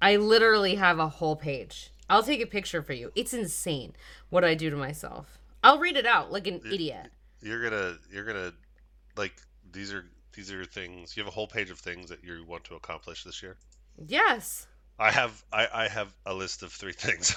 I 0.00 0.16
literally 0.16 0.76
have 0.76 0.98
a 0.98 1.08
whole 1.08 1.36
page. 1.36 1.92
I'll 2.08 2.22
take 2.22 2.40
a 2.40 2.46
picture 2.46 2.82
for 2.82 2.92
you. 2.92 3.12
It's 3.14 3.34
insane 3.34 3.94
what 4.30 4.44
I 4.44 4.54
do 4.54 4.70
to 4.70 4.76
myself. 4.76 5.38
I'll 5.62 5.78
read 5.78 5.96
it 5.96 6.06
out 6.06 6.32
like 6.32 6.46
an 6.46 6.60
idiot. 6.70 7.10
You're 7.42 7.62
gonna 7.62 7.96
you're 8.10 8.24
gonna 8.24 8.52
like 9.16 9.34
these 9.72 9.92
are 9.92 10.04
these 10.32 10.52
are 10.52 10.64
things 10.64 11.16
you 11.16 11.22
have 11.22 11.28
a 11.28 11.34
whole 11.34 11.46
page 11.46 11.70
of 11.70 11.78
things 11.78 12.08
that 12.10 12.22
you 12.22 12.44
want 12.46 12.64
to 12.64 12.74
accomplish 12.76 13.24
this 13.24 13.42
year. 13.42 13.56
Yes. 14.06 14.66
I 14.98 15.10
have 15.10 15.42
I, 15.52 15.68
I 15.72 15.88
have 15.88 16.14
a 16.26 16.34
list 16.34 16.62
of 16.62 16.72
three 16.72 16.92
things. 16.92 17.34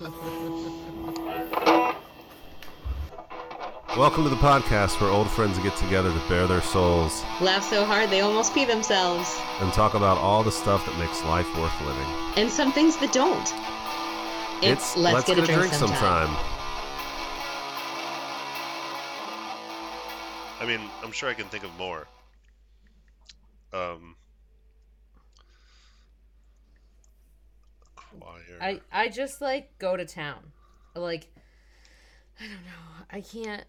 Welcome 3.98 4.22
to 4.22 4.30
the 4.30 4.36
podcast 4.36 5.00
where 5.00 5.10
old 5.10 5.28
friends 5.28 5.58
get 5.58 5.74
together 5.74 6.12
to 6.12 6.28
bare 6.28 6.46
their 6.46 6.62
souls 6.62 7.24
Laugh 7.40 7.64
so 7.64 7.84
hard 7.84 8.10
they 8.10 8.20
almost 8.20 8.54
pee 8.54 8.64
themselves. 8.64 9.36
and 9.58 9.72
talk 9.72 9.94
about 9.94 10.18
all 10.18 10.44
the 10.44 10.52
stuff 10.52 10.86
that 10.86 10.96
makes 11.00 11.24
life 11.24 11.48
worth 11.58 11.80
living. 11.80 12.06
And 12.36 12.48
some 12.48 12.70
things 12.70 12.96
that 12.98 13.12
don't. 13.12 13.52
It's, 14.62 14.96
let's, 14.96 15.26
get, 15.26 15.40
a 15.40 15.44
drink, 15.44 15.72
sometime. 15.72 16.28
I 20.60 20.64
mean, 20.64 20.88
I'm 21.02 21.10
sure 21.10 21.28
I 21.28 21.34
can 21.34 21.46
think 21.46 21.64
of 21.64 21.76
more. 21.76 22.06
Um, 23.72 24.14
choir. 27.96 28.58
I 28.60 28.80
I 28.92 29.08
just 29.08 29.40
like 29.40 29.76
go 29.80 29.96
to 29.96 30.04
town. 30.04 30.52
Like 30.94 31.26
I 32.38 32.44
don't 32.44 32.64
know. 32.64 33.04
I 33.10 33.22
can't 33.22 33.64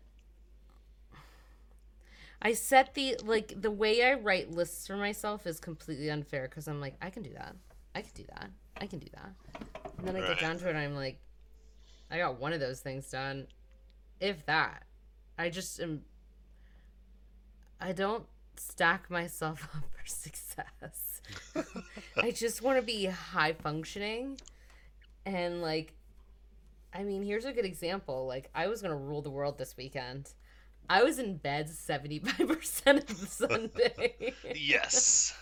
I 2.42 2.54
set 2.54 2.94
the 2.94 3.18
like 3.24 3.54
the 3.62 3.72
way 3.72 4.04
I 4.04 4.14
write 4.14 4.52
lists 4.52 4.88
for 4.88 4.96
myself 4.96 5.46
is 5.46 5.60
completely 5.60 6.10
unfair 6.10 6.48
cuz 6.48 6.68
I'm 6.68 6.80
like 6.80 6.96
I 7.02 7.10
can 7.10 7.24
do 7.24 7.34
that. 7.34 7.56
I 7.96 8.02
can 8.02 8.14
do 8.14 8.24
that. 8.30 8.50
I 8.78 8.88
can 8.88 9.00
do 9.00 9.08
that. 9.14 9.34
And 9.98 10.08
then 10.08 10.16
I 10.16 10.20
Right. 10.20 10.28
get 10.30 10.40
down 10.40 10.58
to 10.60 10.68
it 10.68 10.70
and 10.70 10.80
I'm 10.80 10.96
like 10.96 11.20
I 12.10 12.18
got 12.18 12.40
one 12.40 12.54
of 12.54 12.60
those 12.60 12.80
things 12.80 13.10
done. 13.12 13.48
If 14.20 14.46
that. 14.46 14.84
I 15.38 15.50
just 15.50 15.80
am 15.80 16.04
I 17.80 17.92
don't 17.94 18.26
stack 18.58 19.10
myself 19.10 19.64
up 19.76 19.84
for 19.92 20.06
success. 20.08 21.22
I 22.18 22.32
just 22.32 22.62
want 22.62 22.78
to 22.78 22.82
be 22.82 23.06
high 23.06 23.54
functioning 23.54 24.40
and 25.26 25.62
like 25.62 25.94
I 26.92 27.04
mean, 27.04 27.22
here's 27.22 27.46
a 27.46 27.54
good 27.54 27.66
example. 27.66 28.26
Like 28.26 28.50
I 28.56 28.68
was 28.68 28.82
going 28.82 28.92
to 28.92 28.98
rule 28.98 29.22
the 29.22 29.30
world 29.30 29.58
this 29.60 29.78
weekend. 29.78 30.32
I 30.90 31.04
was 31.04 31.20
in 31.20 31.38
bed 31.38 31.70
75% 31.70 33.10
of 33.10 33.20
the 33.20 33.26
Sunday. 33.28 34.34
yes. 34.56 35.38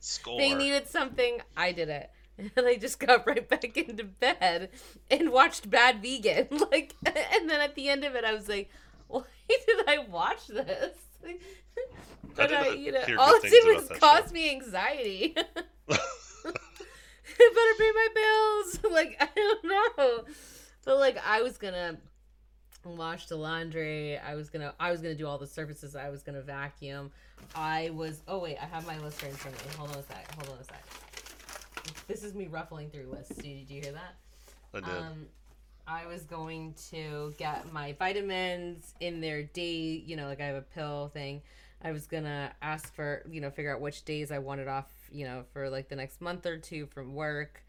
Score. 0.00 0.38
they 0.38 0.54
needed 0.54 0.86
something, 0.86 1.40
I 1.56 1.72
did 1.72 1.88
it. 1.88 2.10
And 2.56 2.66
I 2.66 2.74
just 2.74 2.98
got 2.98 3.28
right 3.28 3.48
back 3.48 3.76
into 3.76 4.02
bed 4.02 4.70
and 5.08 5.30
watched 5.30 5.70
Bad 5.70 6.02
Vegan. 6.02 6.48
Like 6.72 6.94
and 7.06 7.48
then 7.48 7.60
at 7.60 7.76
the 7.76 7.88
end 7.88 8.04
of 8.04 8.16
it 8.16 8.24
I 8.24 8.34
was 8.34 8.48
like, 8.48 8.68
"Why 9.06 9.22
did 9.48 9.88
I 9.88 9.98
watch 10.10 10.48
this?" 10.48 10.96
But 12.34 12.52
I, 12.52 12.62
not 12.62 12.78
you 12.80 12.90
know, 12.90 13.04
all 13.20 13.34
it 13.34 13.42
did 13.42 13.64
was 13.64 13.88
cause 14.00 14.26
show. 14.26 14.34
me 14.34 14.50
anxiety. 14.50 15.36
I 15.36 15.44
better 17.36 17.74
pay 17.78 17.92
my 17.94 18.08
bills. 18.14 18.92
Like 18.92 19.16
I 19.20 19.28
don't 19.32 19.64
know, 19.64 20.24
but 20.84 20.98
like 20.98 21.18
I 21.24 21.42
was 21.42 21.56
gonna 21.56 21.98
wash 22.90 23.26
the 23.26 23.36
laundry. 23.36 24.18
I 24.18 24.34
was 24.34 24.50
gonna 24.50 24.74
I 24.78 24.90
was 24.90 25.00
gonna 25.00 25.14
do 25.14 25.26
all 25.26 25.38
the 25.38 25.46
surfaces. 25.46 25.96
I 25.96 26.10
was 26.10 26.22
gonna 26.22 26.42
vacuum. 26.42 27.10
I 27.54 27.90
was. 27.90 28.22
Oh 28.28 28.38
wait, 28.38 28.58
I 28.60 28.66
have 28.66 28.86
my 28.86 28.98
list 28.98 29.22
right 29.22 29.30
in 29.30 29.36
front 29.36 29.56
of 29.56 29.66
me. 29.66 29.72
Hold 29.76 29.90
on 29.90 29.98
a 29.98 30.02
sec. 30.02 30.34
Hold 30.34 30.48
on 30.50 30.60
a 30.60 30.64
sec. 30.64 30.84
This 32.06 32.24
is 32.24 32.34
me 32.34 32.46
ruffling 32.46 32.90
through 32.90 33.08
lists. 33.12 33.36
Did 33.36 33.70
you, 33.70 33.80
hear 33.80 33.92
that? 33.92 34.14
I 34.72 34.80
did. 34.80 35.02
Um, 35.02 35.26
I 35.86 36.06
was 36.06 36.22
going 36.22 36.74
to 36.90 37.34
get 37.36 37.70
my 37.72 37.92
vitamins 37.92 38.94
in 39.00 39.20
their 39.20 39.42
day, 39.42 40.02
you 40.06 40.16
know, 40.16 40.26
like 40.26 40.40
I 40.40 40.46
have 40.46 40.56
a 40.56 40.62
pill 40.62 41.10
thing. 41.12 41.42
I 41.82 41.92
was 41.92 42.06
gonna 42.06 42.52
ask 42.62 42.94
for, 42.94 43.22
you 43.30 43.40
know, 43.40 43.50
figure 43.50 43.74
out 43.74 43.80
which 43.80 44.04
days 44.04 44.32
I 44.32 44.38
wanted 44.38 44.68
off, 44.68 44.90
you 45.10 45.26
know, 45.26 45.44
for 45.52 45.68
like 45.68 45.88
the 45.88 45.96
next 45.96 46.20
month 46.22 46.46
or 46.46 46.56
two 46.56 46.86
from 46.86 47.14
work. 47.14 47.62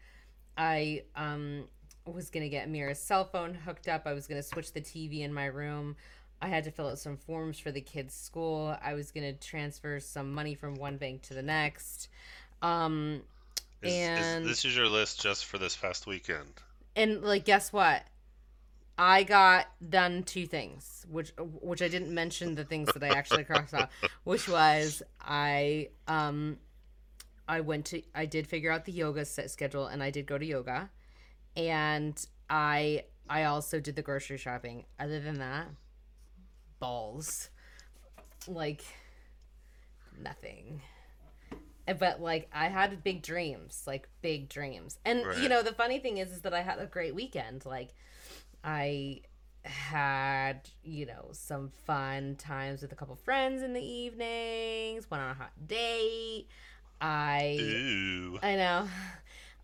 I 0.56 1.04
um 1.14 1.64
was 2.10 2.30
gonna 2.30 2.48
get 2.48 2.68
Mira's 2.68 2.98
cell 2.98 3.24
phone 3.24 3.54
hooked 3.54 3.88
up. 3.88 4.02
I 4.06 4.12
was 4.12 4.26
gonna 4.26 4.42
switch 4.42 4.72
the 4.72 4.80
TV 4.80 5.20
in 5.20 5.32
my 5.32 5.46
room. 5.46 5.96
I 6.40 6.48
had 6.48 6.64
to 6.64 6.70
fill 6.70 6.88
out 6.88 6.98
some 6.98 7.16
forms 7.16 7.58
for 7.58 7.70
the 7.72 7.80
kids' 7.80 8.14
school. 8.14 8.76
I 8.82 8.94
was 8.94 9.10
gonna 9.10 9.32
transfer 9.32 9.98
some 10.00 10.32
money 10.32 10.54
from 10.54 10.74
one 10.74 10.96
bank 10.98 11.22
to 11.22 11.34
the 11.34 11.42
next. 11.42 12.08
Um, 12.62 13.22
is, 13.82 13.92
and- 13.92 14.44
is, 14.44 14.50
this 14.50 14.64
is 14.64 14.76
your 14.76 14.88
list 14.88 15.20
just 15.20 15.44
for 15.46 15.58
this 15.58 15.76
past 15.76 16.06
weekend. 16.06 16.48
and 16.96 17.22
like 17.22 17.44
guess 17.44 17.72
what 17.72 18.02
i 18.98 19.22
got 19.22 19.66
done 19.90 20.22
two 20.22 20.46
things 20.46 21.04
which 21.10 21.30
which 21.60 21.82
i 21.82 21.88
didn't 21.88 22.12
mention 22.14 22.54
the 22.54 22.64
things 22.64 22.90
that 22.94 23.04
i 23.04 23.08
actually 23.08 23.44
crossed 23.44 23.74
off 23.74 23.90
which 24.24 24.48
was 24.48 25.02
i 25.20 25.86
um 26.08 26.56
i 27.46 27.60
went 27.60 27.84
to 27.84 28.00
i 28.14 28.24
did 28.24 28.46
figure 28.46 28.70
out 28.72 28.86
the 28.86 28.92
yoga 28.92 29.26
set 29.26 29.50
schedule 29.50 29.86
and 29.86 30.02
i 30.02 30.08
did 30.08 30.24
go 30.24 30.38
to 30.38 30.46
yoga 30.46 30.88
and 31.56 32.26
i 32.50 33.04
i 33.28 33.44
also 33.44 33.80
did 33.80 33.96
the 33.96 34.02
grocery 34.02 34.38
shopping 34.38 34.84
other 34.98 35.20
than 35.20 35.38
that 35.38 35.66
balls 36.78 37.50
like 38.46 38.84
nothing 40.22 40.80
but 41.94 42.20
like 42.20 42.48
I 42.52 42.66
had 42.66 43.02
big 43.04 43.22
dreams, 43.22 43.84
like 43.86 44.08
big 44.22 44.48
dreams. 44.48 44.98
And 45.04 45.24
you 45.40 45.48
know, 45.48 45.62
the 45.62 45.72
funny 45.72 45.98
thing 45.98 46.18
is 46.18 46.32
is 46.32 46.40
that 46.42 46.52
I 46.52 46.62
had 46.62 46.78
a 46.78 46.86
great 46.86 47.14
weekend. 47.14 47.64
Like 47.64 47.90
I 48.64 49.20
had, 49.62 50.68
you 50.82 51.06
know, 51.06 51.28
some 51.32 51.70
fun 51.86 52.36
times 52.36 52.82
with 52.82 52.92
a 52.92 52.96
couple 52.96 53.14
friends 53.16 53.62
in 53.62 53.72
the 53.72 53.80
evenings, 53.80 55.10
went 55.10 55.22
on 55.22 55.30
a 55.30 55.34
hot 55.34 55.52
date. 55.66 56.48
I 57.00 57.58
Ooh. 57.60 58.38
I 58.42 58.56
know. 58.56 58.88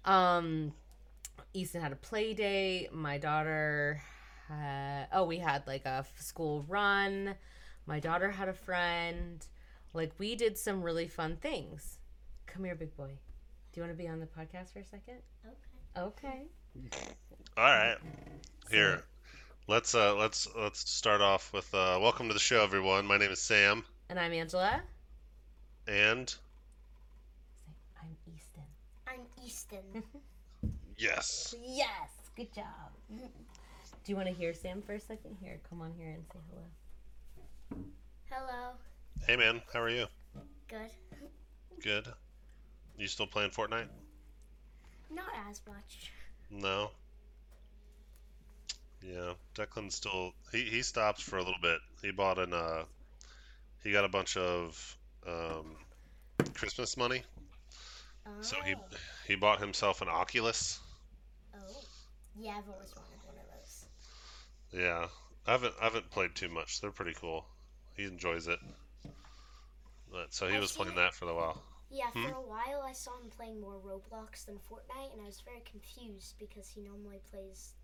Um 0.05 0.73
Easton 1.55 1.81
had 1.83 1.93
a 1.93 1.97
play 1.97 2.35
date. 2.35 2.93
My 2.93 3.19
daughter 3.19 4.01
had 4.49 5.09
oh, 5.13 5.25
we 5.25 5.39
had 5.39 5.67
like 5.67 5.85
a 5.85 6.05
school 6.19 6.65
run. 6.69 7.35
My 7.87 8.01
daughter 8.01 8.31
had 8.31 8.49
a 8.49 8.53
friend. 8.55 9.45
Like 9.93 10.13
we 10.19 10.35
did 10.35 10.57
some 10.57 10.83
really 10.83 11.09
fun 11.09 11.37
things. 11.37 11.99
Come 12.47 12.65
here, 12.65 12.75
big 12.75 12.97
boy. 12.97 13.19
Do 13.73 13.81
you 13.81 13.87
want 13.87 13.97
to 13.97 14.03
be 14.03 14.09
on 14.09 14.21
the 14.21 14.27
podcast 14.27 14.73
for 14.73 14.81
a 14.81 14.85
second? 14.85 15.19
Okay. 15.97 15.99
Okay. 15.99 16.43
All 17.57 17.65
right. 17.65 17.97
Here. 18.71 19.03
Let's 19.69 19.95
uh 19.95 20.15
let's 20.17 20.49
let's 20.57 20.89
start 20.91 21.21
off 21.21 21.53
with 21.53 21.73
uh 21.75 21.99
welcome 22.01 22.29
to 22.29 22.35
the 22.35 22.41
show 22.41 22.63
everyone. 22.63 23.07
My 23.07 23.19
name 23.19 23.31
is 23.31 23.41
Sam 23.41 23.85
And 24.09 24.19
I'm 24.19 24.33
Angela. 24.33 24.83
and 25.87 26.35
I'm 28.01 28.17
Easton. 28.35 28.63
I'm 29.07 29.21
Easton. 29.45 30.03
Yes. 30.97 31.55
Yes. 31.63 32.11
Good 32.37 32.53
job. 32.55 32.67
Do 33.11 34.11
you 34.11 34.17
want 34.17 34.29
to 34.29 34.35
hear 34.35 34.55
Sam 34.55 34.83
for 34.83 34.95
a 34.95 35.01
second? 35.01 35.37
Here, 35.41 35.61
come 35.69 35.81
on 35.81 35.93
here 35.97 36.11
and 36.11 36.25
say 36.33 36.39
hello. 36.51 37.85
Hello. 38.31 38.71
Hey 39.27 39.37
man, 39.37 39.63
how 39.73 39.81
are 39.81 39.91
you? 39.91 40.07
Good. 40.69 40.91
Good. 41.83 42.09
You 42.97 43.07
still 43.07 43.27
playing 43.27 43.51
Fortnite? 43.51 43.89
Not 45.11 45.29
as 45.49 45.61
much. 45.69 46.11
No. 46.51 46.91
Yeah, 49.03 49.35
Declan 49.55 49.93
still 49.93 50.33
he 50.53 50.63
he 50.63 50.83
stopped 50.83 51.23
for 51.23 51.37
a 51.37 51.43
little 51.43 51.61
bit. 51.61 51.79
He 52.03 52.11
bought 52.11 52.39
an 52.39 52.55
uh 52.55 52.85
he 53.83 53.93
got 53.93 54.05
a 54.05 54.09
bunch 54.09 54.37
of 54.37 54.97
um 55.27 55.77
Christmas 56.55 56.97
money. 56.97 57.23
Oh. 58.27 58.31
So 58.41 58.57
he 58.65 58.75
he 59.27 59.35
bought 59.35 59.61
himself 59.61 60.01
an 60.03 60.09
Oculus. 60.09 60.81
Oh. 61.55 61.59
Yeah, 62.39 62.53
I've 62.59 62.69
always 62.73 62.95
wanted 62.95 63.19
one 63.27 63.37
of 63.37 63.47
those. 63.53 63.87
Yeah. 64.73 65.07
I 65.47 65.53
haven't 65.53 65.75
I 65.81 65.85
haven't 65.85 66.11
played 66.11 66.35
too 66.35 66.49
much. 66.49 66.81
They're 66.81 66.91
pretty 66.91 67.15
cool. 67.15 67.45
He 67.97 68.05
enjoys 68.05 68.47
it. 68.49 68.59
But 70.11 70.33
so 70.33 70.47
he 70.47 70.55
I've 70.55 70.61
was 70.61 70.73
playing 70.73 70.95
that 70.97 71.15
for 71.15 71.29
a 71.29 71.35
while. 71.35 71.63
Yeah, 71.91 72.11
Hmm? 72.15 72.25
for 72.29 72.35
a 72.37 72.41
while 72.41 72.83
I 72.89 72.93
saw 72.93 73.11
him 73.21 73.29
playing 73.37 73.61
more 73.61 73.79
Roblox 73.85 74.47
than 74.47 74.57
Fortnite, 74.57 75.13
and 75.13 75.21
I 75.23 75.27
was 75.27 75.43
very 75.45 75.61
confused 75.71 76.37
because 76.39 76.69
he 76.69 76.81
normally 76.81 77.21
plays. 77.31 77.75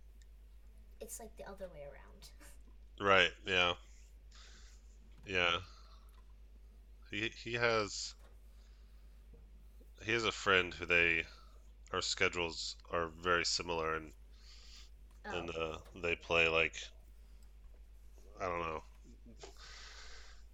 It's 1.00 1.20
like 1.20 1.36
the 1.36 1.44
other 1.44 1.68
way 1.68 1.82
around. 1.82 2.30
Right, 3.00 3.30
yeah. 3.46 3.74
Yeah. 5.24 5.58
He 7.12 7.30
he 7.44 7.52
has 7.54 8.14
he 10.04 10.12
has 10.12 10.24
a 10.24 10.32
friend 10.32 10.72
who 10.74 10.86
they 10.86 11.24
our 11.92 12.02
schedules 12.02 12.76
are 12.92 13.08
very 13.22 13.44
similar 13.44 13.94
and 13.94 14.12
Oh. 15.26 15.38
and 15.38 15.50
uh 15.50 15.78
they 16.02 16.14
play 16.16 16.48
like 16.48 16.74
I 18.40 18.44
don't 18.46 18.60
know. 18.60 18.82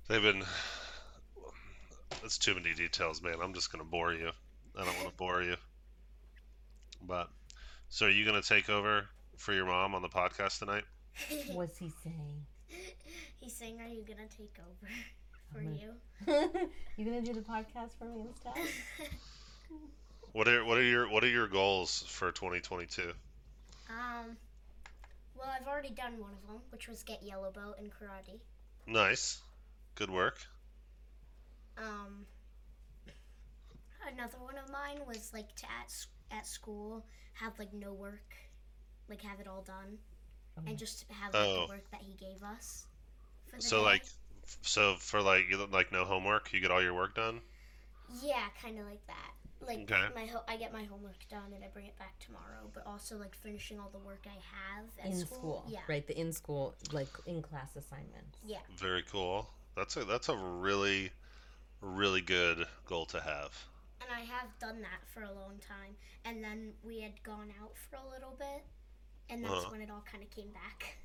They've 0.08 0.22
been 0.22 0.42
it's 2.24 2.38
too 2.38 2.54
many 2.54 2.74
details, 2.74 3.22
man. 3.22 3.36
I'm 3.42 3.52
just 3.54 3.70
gonna 3.70 3.84
bore 3.84 4.12
you. 4.14 4.30
I 4.76 4.84
don't 4.84 4.96
want 4.96 5.08
to 5.10 5.14
bore 5.14 5.42
you. 5.42 5.56
But 7.02 7.28
so 7.88 8.06
are 8.06 8.10
you 8.10 8.24
gonna 8.24 8.42
take 8.42 8.68
over 8.70 9.06
for 9.36 9.52
your 9.52 9.66
mom 9.66 9.94
on 9.94 10.02
the 10.02 10.08
podcast 10.08 10.58
tonight? 10.58 10.84
What's 11.52 11.78
he 11.78 11.92
saying? 12.02 12.46
He's 13.40 13.54
saying, 13.54 13.80
"Are 13.80 13.86
you 13.86 14.02
gonna 14.02 14.26
take 14.26 14.56
over 14.58 14.90
for 15.52 15.58
I'm 15.60 15.74
you?" 15.74 15.92
you 16.96 17.04
gonna 17.04 17.22
do 17.22 17.34
the 17.34 17.40
podcast 17.42 17.90
for 17.98 18.06
me 18.06 18.26
instead? 18.28 18.54
What 20.32 20.48
are 20.48 20.62
what 20.64 20.76
are 20.76 20.82
your 20.82 21.08
what 21.08 21.24
are 21.24 21.28
your 21.28 21.48
goals 21.48 22.02
for 22.08 22.30
2022? 22.30 23.14
um. 23.88 24.36
Well, 25.34 25.48
I've 25.48 25.66
already 25.66 25.90
done 25.90 26.18
one 26.18 26.32
of 26.34 26.46
them, 26.46 26.62
which 26.70 26.88
was 26.88 27.02
get 27.02 27.22
yellow 27.22 27.50
belt 27.50 27.78
in 27.78 27.90
karate. 27.90 28.40
Nice, 28.86 29.42
good 29.94 30.08
work. 30.10 30.46
Um. 31.76 32.26
Another 34.06 34.38
one 34.38 34.56
of 34.58 34.70
mine 34.70 35.04
was 35.06 35.32
like 35.32 35.54
to 35.56 35.66
at 35.70 36.06
at 36.30 36.46
school 36.46 37.04
have 37.34 37.58
like 37.58 37.72
no 37.72 37.92
work, 37.92 38.34
like 39.08 39.22
have 39.22 39.40
it 39.40 39.46
all 39.48 39.62
done, 39.62 39.98
and 40.66 40.78
just 40.78 41.04
have 41.10 41.34
like, 41.34 41.48
Oh. 41.48 41.62
the 41.62 41.72
work 41.72 41.90
that 41.90 42.02
he 42.02 42.14
gave 42.14 42.42
us. 42.42 42.86
For 43.46 43.56
the 43.56 43.62
So 43.62 43.78
day. 43.78 43.84
like, 43.84 44.04
so 44.62 44.96
for 44.96 45.20
like 45.22 45.48
you 45.48 45.56
like 45.66 45.92
no 45.92 46.04
homework, 46.04 46.52
you 46.52 46.60
get 46.60 46.70
all 46.70 46.82
your 46.82 46.94
work 46.94 47.14
done. 47.14 47.40
Yeah, 48.22 48.48
kind 48.62 48.78
of 48.78 48.86
like 48.86 49.06
that. 49.06 49.32
Like 49.66 49.90
Okay. 49.90 50.08
my 50.14 50.26
ho- 50.26 50.44
I 50.48 50.56
get 50.56 50.72
my 50.72 50.84
homework 50.84 51.26
done 51.28 51.52
and 51.54 51.64
I 51.64 51.68
bring 51.68 51.86
it 51.86 51.98
back 51.98 52.18
tomorrow, 52.18 52.70
but 52.72 52.86
also 52.86 53.16
like 53.16 53.34
finishing 53.34 53.78
all 53.80 53.88
the 53.90 53.98
work 53.98 54.26
I 54.26 54.38
have 54.56 54.86
at 54.98 55.06
in 55.06 55.18
school. 55.26 55.36
school, 55.38 55.64
Yeah. 55.68 55.80
right? 55.88 56.06
The 56.06 56.18
in 56.18 56.32
school, 56.32 56.74
like 56.92 57.08
in 57.26 57.42
class 57.42 57.74
assignments. 57.76 58.38
Yeah. 58.44 58.60
Very 58.76 59.02
cool. 59.02 59.48
That's 59.76 59.96
a 59.96 60.04
that's 60.04 60.28
a 60.28 60.36
really 60.36 61.10
really 61.80 62.20
good 62.20 62.66
goal 62.86 63.06
to 63.06 63.20
have. 63.20 63.52
And 64.00 64.10
I 64.12 64.20
have 64.20 64.48
done 64.58 64.80
that 64.82 65.06
for 65.06 65.22
a 65.22 65.32
long 65.32 65.58
time. 65.58 65.96
And 66.24 66.42
then 66.44 66.74
we 66.82 67.00
had 67.00 67.22
gone 67.22 67.52
out 67.62 67.76
for 67.76 67.96
a 67.96 68.06
little 68.08 68.34
bit, 68.38 68.64
and 69.30 69.42
that's 69.44 69.52
Uh-huh. 69.54 69.70
when 69.70 69.80
it 69.80 69.90
all 69.90 70.02
kind 70.02 70.22
of 70.22 70.30
came 70.30 70.50
back. 70.52 70.98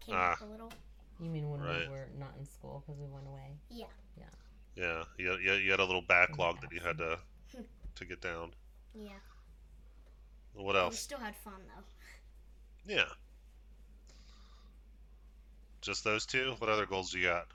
Came 0.00 0.14
Ah. 0.16 0.30
back 0.30 0.40
a 0.40 0.44
little. 0.46 0.72
You 1.20 1.30
mean 1.30 1.48
when 1.50 1.60
Right. 1.60 1.82
we 1.88 1.88
were 1.88 2.08
not 2.16 2.36
in 2.36 2.44
school 2.44 2.80
because 2.84 2.98
we 3.00 3.06
went 3.06 3.26
away? 3.26 3.58
Yeah. 3.68 3.86
Yeah, 4.76 5.04
you 5.18 5.30
had, 5.30 5.40
you 5.40 5.52
you 5.52 5.70
had 5.70 5.78
a 5.78 5.84
little 5.84 6.02
backlog 6.02 6.60
that 6.60 6.72
you 6.72 6.80
had 6.80 6.98
to 6.98 7.20
to 7.96 8.04
get 8.04 8.20
down. 8.20 8.52
Yeah. 8.94 9.20
What 10.54 10.76
else? 10.76 10.92
We 10.92 10.96
still 10.96 11.18
had 11.18 11.36
fun 11.36 11.60
though. 11.74 12.94
Yeah. 12.94 13.04
Just 15.80 16.04
those 16.04 16.24
two? 16.24 16.54
What 16.58 16.70
other 16.70 16.86
goals 16.86 17.10
do 17.10 17.18
you 17.18 17.26
got? 17.26 17.46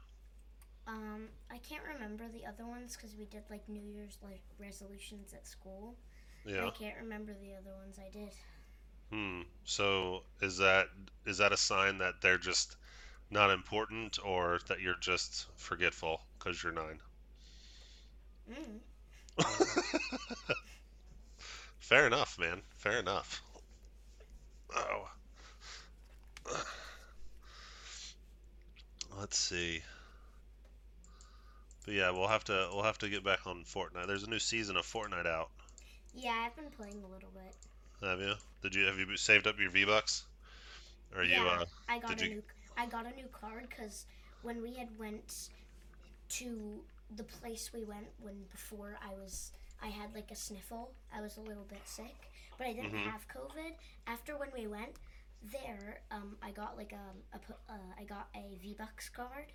Um, 0.87 1.27
I 1.51 1.57
can't 1.57 1.83
remember 1.93 2.25
the 2.33 2.45
other 2.45 2.65
ones 2.65 2.95
because 2.95 3.15
we 3.15 3.25
did 3.25 3.43
like 3.49 3.67
New 3.69 3.81
Year's 3.81 4.17
like 4.23 4.41
resolutions 4.59 5.33
at 5.33 5.47
school. 5.47 5.95
Yeah. 6.45 6.67
I 6.67 6.71
can't 6.71 6.97
remember 7.01 7.33
the 7.33 7.53
other 7.53 7.75
ones 7.77 7.99
I 7.99 8.09
did. 8.11 8.33
Hmm. 9.11 9.41
So 9.65 10.23
is 10.41 10.57
that 10.57 10.87
is 11.25 11.37
that 11.37 11.53
a 11.53 11.57
sign 11.57 11.97
that 11.99 12.21
they're 12.21 12.37
just 12.37 12.77
not 13.31 13.51
important 13.51 14.17
or 14.23 14.59
that 14.67 14.81
you're 14.81 14.99
just 14.99 15.47
forgetful 15.55 16.21
because 16.37 16.63
you're 16.63 16.71
nine? 16.71 16.99
Mm. 18.49 18.79
Fair 21.79 22.07
enough, 22.07 22.37
man. 22.39 22.61
Fair 22.77 22.99
enough. 22.99 23.41
Oh. 24.75 25.09
Let's 29.17 29.37
see. 29.37 29.81
But 31.85 31.93
yeah, 31.93 32.11
we'll 32.11 32.27
have 32.27 32.43
to 32.45 32.69
we'll 32.71 32.83
have 32.83 32.99
to 32.99 33.09
get 33.09 33.23
back 33.23 33.47
on 33.47 33.63
Fortnite. 33.63 34.07
There's 34.07 34.23
a 34.23 34.29
new 34.29 34.39
season 34.39 34.77
of 34.77 34.85
Fortnite 34.85 35.25
out. 35.25 35.49
Yeah, 36.13 36.45
I've 36.45 36.55
been 36.55 36.71
playing 36.71 37.03
a 37.03 37.13
little 37.13 37.31
bit. 37.33 37.55
Have 38.07 38.19
you? 38.19 38.33
Did 38.61 38.75
you 38.75 38.85
have 38.85 38.97
you 38.97 39.17
saved 39.17 39.47
up 39.47 39.59
your 39.59 39.71
V 39.71 39.85
Bucks? 39.85 40.25
Or 41.15 41.23
you 41.23 41.31
yeah, 41.31 41.59
uh 41.61 41.65
I 41.87 41.99
got 41.99 42.21
a 42.21 42.23
you- 42.23 42.29
new 42.35 42.43
I 42.77 42.85
got 42.85 43.05
a 43.05 43.15
new 43.15 43.27
card 43.31 43.67
because 43.69 44.05
when 44.41 44.61
we 44.61 44.73
had 44.75 44.87
went 44.97 45.49
to 46.29 46.79
the 47.15 47.23
place 47.23 47.71
we 47.73 47.83
went 47.83 48.07
when 48.19 48.43
before 48.51 48.97
I 49.01 49.13
was 49.15 49.51
I 49.81 49.87
had 49.87 50.13
like 50.13 50.29
a 50.31 50.35
sniffle. 50.35 50.93
I 51.15 51.21
was 51.21 51.37
a 51.37 51.41
little 51.41 51.63
bit 51.63 51.81
sick, 51.85 52.31
but 52.57 52.67
I 52.67 52.73
didn't 52.73 52.91
Mhm. 52.93 53.03
have 53.03 53.27
COVID. 53.29 53.73
After 54.07 54.37
when 54.37 54.49
we 54.53 54.67
went 54.67 54.95
there, 55.41 56.01
um, 56.11 56.37
I 56.41 56.51
got 56.51 56.75
like 56.77 56.91
a, 56.91 57.35
a 57.35 57.39
pu- 57.39 57.53
uh, 57.69 57.93
I 57.97 58.03
got 58.03 58.27
a 58.35 58.57
V 58.61 58.75
Bucks 58.77 59.07
card 59.09 59.45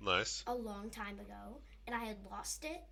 nice? 0.00 0.42
a 0.46 0.54
long 0.54 0.88
time 0.90 1.20
ago, 1.20 1.60
and 1.86 1.94
I 1.94 2.04
had 2.04 2.16
lost 2.30 2.64
it. 2.64 2.82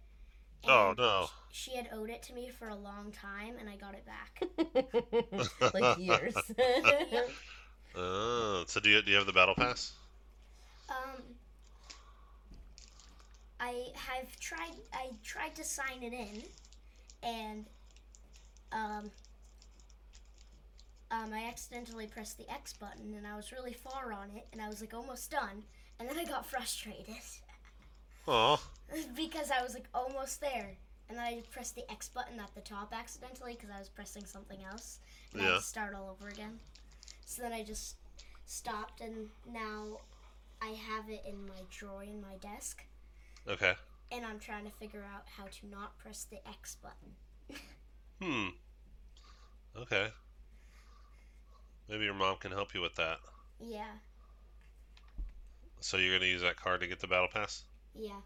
Oh 0.65 0.95
no. 0.97 1.29
She 1.51 1.75
had 1.77 1.89
owed 1.93 2.11
it 2.11 2.23
to 2.25 2.35
me 2.35 2.51
for 2.51 2.69
a 2.69 2.75
long 2.77 3.13
time, 3.13 3.57
and 3.59 3.71
I 3.71 3.77
got 3.77 3.95
it 3.95 4.05
back. 4.05 4.43
like 5.75 5.99
years. 5.99 6.35
Oh, 7.99 8.65
so 8.67 8.79
do 8.81 8.91
you 8.91 9.01
do 9.01 9.11
you 9.11 9.17
have 9.17 9.27
the 9.27 9.33
battle 9.33 9.55
pass? 9.55 9.93
Um, 10.91 11.23
I 13.61 13.87
have 13.95 14.39
tried. 14.39 14.75
I 14.93 15.11
tried 15.23 15.55
to 15.57 15.65
sign 15.65 16.03
it 16.03 16.13
in, 16.13 16.43
and 17.23 17.67
um, 18.73 19.11
um, 21.11 21.33
I 21.33 21.47
accidentally 21.49 22.07
pressed 22.07 22.37
the 22.39 22.51
X 22.53 22.73
button, 22.73 23.15
and 23.15 23.27
I 23.27 23.37
was 23.37 23.53
really 23.53 23.73
far 23.73 24.13
on 24.13 24.31
it, 24.37 24.47
and 24.53 24.61
I 24.61 24.69
was 24.69 24.81
like 24.81 24.95
almost 24.95 25.31
done, 25.31 25.63
and 25.99 26.09
then 26.09 26.19
I 26.19 26.25
got 26.25 26.45
frustrated 26.47 27.07
Oh, 28.29 28.61
because 29.17 29.51
I 29.51 29.63
was 29.63 29.75
like 29.75 29.87
almost 29.95 30.41
there, 30.41 30.77
and 31.09 31.17
then 31.17 31.25
I 31.25 31.43
pressed 31.51 31.75
the 31.77 31.91
X 31.91 32.09
button 32.09 32.41
at 32.41 32.55
the 32.55 32.61
top 32.61 32.93
accidentally 32.93 33.55
because 33.55 33.71
I 33.75 33.79
was 33.79 33.89
pressing 33.89 34.25
something 34.25 34.59
else, 34.65 34.99
and 35.33 35.43
I 35.43 35.45
had 35.45 35.59
to 35.59 35.63
start 35.63 35.95
all 35.95 36.11
over 36.11 36.29
again. 36.29 36.59
So 37.25 37.43
then 37.43 37.53
I 37.53 37.63
just 37.63 37.97
stopped, 38.47 39.01
and 39.01 39.29
now 39.51 39.99
I 40.61 40.69
have 40.71 41.09
it 41.09 41.23
in 41.27 41.47
my 41.47 41.63
drawer 41.71 42.03
in 42.03 42.21
my 42.21 42.37
desk, 42.41 42.85
okay. 43.49 43.75
and 44.13 44.25
I'm 44.25 44.39
trying 44.39 44.65
to 44.65 44.71
figure 44.71 45.05
out 45.05 45.25
how 45.37 45.45
to 45.45 45.67
not 45.71 45.99
press 45.99 46.25
the 46.31 46.39
X 46.49 46.77
button. 46.83 47.61
Hmm. 48.21 48.49
Okay. 49.81 50.09
Maybe 51.89 52.05
your 52.05 52.15
mom 52.15 52.37
can 52.39 52.51
help 52.53 52.75
you 52.75 52.81
with 52.81 52.95
that. 52.97 53.19
Yeah, 53.61 53.93
So 55.81 55.97
you're 55.99 56.19
gonna 56.19 56.31
use 56.31 56.43
that 56.43 56.57
card 56.57 56.81
to 56.81 56.87
get 56.87 57.01
the 57.01 57.07
battle 57.07 57.29
pass? 57.33 57.65
yeah. 57.95 58.21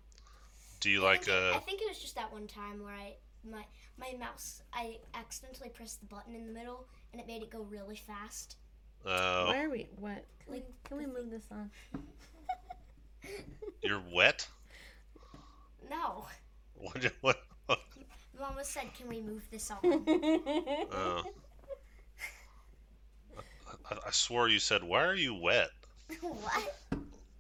Do 0.81 0.91
you 0.91 1.01
I 1.05 1.11
like 1.11 1.25
think 1.25 1.37
it- 1.37 1.53
I 1.55 1.57
uh? 1.57 1.61
think 1.61 1.83
it 1.83 1.89
was 1.89 1.99
just 1.99 2.15
that 2.15 2.33
one 2.33 2.47
time 2.47 2.83
where 2.83 2.95
I 2.95 3.17
my 3.45 3.65
my 3.99 4.15
mouse 4.19 4.63
I 4.73 4.99
accidentally 5.15 5.69
pressed 5.69 6.01
the 6.01 6.07
button 6.07 6.35
in 6.35 6.47
the 6.47 6.53
middle, 6.53 6.87
and 7.13 7.21
it 7.21 7.27
made 7.27 7.43
it 7.43 7.51
go 7.51 7.63
really 7.63 7.97
fast. 7.97 8.57
Oh, 9.05 9.47
Why 9.47 9.63
are 9.63 9.71
we? 9.71 9.89
What? 9.99 10.25
Can 10.45 10.53
we, 10.53 10.57
Like, 10.59 10.85
can 10.85 10.97
we 10.99 11.07
move 11.07 11.31
this 11.31 11.45
on? 11.51 11.71
you're 13.83 14.03
wet. 14.13 14.49
No, 15.91 16.25
What? 16.75 17.03
you- 17.03 17.11
What? 17.21 17.39
Mama 18.39 18.65
said, 18.65 18.95
"Can 18.97 19.09
we 19.09 19.21
move 19.21 19.43
this 19.51 19.71
on?" 19.71 19.79
Oh. 20.93 21.23
I, 23.91 23.97
I 24.07 24.11
swore 24.11 24.49
you 24.49 24.59
said, 24.59 24.83
"Why 24.83 25.05
are 25.05 25.15
you 25.15 25.35
wet?" 25.35 25.71
what? 26.21 26.77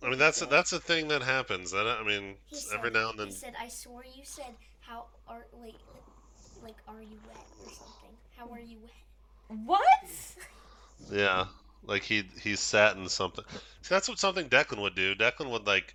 I 0.02 0.08
mean, 0.08 0.18
that's 0.18 0.42
a, 0.42 0.46
that's 0.46 0.72
a 0.72 0.80
thing 0.80 1.08
that 1.08 1.22
happens. 1.22 1.70
That 1.70 1.86
I 1.86 2.02
mean, 2.04 2.36
He 2.46 2.58
every 2.74 2.90
now 2.90 3.10
and 3.10 3.18
then. 3.18 3.26
He 3.28 3.32
said, 3.32 3.54
"I 3.58 3.68
swore 3.68 4.04
you 4.04 4.24
said 4.24 4.54
how 4.80 5.06
are 5.28 5.46
wait 5.52 5.76
like, 5.94 6.04
like 6.62 6.76
are 6.88 7.00
you 7.02 7.18
wet 7.26 7.46
or 7.64 7.70
something? 7.70 8.16
How 8.36 8.48
are 8.50 8.60
you 8.60 8.78
wet?" 8.82 9.58
what? 9.66 10.36
Yeah, 11.10 11.46
like 11.84 12.02
he 12.02 12.24
he 12.42 12.56
sat 12.56 12.96
in 12.96 13.08
something. 13.08 13.44
See, 13.82 13.94
that's 13.94 14.08
what 14.08 14.18
something 14.18 14.48
Declan 14.48 14.82
would 14.82 14.94
do. 14.94 15.14
Declan 15.14 15.50
would 15.50 15.66
like 15.66 15.94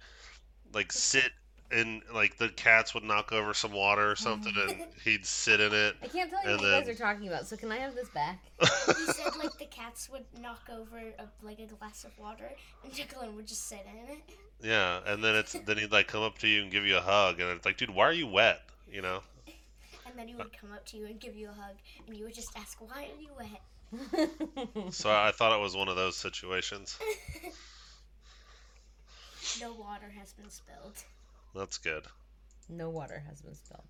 like 0.74 0.91
sit 0.91 1.31
in 1.72 2.01
like 2.13 2.38
the 2.38 2.50
cats 2.50 2.93
would 2.93 3.03
knock 3.03 3.31
over 3.31 3.53
some 3.53 3.72
water 3.72 4.10
or 4.10 4.15
something, 4.15 4.53
and 4.67 4.86
he'd 5.03 5.25
sit 5.25 5.60
in 5.60 5.74
it. 5.74 5.95
I 6.01 6.07
can't 6.07 6.29
tell 6.29 6.43
you 6.43 6.50
And 6.50 6.62
what 6.62 6.67
you 6.67 6.72
guys 6.72 6.89
are 6.89 6.95
talking 6.95 7.27
about. 7.27 7.48
So 7.48 7.55
can 7.57 7.72
I 7.72 7.77
have 7.77 7.95
this 7.95 8.10
back? 8.10 8.43
He 8.86 9.12
said 9.13 9.36
like 9.43 9.57
the 9.57 9.65
cats 9.65 10.10
would 10.10 10.25
knock 10.41 10.69
over 10.72 10.98
a, 10.98 11.45
like 11.45 11.60
a 11.60 11.65
glass 11.65 12.03
of 12.03 12.17
water, 12.19 12.50
and 12.84 12.93
Declan 12.93 13.36
would 13.36 13.48
just 13.48 13.67
sit 13.67 13.86
in 13.91 14.13
it. 14.15 14.22
Yeah, 14.62 15.00
and 15.05 15.24
then 15.24 15.36
it's 15.36 15.53
then 15.53 15.77
he'd 15.77 15.91
like 15.91 16.07
come 16.07 16.24
up 16.24 16.38
to 16.39 16.48
you 16.48 16.62
and 16.62 16.72
give 16.72 16.86
you 16.86 16.98
a 16.98 17.01
hug, 17.01 17.39
and 17.39 17.50
it's 17.51 17.65
like, 17.65 17.77
dude, 17.77 17.89
why 17.89 18.05
are 18.05 18.13
you 18.13 18.27
wet? 18.27 18.62
You 18.91 19.01
know? 19.01 19.22
And 20.05 20.17
then 20.17 20.27
he 20.27 20.36
would 20.36 20.57
come 20.57 20.72
up 20.72 20.86
to 20.88 20.98
you 20.98 21.07
and 21.07 21.19
give 21.19 21.36
you 21.36 21.50
a 21.50 21.53
hug, 21.53 21.75
and 22.07 22.15
you 22.15 22.24
would 22.25 22.36
just 22.36 22.55
ask, 22.55 22.79
"Why 22.79 23.10
are 23.10 23.22
you 23.22 23.31
wet?" 23.38 24.93
So 24.93 25.12
I 25.12 25.31
thought 25.31 25.57
it 25.57 25.62
was 25.62 25.75
one 25.75 25.89
of 25.89 25.95
those 25.95 26.15
situations. 26.15 26.98
No 29.62 29.74
water 29.74 30.10
has 30.17 30.34
been 30.34 30.50
spilled. 30.50 31.03
That's 31.55 31.77
good. 31.79 32.03
no 32.69 32.89
water 32.89 33.24
has 33.27 33.41
been 33.41 33.55
spilled. 33.55 33.81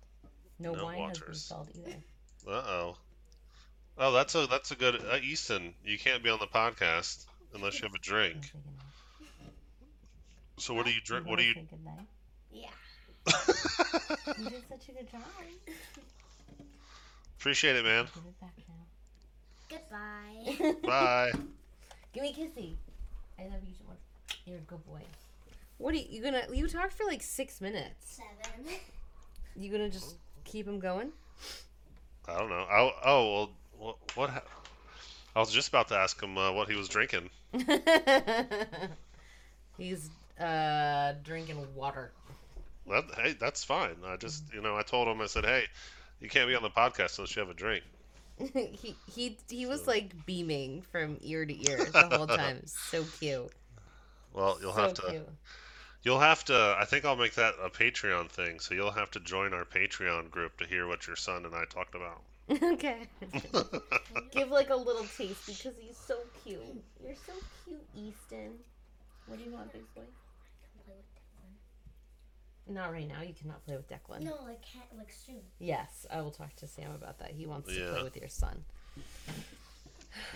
No, 0.58 0.72
No 0.74 0.84
wine 0.84 1.08
has 1.08 1.18
been 1.18 1.26
waters. 1.28 1.42
spilled 1.42 1.68
either. 1.74 1.96
Uh 2.48 2.50
oh. 2.66 2.96
Oh, 3.98 4.12
that's 4.12 4.34
a 4.34 4.46
that's 4.46 4.70
a 4.70 4.76
good. 4.76 4.94
Uh, 4.96 5.16
Easton, 5.22 5.74
you 5.84 5.98
can't 5.98 6.22
be 6.22 6.30
on 6.30 6.38
the 6.38 6.46
podcast 6.46 7.24
unless 7.54 7.74
you 7.80 7.86
have 7.86 7.94
a 7.94 7.98
drink. 8.02 8.34
Wanna 8.36 8.44
say 8.44 8.52
goodnight? 9.18 9.54
So 10.58 10.74
what 10.74 10.86
do 10.86 10.92
you 10.92 11.00
drink? 11.04 11.26
What 11.26 11.38
do 11.38 11.44
you? 11.44 11.54
say 11.54 11.66
goodnight? 11.70 12.06
Yeah. 12.52 12.70
You 14.38 14.50
did 14.50 14.62
such 14.68 14.88
a 14.90 14.92
good 14.92 15.10
job. 15.10 15.22
Appreciate 17.38 17.76
it, 17.76 17.84
man. 17.84 18.06
Give 18.14 18.24
it 18.26 18.40
back 18.40 18.54
now. 18.68 20.58
Goodbye. 20.58 20.74
Bye. 20.86 21.32
Give 22.12 22.22
me 22.22 22.30
a 22.30 22.32
kissy. 22.32 22.74
I 23.38 23.44
love 23.44 23.62
you 23.66 23.72
so 23.78 23.84
much. 23.88 24.38
You're 24.44 24.58
a 24.58 24.60
good 24.60 24.84
boy. 24.86 25.00
What 25.78 25.94
are 25.94 25.98
you, 25.98 26.06
you 26.08 26.22
gonna? 26.22 26.42
You 26.52 26.68
talked 26.68 26.92
for 26.94 27.04
like 27.04 27.22
six 27.22 27.60
minutes. 27.60 28.20
Seven. 28.44 28.66
You 29.54 29.70
gonna 29.70 29.90
just 29.90 30.16
keep 30.44 30.66
him 30.66 30.78
going? 30.78 31.10
I 32.28 32.38
don't 32.38 32.48
know. 32.48 32.66
I, 32.68 32.92
oh 33.04 33.32
well, 33.32 33.50
what? 33.78 33.96
what 34.16 34.30
ha- 34.30 34.42
I 35.34 35.40
was 35.40 35.52
just 35.52 35.68
about 35.68 35.88
to 35.88 35.96
ask 35.96 36.20
him 36.22 36.38
uh, 36.38 36.52
what 36.52 36.68
he 36.68 36.76
was 36.76 36.88
drinking. 36.88 37.28
He's 39.78 40.10
uh 40.40 41.12
drinking 41.22 41.66
water. 41.74 42.12
That, 42.88 43.04
hey, 43.16 43.34
that's 43.38 43.64
fine. 43.64 43.96
I 44.04 44.16
just, 44.16 44.44
you 44.54 44.62
know, 44.62 44.76
I 44.76 44.82
told 44.82 45.08
him. 45.08 45.20
I 45.20 45.26
said, 45.26 45.44
hey, 45.44 45.64
you 46.20 46.28
can't 46.28 46.48
be 46.48 46.54
on 46.54 46.62
the 46.62 46.70
podcast 46.70 47.18
unless 47.18 47.34
you 47.34 47.40
have 47.40 47.50
a 47.50 47.54
drink. 47.54 47.84
he 48.52 48.94
he 49.12 49.36
he 49.48 49.66
was 49.66 49.86
like 49.86 50.12
beaming 50.26 50.82
from 50.82 51.16
ear 51.20 51.44
to 51.44 51.70
ear 51.70 51.84
the 51.84 52.08
whole 52.16 52.26
time. 52.26 52.62
so 52.66 53.04
cute. 53.18 53.50
Well, 54.32 54.58
you'll 54.60 54.72
so 54.72 54.80
have 54.82 54.94
to. 54.94 55.02
cute. 55.02 55.28
You'll 56.06 56.20
have 56.20 56.44
to. 56.44 56.76
I 56.78 56.84
think 56.84 57.04
I'll 57.04 57.16
make 57.16 57.34
that 57.34 57.54
a 57.60 57.68
Patreon 57.68 58.28
thing. 58.30 58.60
So 58.60 58.76
you'll 58.76 58.92
have 58.92 59.10
to 59.10 59.18
join 59.18 59.52
our 59.52 59.64
Patreon 59.64 60.30
group 60.30 60.56
to 60.58 60.64
hear 60.64 60.86
what 60.86 61.04
your 61.08 61.16
son 61.16 61.44
and 61.44 61.52
I 61.52 61.64
talked 61.64 61.96
about. 61.96 62.22
okay. 62.62 63.08
Give 64.30 64.48
like 64.50 64.70
a 64.70 64.76
little 64.76 65.04
taste 65.18 65.44
because 65.48 65.74
he's 65.80 65.96
so 65.96 66.18
cute. 66.44 66.60
You're 67.04 67.16
so 67.26 67.32
cute, 67.64 67.82
Easton. 67.96 68.52
What 69.26 69.40
do 69.40 69.44
you 69.46 69.50
want, 69.50 69.72
big 69.72 69.82
boy? 69.96 70.02
Not 72.68 72.92
right 72.92 73.08
now. 73.08 73.22
You 73.22 73.34
cannot 73.34 73.64
play 73.66 73.74
with 73.74 73.88
Declan. 73.88 74.20
No, 74.22 74.36
like 74.44 74.62
can't 74.62 74.86
like 74.96 75.12
soon. 75.12 75.40
Yes, 75.58 76.06
I 76.08 76.20
will 76.20 76.30
talk 76.30 76.54
to 76.56 76.68
Sam 76.68 76.92
about 76.94 77.18
that. 77.18 77.32
He 77.32 77.46
wants 77.46 77.68
to 77.68 77.80
Yeah. 77.80 77.90
play 77.90 78.04
with 78.04 78.16
your 78.16 78.28
son. 78.28 78.64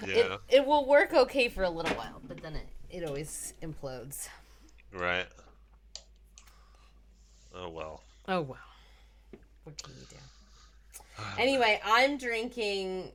yeah. 0.04 0.16
It, 0.16 0.40
it 0.48 0.66
will 0.66 0.84
work 0.88 1.12
okay 1.12 1.48
for 1.48 1.62
a 1.62 1.70
little 1.70 1.94
while, 1.96 2.20
but 2.26 2.42
then 2.42 2.56
it, 2.56 2.66
it 2.90 3.04
always 3.04 3.54
implodes. 3.62 4.28
Right. 4.92 5.26
Oh 7.54 7.68
well. 7.68 8.02
Oh 8.28 8.40
well. 8.42 8.58
What 9.64 9.82
can 9.82 9.94
you 9.94 10.06
do? 10.08 10.16
Anyway, 11.38 11.80
I'm 11.84 12.16
drinking 12.16 13.12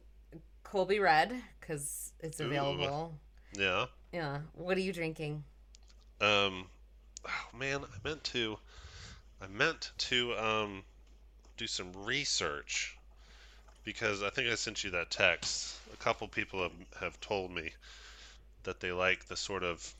Colby 0.63 0.99
Red 0.99 1.33
because 1.59 2.13
it's 2.19 2.39
Ooh. 2.39 2.45
available. 2.45 3.13
Yeah. 3.53 3.85
Yeah. 4.11 4.39
What 4.53 4.77
are 4.77 4.81
you 4.81 4.93
drinking? 4.93 5.43
Um. 6.21 6.67
Oh 7.27 7.57
man, 7.57 7.81
I 7.83 8.07
meant 8.07 8.23
to. 8.25 8.57
I 9.41 9.47
meant 9.47 9.91
to 9.97 10.33
um, 10.35 10.83
do 11.57 11.67
some 11.67 11.91
research 12.05 12.97
because 13.83 14.23
I 14.23 14.29
think 14.29 14.49
I 14.49 14.55
sent 14.55 14.83
you 14.83 14.91
that 14.91 15.11
text. 15.11 15.77
A 15.93 15.97
couple 15.97 16.27
people 16.27 16.63
have 16.63 16.71
have 16.99 17.19
told 17.21 17.51
me 17.51 17.71
that 18.63 18.79
they 18.79 18.91
like 18.91 19.25
the 19.25 19.37
sort 19.37 19.63
of 19.63 19.93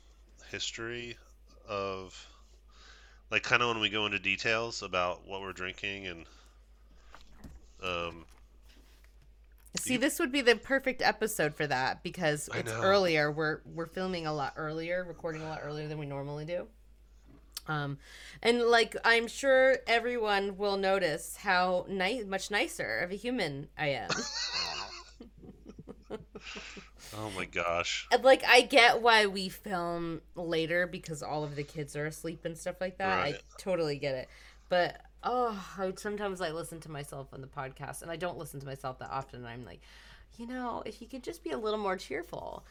history 0.50 1.16
of, 1.68 2.26
like, 3.30 3.42
kind 3.42 3.62
of 3.62 3.68
when 3.68 3.80
we 3.80 3.88
go 3.88 4.06
into 4.06 4.18
details 4.18 4.82
about 4.82 5.26
what 5.26 5.40
we're 5.40 5.52
drinking 5.52 6.06
and. 6.06 6.24
Um, 7.82 8.24
See, 9.78 9.94
You- 9.94 9.98
this 9.98 10.18
would 10.18 10.32
be 10.32 10.40
the 10.40 10.56
perfect 10.56 11.02
episode 11.02 11.54
for 11.54 11.66
that 11.66 12.02
because 12.02 12.48
it's 12.54 12.72
earlier. 12.72 13.30
We're 13.30 13.60
we're 13.66 13.84
filming 13.86 14.26
a 14.26 14.32
lot 14.32 14.54
earlier, 14.56 15.04
recording 15.04 15.42
a 15.42 15.48
lot 15.48 15.60
earlier 15.62 15.86
than 15.86 15.98
we 15.98 16.06
normally 16.06 16.46
do. 16.46 16.66
Um, 17.68 17.98
and 18.42 18.62
like 18.62 18.96
I'm 19.04 19.26
sure 19.28 19.76
everyone 19.86 20.56
will 20.56 20.78
notice 20.78 21.36
how 21.36 21.84
nice, 21.88 22.24
much 22.24 22.50
nicer 22.50 23.00
of 23.00 23.10
a 23.10 23.16
human 23.16 23.68
I 23.76 23.88
am. 23.88 24.08
oh 27.18 27.30
my 27.36 27.44
gosh. 27.44 28.06
Like 28.22 28.44
I 28.46 28.62
get 28.62 29.02
why 29.02 29.26
we 29.26 29.48
film 29.48 30.20
later 30.34 30.86
because 30.86 31.22
all 31.22 31.44
of 31.44 31.56
the 31.56 31.62
kids 31.62 31.96
are 31.96 32.06
asleep 32.06 32.44
and 32.44 32.56
stuff 32.56 32.76
like 32.80 32.98
that. 32.98 33.18
I 33.24 33.38
totally 33.58 33.98
get 33.98 34.14
it. 34.14 34.28
But 34.68 35.00
oh, 35.22 35.58
I, 35.78 35.92
sometimes 35.96 36.40
I 36.40 36.50
listen 36.50 36.80
to 36.80 36.90
myself 36.90 37.28
on 37.32 37.40
the 37.40 37.46
podcast 37.46 38.02
and 38.02 38.10
I 38.10 38.16
don't 38.16 38.38
listen 38.38 38.60
to 38.60 38.66
myself 38.66 38.98
that 39.00 39.10
often 39.10 39.40
and 39.40 39.48
I'm 39.48 39.64
like, 39.64 39.80
you 40.38 40.46
know, 40.46 40.82
if 40.84 41.00
you 41.00 41.08
could 41.08 41.22
just 41.22 41.42
be 41.42 41.50
a 41.50 41.58
little 41.58 41.78
more 41.78 41.96
cheerful. 41.96 42.64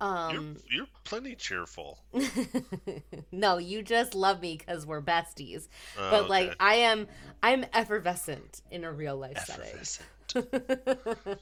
Um 0.00 0.56
You're 0.68 0.78
you're 0.78 0.86
plenty 1.04 1.34
cheerful. 1.36 2.00
no, 3.32 3.58
you 3.58 3.82
just 3.82 4.14
love 4.14 4.40
me 4.40 4.56
cuz 4.56 4.84
we're 4.86 5.02
besties. 5.02 5.68
Oh, 5.98 6.10
But 6.10 6.28
like. 6.30 6.54
I 6.58 6.74
am 6.74 7.06
I'm 7.42 7.64
effervescent 7.72 8.62
in 8.70 8.84
a 8.84 8.92
real 8.92 9.16
life 9.16 9.36
Effervescent. 9.36 9.84
setting. 9.86 10.06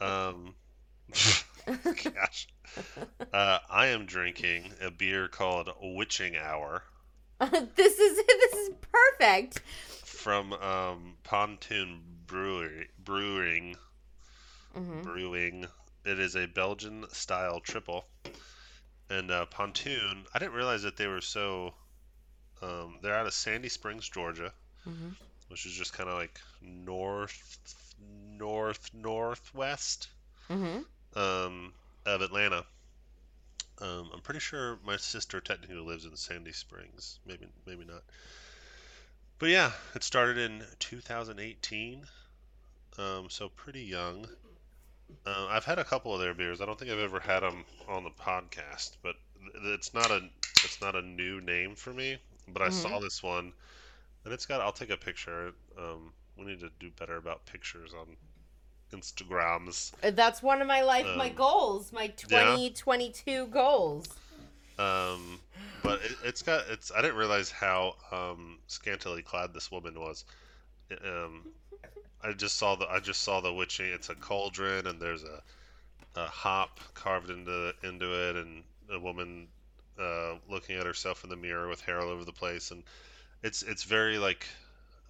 Um, 0.00 0.54
gosh. 1.66 2.48
Uh, 3.32 3.58
I 3.70 3.88
am 3.88 4.06
drinking 4.06 4.72
a 4.80 4.90
beer 4.90 5.28
called 5.28 5.68
Witching 5.80 6.36
Hour 6.36 6.82
this 7.40 7.98
is 7.98 8.16
this 8.26 8.52
is 8.54 8.70
perfect. 8.92 9.60
from 10.04 10.52
um, 10.54 11.14
Pontoon 11.24 12.00
Brewery, 12.26 12.88
Brewing. 13.02 13.74
Mhm. 14.76 15.02
Brewing. 15.02 15.66
It 16.04 16.18
is 16.20 16.36
a 16.36 16.46
Belgian 16.46 17.04
style 17.10 17.58
triple. 17.60 18.06
And 19.10 19.30
uh, 19.30 19.46
Pontoon, 19.46 20.24
I 20.32 20.38
didn't 20.38 20.54
realize 20.54 20.82
that 20.84 20.96
they 20.96 21.08
were 21.08 21.20
so. 21.20 21.74
Um, 22.62 22.98
they're 23.02 23.14
out 23.16 23.26
of 23.26 23.34
Sandy 23.34 23.68
Springs, 23.68 24.08
Georgia, 24.08 24.52
Mhm. 24.86 25.16
which 25.48 25.66
is 25.66 25.72
just 25.72 25.92
kind 25.92 26.08
of 26.08 26.14
like 26.14 26.40
north, 26.60 27.58
north, 28.38 28.88
northwest. 28.94 30.08
Mhm. 30.52 30.84
um, 31.16 31.74
of 32.06 32.22
Atlanta. 32.22 32.66
Um, 33.78 34.10
I'm 34.14 34.20
pretty 34.20 34.40
sure 34.40 34.78
my 34.84 34.96
sister 34.96 35.40
technically 35.40 35.76
lives 35.76 36.04
in 36.04 36.16
Sandy 36.16 36.52
Springs. 36.52 37.18
Maybe, 37.26 37.46
maybe 37.66 37.84
not. 37.84 38.04
But 39.38 39.50
yeah, 39.50 39.72
it 39.94 40.02
started 40.04 40.38
in 40.38 40.64
2018, 40.78 42.08
um, 42.98 43.28
so 43.30 43.48
pretty 43.50 43.82
young. 43.82 44.26
Uh, 45.26 45.46
I've 45.48 45.64
had 45.64 45.78
a 45.78 45.84
couple 45.84 46.14
of 46.14 46.20
their 46.20 46.34
beers. 46.34 46.60
I 46.60 46.66
don't 46.66 46.78
think 46.78 46.90
I've 46.90 46.98
ever 46.98 47.20
had 47.20 47.40
them 47.40 47.64
on 47.88 48.04
the 48.04 48.10
podcast, 48.10 48.96
but 49.02 49.16
it's 49.76 49.94
not 49.94 50.10
a 50.10 50.30
it's 50.64 50.80
not 50.80 50.96
a 50.96 51.02
new 51.02 51.40
name 51.40 51.74
for 51.76 51.92
me. 51.92 52.18
But 52.48 52.62
I 52.62 52.70
saw 52.70 53.00
this 53.00 53.22
one, 53.22 53.52
and 54.24 54.32
it's 54.34 54.46
got. 54.46 54.60
I'll 54.60 54.72
take 54.72 54.90
a 54.90 54.96
picture. 54.96 55.54
Um, 55.78 56.12
we 56.36 56.46
need 56.46 56.60
to 56.60 56.70
do 56.80 56.90
better 56.90 57.16
about 57.16 57.46
pictures 57.46 57.94
on 57.94 58.16
Instagrams. 58.92 59.92
That's 60.14 60.42
one 60.42 60.60
of 60.62 60.68
my 60.68 60.82
life, 60.82 61.06
my 61.16 61.28
Um, 61.30 61.34
goals, 61.34 61.92
my 61.92 62.04
yeah. 62.04 62.56
2022 62.56 63.46
goals. 63.48 64.06
Um, 64.78 65.40
but 65.82 66.00
it, 66.02 66.16
it's 66.24 66.42
got 66.42 66.64
it's. 66.70 66.90
I 66.92 67.02
didn't 67.02 67.16
realize 67.16 67.50
how 67.50 67.96
um, 68.10 68.58
scantily 68.68 69.22
clad 69.22 69.52
this 69.52 69.70
woman 69.70 69.98
was. 69.98 70.24
Um, 71.04 71.52
I 72.22 72.32
just 72.32 72.56
saw 72.56 72.74
the 72.76 72.88
I 72.88 73.00
just 73.00 73.22
saw 73.22 73.40
the 73.40 73.52
witching. 73.52 73.86
It's 73.86 74.08
a 74.08 74.14
cauldron, 74.14 74.86
and 74.86 75.00
there's 75.00 75.24
a, 75.24 75.42
a 76.16 76.26
hop 76.26 76.80
carved 76.94 77.30
into 77.30 77.74
into 77.82 78.28
it, 78.28 78.36
and 78.36 78.62
a 78.90 78.98
woman 78.98 79.48
uh, 80.00 80.34
looking 80.48 80.76
at 80.76 80.86
herself 80.86 81.24
in 81.24 81.30
the 81.30 81.36
mirror 81.36 81.68
with 81.68 81.80
hair 81.82 82.00
all 82.00 82.08
over 82.08 82.24
the 82.24 82.32
place, 82.32 82.70
and 82.70 82.82
it's 83.42 83.62
it's 83.62 83.82
very 83.84 84.18
like 84.18 84.46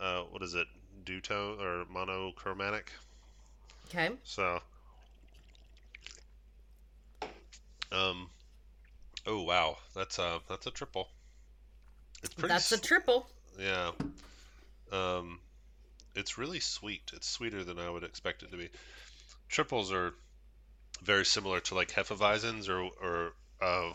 uh, 0.01 0.23
what 0.31 0.43
is 0.43 0.55
it, 0.55 0.67
dutone 1.05 1.61
or 1.61 1.85
monochromatic. 1.91 2.93
Okay. 3.93 4.11
So, 4.25 4.61
um, 7.93 8.31
oh 9.27 9.43
wow, 9.43 9.79
that's 9.95 10.19
a 10.19 10.41
that's 10.49 10.67
a 10.67 10.71
triple. 10.71 11.09
It's 12.23 12.35
pretty. 12.35 12.55
That's 12.55 12.73
a 12.73 12.79
triple. 12.79 13.27
yeah. 13.59 13.93
Um, 14.93 15.41
it's 16.15 16.39
really 16.39 16.61
sweet. 16.61 17.11
It's 17.15 17.29
sweeter 17.29 17.65
than 17.65 17.79
I 17.79 17.91
would 17.91 18.05
expect 18.05 18.43
it 18.43 18.51
to 18.53 18.57
be. 18.57 18.71
Triples 19.49 19.93
are 19.93 20.15
very 21.03 21.25
similar 21.25 21.61
to 21.61 21.75
like 21.75 21.91
Hefeweizens 21.91 22.69
or 22.69 22.83
or 23.03 23.35
uh, 23.63 23.91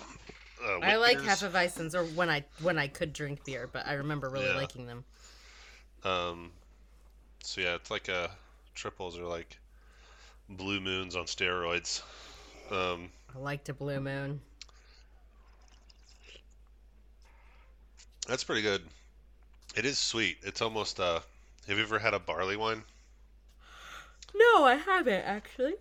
uh, 0.64 0.82
I 0.82 0.96
like 0.98 1.20
beers. 1.20 1.24
Hefeweizens 1.24 1.96
or 1.96 2.04
when 2.06 2.30
I 2.30 2.46
when 2.62 2.78
I 2.78 2.88
could 2.88 3.14
drink 3.14 3.44
beer, 3.46 3.68
but 3.72 3.88
I 3.88 3.94
remember 3.94 4.30
really 4.30 4.46
Yeah. 4.46 4.56
liking 4.58 4.88
them. 4.88 5.06
Um, 6.04 6.52
so 7.44 7.62
yeah, 7.62 7.76
it's 7.76 7.92
like 7.92 8.08
a 8.10 8.32
triples 8.76 9.18
are 9.18 9.26
like 9.26 9.58
blue 10.50 10.80
moons 10.80 11.16
on 11.16 11.26
steroids. 11.26 12.02
Um, 12.72 13.10
I 13.36 13.40
liked 13.40 13.70
a 13.70 13.74
blue 13.74 14.00
moon. 14.00 14.42
That's 18.28 18.44
pretty 18.44 18.62
good. 18.62 18.82
It 19.76 19.86
is 19.86 19.98
sweet. 19.98 20.38
It's 20.44 20.62
almost 20.62 21.00
uh 21.00 21.20
have 21.68 21.78
you 21.78 21.84
ever 21.84 22.00
had 22.00 22.14
a 22.14 22.20
barley 22.20 22.58
wine? 22.58 22.84
No, 24.34 24.66
I 24.66 24.76
haven't 24.76 25.24
actually. 25.24 25.76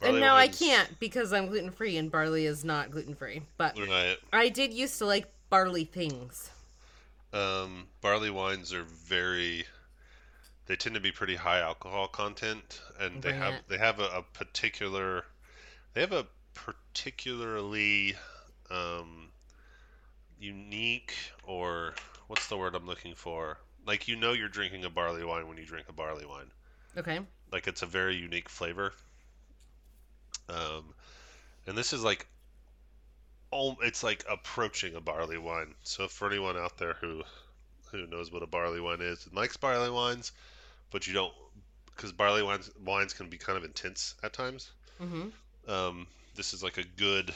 Barley 0.00 0.16
and 0.16 0.20
now 0.20 0.36
I 0.36 0.48
can't 0.48 0.98
because 1.00 1.32
I'm 1.32 1.46
gluten 1.48 1.70
free 1.70 1.96
and 1.96 2.10
barley 2.10 2.46
is 2.46 2.64
not 2.64 2.90
gluten 2.90 3.14
free. 3.14 3.42
But 3.56 3.78
Right. 3.78 4.18
I 4.32 4.48
did 4.48 4.72
used 4.72 4.98
to 4.98 5.06
like 5.06 5.26
barley 5.50 5.84
things. 5.84 6.50
Um 7.32 7.88
barley 8.00 8.30
wines 8.30 8.72
are 8.72 8.84
very 8.84 9.66
they 10.66 10.76
tend 10.76 10.94
to 10.94 11.00
be 11.00 11.12
pretty 11.12 11.36
high 11.36 11.60
alcohol 11.60 12.08
content, 12.08 12.80
and 12.98 13.22
they 13.22 13.30
Bring 13.30 13.40
have 13.40 13.54
it. 13.54 13.62
they 13.68 13.78
have 13.78 14.00
a, 14.00 14.06
a 14.06 14.22
particular 14.22 15.24
they 15.92 16.00
have 16.00 16.12
a 16.12 16.26
particularly 16.54 18.14
um, 18.70 19.28
unique 20.38 21.14
or 21.44 21.94
what's 22.28 22.48
the 22.48 22.56
word 22.56 22.74
I'm 22.74 22.86
looking 22.86 23.14
for? 23.14 23.58
Like 23.86 24.08
you 24.08 24.16
know 24.16 24.32
you're 24.32 24.48
drinking 24.48 24.84
a 24.84 24.90
barley 24.90 25.24
wine 25.24 25.48
when 25.48 25.58
you 25.58 25.64
drink 25.66 25.86
a 25.88 25.92
barley 25.92 26.26
wine. 26.26 26.50
Okay. 26.96 27.20
Like 27.52 27.66
it's 27.66 27.82
a 27.82 27.86
very 27.86 28.16
unique 28.16 28.48
flavor. 28.48 28.92
Um, 30.48 30.94
and 31.66 31.76
this 31.76 31.92
is 31.92 32.02
like, 32.02 32.26
oh, 33.52 33.76
it's 33.82 34.02
like 34.02 34.24
approaching 34.30 34.94
a 34.94 35.00
barley 35.00 35.38
wine. 35.38 35.74
So 35.82 36.08
for 36.08 36.28
anyone 36.28 36.56
out 36.56 36.78
there 36.78 36.94
who 36.94 37.22
who 37.90 38.06
knows 38.06 38.32
what 38.32 38.42
a 38.42 38.46
barley 38.46 38.80
wine 38.80 39.00
is 39.00 39.26
and 39.26 39.34
likes 39.34 39.56
barley 39.56 39.90
wines, 39.90 40.32
but 40.94 41.08
you 41.08 41.12
don't, 41.12 41.34
because 41.86 42.12
barley 42.12 42.44
wines 42.44 42.70
wines 42.86 43.12
can 43.12 43.28
be 43.28 43.36
kind 43.36 43.58
of 43.58 43.64
intense 43.64 44.14
at 44.22 44.32
times. 44.32 44.70
Mm-hmm. 45.02 45.68
Um, 45.68 46.06
this 46.36 46.54
is 46.54 46.62
like 46.62 46.78
a 46.78 46.84
good, 46.84 47.34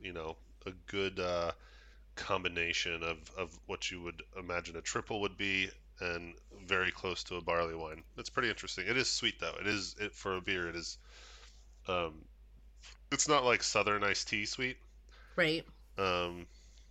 you 0.00 0.12
know, 0.12 0.36
a 0.66 0.70
good 0.86 1.18
uh, 1.18 1.50
combination 2.14 3.02
of, 3.02 3.18
of 3.36 3.58
what 3.66 3.90
you 3.90 4.00
would 4.02 4.22
imagine 4.38 4.76
a 4.76 4.80
triple 4.80 5.20
would 5.22 5.36
be 5.36 5.68
and 6.00 6.34
very 6.64 6.92
close 6.92 7.24
to 7.24 7.36
a 7.36 7.40
barley 7.40 7.74
wine. 7.74 8.04
It's 8.16 8.30
pretty 8.30 8.48
interesting. 8.48 8.84
It 8.86 8.96
is 8.96 9.10
sweet 9.10 9.40
though. 9.40 9.56
It 9.60 9.66
is 9.66 9.96
it 9.98 10.14
for 10.14 10.36
a 10.36 10.40
beer. 10.40 10.68
It 10.68 10.76
is. 10.76 10.96
Um, 11.88 12.24
it's 13.10 13.28
not 13.28 13.44
like 13.44 13.64
Southern 13.64 14.04
iced 14.04 14.28
tea 14.28 14.46
sweet. 14.46 14.76
Right. 15.34 15.64
Um, 15.98 16.46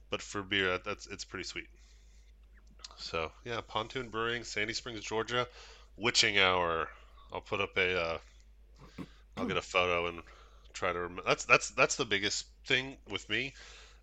but 0.10 0.22
for 0.22 0.44
beer, 0.44 0.78
that's 0.84 1.08
it's 1.08 1.24
pretty 1.24 1.46
sweet. 1.46 1.68
So 3.00 3.32
yeah, 3.46 3.62
Pontoon 3.68 4.10
Brewing, 4.10 4.44
Sandy 4.44 4.74
Springs, 4.74 5.00
Georgia, 5.02 5.48
Witching 5.98 6.38
Hour. 6.38 6.88
I'll 7.34 7.42
put 7.42 7.62
up 7.62 7.76
a. 7.78 8.00
Uh, 8.00 8.18
I'll 9.38 9.46
get 9.48 9.58
a 9.58 9.62
photo 9.62 10.08
and 10.08 10.22
try 10.74 10.92
to 10.94 11.00
remember. 11.00 11.24
That's 11.26 11.46
that's 11.46 11.70
that's 11.72 11.96
the 11.96 12.06
biggest 12.06 12.46
thing 12.66 12.98
with 13.10 13.28
me, 13.30 13.54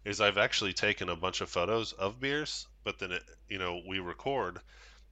is 0.05 0.21
I've 0.21 0.39
actually 0.39 0.73
taken 0.73 1.09
a 1.11 1.17
bunch 1.17 1.41
of 1.43 1.49
photos 1.51 1.93
of 1.93 2.19
beers, 2.21 2.67
but 2.85 2.99
then 2.99 3.13
it 3.13 3.23
you 3.49 3.59
know 3.59 3.83
we 3.87 3.99
record, 4.01 4.59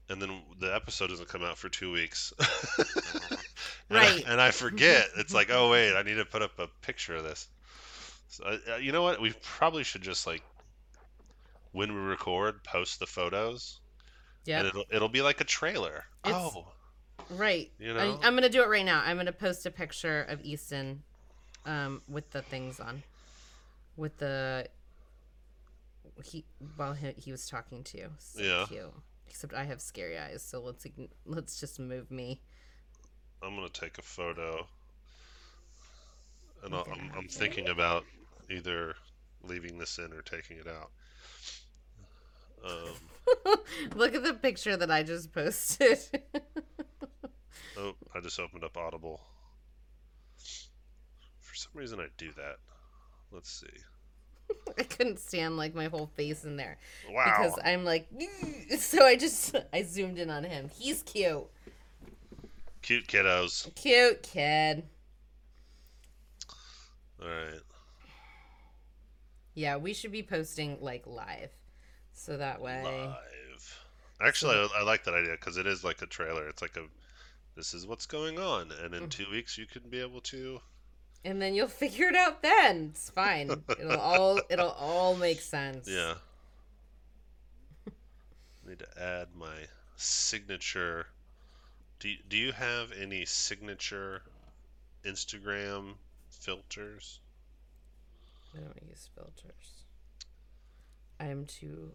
and 0.09 0.21
then 0.21 0.41
the 0.59 0.75
episode 0.75 1.09
doesn't 1.09 1.29
come 1.29 1.43
out 1.43 1.59
for 1.59 1.69
two 1.69 1.93
weeks. 1.93 2.33
And 3.91 3.99
I- 3.99 4.03
Right. 4.15 4.25
and 4.27 4.41
I 4.41 4.51
forget. 4.51 5.07
It's 5.19 5.35
like, 5.35 5.51
oh 5.51 5.71
wait, 5.71 5.95
I 5.95 6.03
need 6.03 6.15
to 6.15 6.25
put 6.25 6.41
up 6.41 6.59
a 6.59 6.69
picture 6.81 7.15
of 7.17 7.23
this. 7.25 7.47
So, 8.29 8.45
uh, 8.73 8.77
you 8.77 8.93
know 8.93 9.03
what? 9.03 9.21
We 9.21 9.35
probably 9.43 9.85
should 9.85 10.01
just 10.01 10.27
like 10.27 10.43
when 11.75 11.93
we 11.93 12.01
record, 12.01 12.63
post 12.63 13.01
the 13.01 13.07
photos, 13.07 13.81
Yeah. 14.47 14.61
and 14.61 14.69
it'll 14.69 14.85
it'll 14.91 15.09
be 15.09 15.23
like 15.23 15.41
a 15.41 15.45
trailer. 15.45 16.05
It's- 16.25 16.35
oh, 16.35 16.73
Right. 17.31 17.73
You 17.79 17.93
I, 17.93 17.95
know? 17.95 18.21
I'm 18.23 18.35
gonna 18.35 18.49
do 18.49 18.63
it 18.63 18.69
right 18.69 18.85
now. 18.85 19.01
I'm 19.05 19.17
gonna 19.17 19.33
post 19.33 19.67
a 19.67 19.71
picture 19.71 20.23
of 20.23 20.41
Easton, 20.43 21.03
um, 21.67 22.01
with 22.09 22.31
the 22.31 22.43
things 22.43 22.79
on, 22.81 23.03
with 23.97 24.17
the. 24.19 24.69
He 26.25 26.45
while 26.77 26.93
he, 26.95 27.13
he 27.17 27.33
was 27.33 27.49
talking 27.49 27.83
to 27.85 27.99
you. 27.99 28.11
So 28.19 28.43
Yeah. 28.43 28.67
Cute. 28.69 28.93
Except 29.27 29.53
I 29.53 29.65
have 29.65 29.81
scary 29.81 30.17
eyes, 30.17 30.43
so 30.45 30.61
let's 30.61 30.87
let's 31.27 31.59
just 31.59 31.81
move 31.81 32.11
me. 32.11 32.41
I'm 33.43 33.57
gonna 33.57 33.69
take 33.69 33.99
a 33.99 34.03
photo, 34.03 34.67
and 36.63 36.73
I'll, 36.75 36.87
I'm 36.93 37.11
I'm 37.17 37.29
thinking 37.29 37.69
about 37.69 38.05
either 38.49 38.95
leaving 39.43 39.79
this 39.79 39.99
in 39.99 40.13
or 40.13 40.23
taking 40.23 40.59
it 40.59 40.69
out. 40.69 40.91
Um, 42.65 43.55
Look 43.97 44.15
at 44.15 44.23
the 44.23 44.35
picture 44.35 44.77
that 44.77 44.91
I 44.91 45.03
just 45.03 45.33
posted. 45.33 45.99
oh, 47.79 47.95
I 48.15 48.21
just 48.21 48.39
opened 48.41 48.65
up 48.65 48.77
Audible. 48.77 49.21
For 51.41 51.55
some 51.55 51.73
reason, 51.75 52.01
I 52.01 52.07
do 52.17 52.31
that. 52.37 52.57
Let's 53.33 53.51
see. 53.51 53.67
I 54.79 54.83
couldn't 54.83 55.19
stand 55.19 55.57
like 55.57 55.75
my 55.75 55.87
whole 55.87 56.11
face 56.17 56.45
in 56.45 56.57
there 56.57 56.77
Wow. 57.11 57.25
because 57.25 57.59
I'm 57.65 57.85
like, 57.85 58.07
so 58.79 59.05
I 59.05 59.17
just 59.17 59.57
I 59.73 59.83
zoomed 59.83 60.19
in 60.19 60.31
on 60.31 60.45
him. 60.45 60.69
He's 60.79 61.03
cute, 61.03 61.45
Cute 62.83 63.07
kiddos. 63.07 63.75
cute 63.75 64.23
kid. 64.23 64.85
All 67.23 67.29
right. 67.29 67.61
Yeah, 69.55 69.77
we 69.77 69.95
should 69.95 70.13
be 70.13 70.23
posting 70.23 70.79
like 70.81 71.07
live, 71.07 71.51
so 72.25 72.37
that 72.39 72.61
way. 72.61 72.83
Live. 72.85 73.85
Actually, 74.21 74.55
I, 74.55 74.69
I 74.81 74.83
like 74.83 75.05
that 75.05 75.15
idea 75.15 75.33
because 75.33 75.57
it 75.59 75.67
is 75.67 75.85
like 75.85 76.01
a 76.01 76.07
trailer. 76.07 76.49
It's 76.49 76.63
like 76.63 76.77
a, 76.77 76.85
this 77.57 77.75
is 77.75 77.87
what's 77.87 78.07
going 78.07 78.39
on, 78.39 78.73
and 78.83 78.95
Mm. 78.95 79.03
in 79.03 79.09
two 79.11 79.27
weeks 79.31 79.59
you 79.59 79.67
can 79.67 79.83
be 79.91 80.01
able 80.01 80.21
to. 80.23 80.61
And 81.25 81.41
then 81.41 81.55
you'll 81.55 81.69
figure 81.85 82.07
it 82.07 82.17
out 82.17 82.43
then. 82.43 82.91
It's 82.93 83.11
fine. 83.11 83.51
It'll 83.79 84.01
all 84.01 84.41
it'll 84.49 84.71
all 84.71 85.17
make 85.17 85.41
sense. 85.41 85.89
Yeah. 85.89 86.15
Need 88.67 88.79
to 88.79 89.03
add 89.03 89.29
my 89.37 89.67
signature. 89.97 91.07
Do 92.01 92.09
you, 92.09 92.17
do 92.29 92.37
you 92.37 92.53
have 92.53 92.93
any 92.93 93.25
signature 93.25 94.23
Instagram 95.05 95.95
filters? 96.31 97.21
I 98.55 98.61
don't 98.61 98.83
use 98.89 99.09
filters. 99.15 99.85
I'm 101.21 101.47
too 101.47 101.93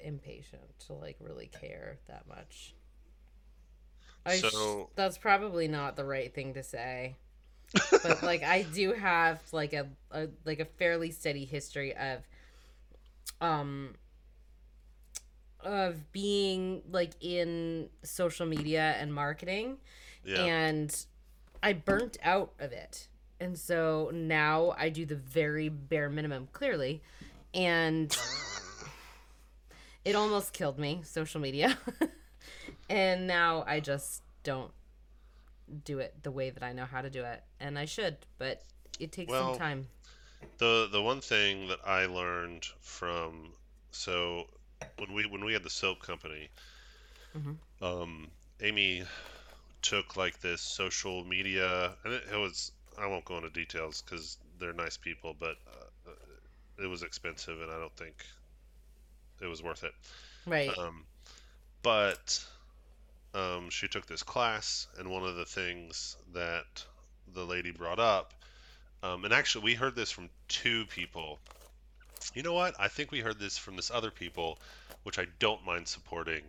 impatient 0.00 0.62
to 0.86 0.92
like 0.94 1.16
really 1.20 1.46
care 1.60 1.98
that 2.08 2.26
much. 2.28 2.74
I 4.26 4.38
sh- 4.38 4.50
So- 4.50 4.90
that's 4.96 5.18
probably 5.18 5.68
not 5.68 5.96
the 5.96 6.04
right 6.04 6.32
thing 6.34 6.54
to 6.54 6.62
say. 6.62 7.16
but 8.02 8.22
like 8.22 8.42
I 8.42 8.62
do 8.62 8.92
have 8.92 9.40
like 9.52 9.72
a, 9.72 9.88
a 10.10 10.28
like 10.44 10.60
a 10.60 10.64
fairly 10.64 11.10
steady 11.10 11.44
history 11.44 11.94
of 11.96 12.20
um 13.40 13.94
of 15.60 16.12
being 16.12 16.82
like 16.90 17.12
in 17.20 17.88
social 18.02 18.46
media 18.46 18.94
and 18.98 19.12
marketing 19.12 19.76
Yeah. 20.24 20.42
and 20.44 21.06
I 21.62 21.72
burnt 21.72 22.16
out 22.22 22.52
of 22.60 22.72
it. 22.72 23.08
And 23.40 23.58
so 23.58 24.10
now 24.14 24.74
I 24.78 24.88
do 24.88 25.04
the 25.04 25.16
very 25.16 25.68
bare 25.68 26.08
minimum, 26.08 26.48
clearly. 26.52 27.02
And 27.54 28.16
it 30.08 30.16
almost 30.16 30.52
killed 30.52 30.78
me, 30.78 31.02
social 31.04 31.40
media. 31.40 31.78
and 32.90 33.26
now 33.26 33.64
I 33.66 33.80
just 33.80 34.22
don't 34.42 34.72
do 35.84 35.98
it 35.98 36.14
the 36.22 36.30
way 36.30 36.50
that 36.50 36.62
I 36.62 36.72
know 36.72 36.84
how 36.84 37.02
to 37.02 37.10
do 37.10 37.24
it. 37.24 37.42
And 37.60 37.78
I 37.78 37.84
should, 37.84 38.18
but 38.38 38.62
it 38.98 39.12
takes 39.12 39.30
Well, 39.30 39.50
some 39.50 39.58
time. 39.58 39.88
The 40.58 40.88
the 40.90 41.02
one 41.02 41.20
thing 41.20 41.68
that 41.68 41.80
I 41.86 42.06
learned 42.06 42.66
from 42.80 43.52
so 43.90 44.48
when 44.98 45.12
we 45.12 45.26
when 45.26 45.44
we 45.44 45.52
had 45.52 45.62
the 45.64 45.70
soap 45.70 46.00
company, 46.02 46.50
Mhm. 47.34 47.58
um, 47.82 48.30
Amy 48.60 49.04
took 49.82 50.16
like 50.16 50.40
this 50.40 50.62
social 50.62 51.24
media, 51.24 51.96
and 52.04 52.14
it, 52.14 52.24
it 52.32 52.36
was 52.36 52.72
I 52.98 53.06
won't 53.06 53.24
go 53.26 53.36
into 53.38 53.50
details 53.50 54.02
because 54.02 54.38
they're 54.58 54.74
nice 54.74 54.96
people, 54.96 55.34
but 55.38 55.56
uh, 55.68 56.12
it 56.82 56.86
was 56.86 57.02
expensive, 57.02 57.60
and 57.62 57.70
I 57.70 57.78
don't 57.78 57.96
think 57.96 58.14
it 59.40 59.46
was 59.46 59.62
worth 59.62 59.84
it. 59.84 59.92
Right. 60.46 60.76
Um, 60.78 61.04
but 61.82 62.44
um, 63.34 63.70
she 63.70 63.88
took 63.88 64.06
this 64.06 64.22
class, 64.22 64.86
and 64.98 65.10
one 65.10 65.24
of 65.24 65.36
the 65.36 65.44
things 65.44 66.16
that 66.32 66.84
the 67.34 67.44
lady 67.44 67.70
brought 67.70 67.98
up, 67.98 68.34
um, 69.02 69.24
and 69.24 69.32
actually 69.32 69.64
we 69.64 69.74
heard 69.74 69.94
this 69.94 70.10
from 70.10 70.28
two 70.48 70.86
people. 70.86 71.38
You 72.34 72.42
know 72.42 72.54
what? 72.54 72.74
I 72.78 72.88
think 72.88 73.12
we 73.12 73.20
heard 73.20 73.38
this 73.38 73.56
from 73.56 73.76
this 73.76 73.90
other 73.90 74.10
people, 74.10 74.58
which 75.04 75.18
I 75.18 75.26
don't 75.38 75.64
mind 75.64 75.86
supporting. 75.86 76.42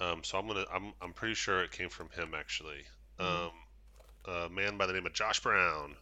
Um, 0.00 0.22
so 0.22 0.38
I'm 0.38 0.46
gonna. 0.46 0.64
I'm. 0.72 0.92
I'm 1.02 1.12
pretty 1.12 1.34
sure 1.34 1.62
it 1.62 1.72
came 1.72 1.90
from 1.90 2.08
him 2.10 2.32
actually. 2.34 2.84
Um, 3.18 3.50
a 4.24 4.48
man 4.48 4.78
by 4.78 4.86
the 4.86 4.94
name 4.94 5.04
of 5.04 5.12
Josh 5.12 5.40
Brown 5.40 5.94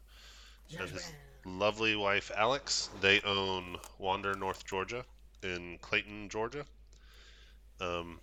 and 0.78 0.88
his 0.88 1.12
lovely 1.44 1.96
wife 1.96 2.30
Alex. 2.36 2.90
They 3.00 3.20
own 3.22 3.76
Wander 3.98 4.34
North 4.34 4.64
Georgia 4.64 5.04
in 5.42 5.78
Clayton, 5.80 6.28
Georgia. 6.28 6.66
Um, 7.80 8.20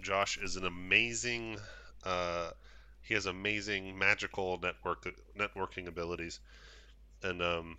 Josh 0.00 0.38
is 0.38 0.56
an 0.56 0.64
amazing. 0.64 1.58
Uh, 2.04 2.50
he 3.02 3.14
has 3.14 3.26
amazing 3.26 3.98
magical 3.98 4.58
network 4.62 5.06
networking 5.36 5.86
abilities, 5.88 6.40
and 7.22 7.42
um, 7.42 7.78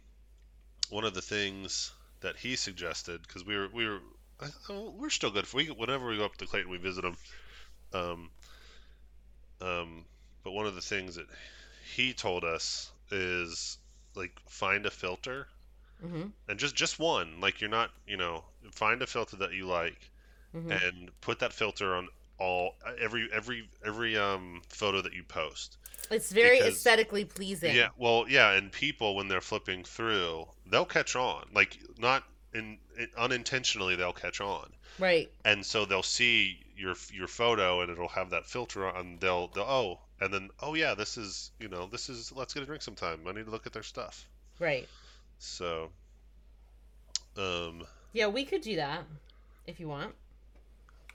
one 0.89 1.03
of 1.05 1.13
the 1.13 1.21
things 1.21 1.91
that 2.21 2.37
he 2.37 2.55
suggested 2.55 3.21
because 3.21 3.45
we 3.45 3.55
were 3.57 3.69
we 3.73 3.87
were 3.87 4.01
oh, 4.69 4.91
we're 4.91 5.09
still 5.09 5.31
good. 5.31 5.43
If 5.43 5.53
we 5.53 5.67
whenever 5.67 6.07
we 6.07 6.17
go 6.17 6.25
up 6.25 6.37
to 6.37 6.45
Clayton, 6.47 6.71
we 6.71 6.77
visit 6.77 7.03
him. 7.05 7.17
Um, 7.93 8.31
um, 9.61 10.05
but 10.43 10.51
one 10.51 10.65
of 10.65 10.75
the 10.75 10.81
things 10.81 11.15
that 11.15 11.27
he 11.95 12.13
told 12.13 12.43
us 12.43 12.91
is 13.11 13.77
like 14.15 14.31
find 14.47 14.85
a 14.85 14.91
filter 14.91 15.47
hmm 16.01 16.27
and 16.47 16.59
just 16.59 16.75
just 16.75 16.99
one 16.99 17.39
like 17.41 17.61
you're 17.61 17.69
not 17.69 17.91
you 18.07 18.17
know 18.17 18.43
find 18.71 19.01
a 19.01 19.07
filter 19.07 19.37
that 19.37 19.53
you 19.53 19.65
like 19.65 20.09
hmm 20.51 20.71
and 20.71 21.09
put 21.21 21.39
that 21.39 21.51
filter 21.53 21.95
on 21.95 22.07
all 22.39 22.75
every 22.99 23.27
every 23.33 23.67
every 23.85 24.17
um 24.17 24.61
photo 24.69 25.01
that 25.01 25.13
you 25.13 25.23
post. 25.23 25.77
It's 26.11 26.31
very 26.31 26.57
Because- 26.57 26.75
aesthetically 26.75 27.25
pleasing. 27.25 27.75
Yeah, 27.75 27.89
well, 27.97 28.25
yeah, 28.27 28.51
and 28.51 28.71
people 28.71 29.15
when 29.15 29.27
they're 29.29 29.41
flipping 29.41 29.83
through, 29.83 30.47
they'll 30.65 30.85
catch 30.85 31.15
on. 31.15 31.47
Like 31.53 31.77
not 31.97 32.23
in, 32.53 32.77
in 32.97 33.07
unintentionally, 33.17 33.95
they'll 33.95 34.13
catch 34.13 34.41
on, 34.41 34.71
Right. 34.99 35.31
and 35.45 35.65
so 35.65 35.85
they'll 35.85 36.03
see 36.03 36.59
your 36.75 36.95
your 37.11 37.27
photo, 37.27 37.81
and 37.81 37.89
it'll 37.91 38.09
have 38.09 38.29
that 38.31 38.45
filter 38.45 38.85
on. 38.87 39.17
They'll 39.19 39.47
they'll 39.47 39.63
oh, 39.63 39.99
and 40.19 40.33
then 40.33 40.49
oh 40.59 40.73
yeah, 40.75 40.93
this 40.93 41.17
is 41.17 41.51
you 41.59 41.69
know 41.69 41.87
this 41.87 42.09
is 42.09 42.31
let's 42.31 42.53
get 42.53 42.61
a 42.63 42.65
drink 42.65 42.81
sometime. 42.83 43.21
I 43.27 43.31
need 43.31 43.45
to 43.45 43.51
look 43.51 43.65
at 43.65 43.73
their 43.73 43.81
stuff. 43.83 44.27
Right. 44.59 44.87
So, 45.39 45.89
um, 47.37 47.85
Yeah, 48.13 48.27
we 48.27 48.45
could 48.45 48.61
do 48.61 48.75
that 48.77 49.05
if 49.67 49.79
you 49.79 49.87
want. 49.89 50.15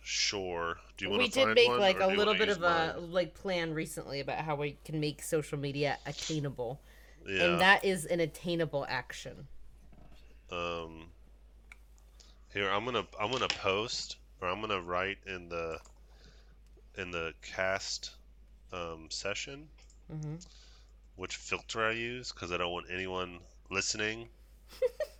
sure. 0.02 0.78
Do 0.96 1.04
you 1.04 1.10
want 1.10 1.20
we 1.20 1.28
to 1.28 1.30
did 1.30 1.54
make 1.54 1.68
one, 1.68 1.78
like 1.78 2.00
a 2.00 2.06
little 2.06 2.34
bit 2.34 2.48
of 2.48 2.62
a 2.62 2.96
like 2.98 3.34
plan 3.34 3.74
recently 3.74 4.20
about 4.20 4.38
how 4.44 4.56
we 4.56 4.78
can 4.84 5.00
make 5.00 5.22
social 5.22 5.58
media 5.58 5.98
attainable. 6.06 6.80
yeah. 7.26 7.44
And 7.44 7.60
that 7.60 7.84
is 7.84 8.06
an 8.06 8.20
attainable 8.20 8.86
action. 8.88 9.48
um 10.50 11.10
here 12.52 12.68
i'm 12.70 12.84
gonna 12.84 13.06
i'm 13.20 13.30
gonna 13.30 13.48
post 13.48 14.16
or 14.40 14.48
i'm 14.48 14.60
gonna 14.60 14.80
write 14.80 15.18
in 15.26 15.48
the 15.48 15.78
in 16.96 17.10
the 17.10 17.32
cast 17.42 18.10
um 18.72 19.10
session 19.10 19.68
hmm 20.10 20.36
which 21.16 21.36
filter 21.36 21.84
i 21.84 21.92
use 21.92 22.32
because 22.32 22.50
i 22.52 22.56
don't 22.56 22.72
want 22.72 22.86
anyone 22.90 23.40
listening 23.70 24.28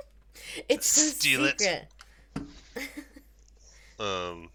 It's 0.68 0.86
so 0.86 1.02
Steal 1.02 1.44
it. 1.44 1.60
secret. 1.60 1.88
um 4.00 4.50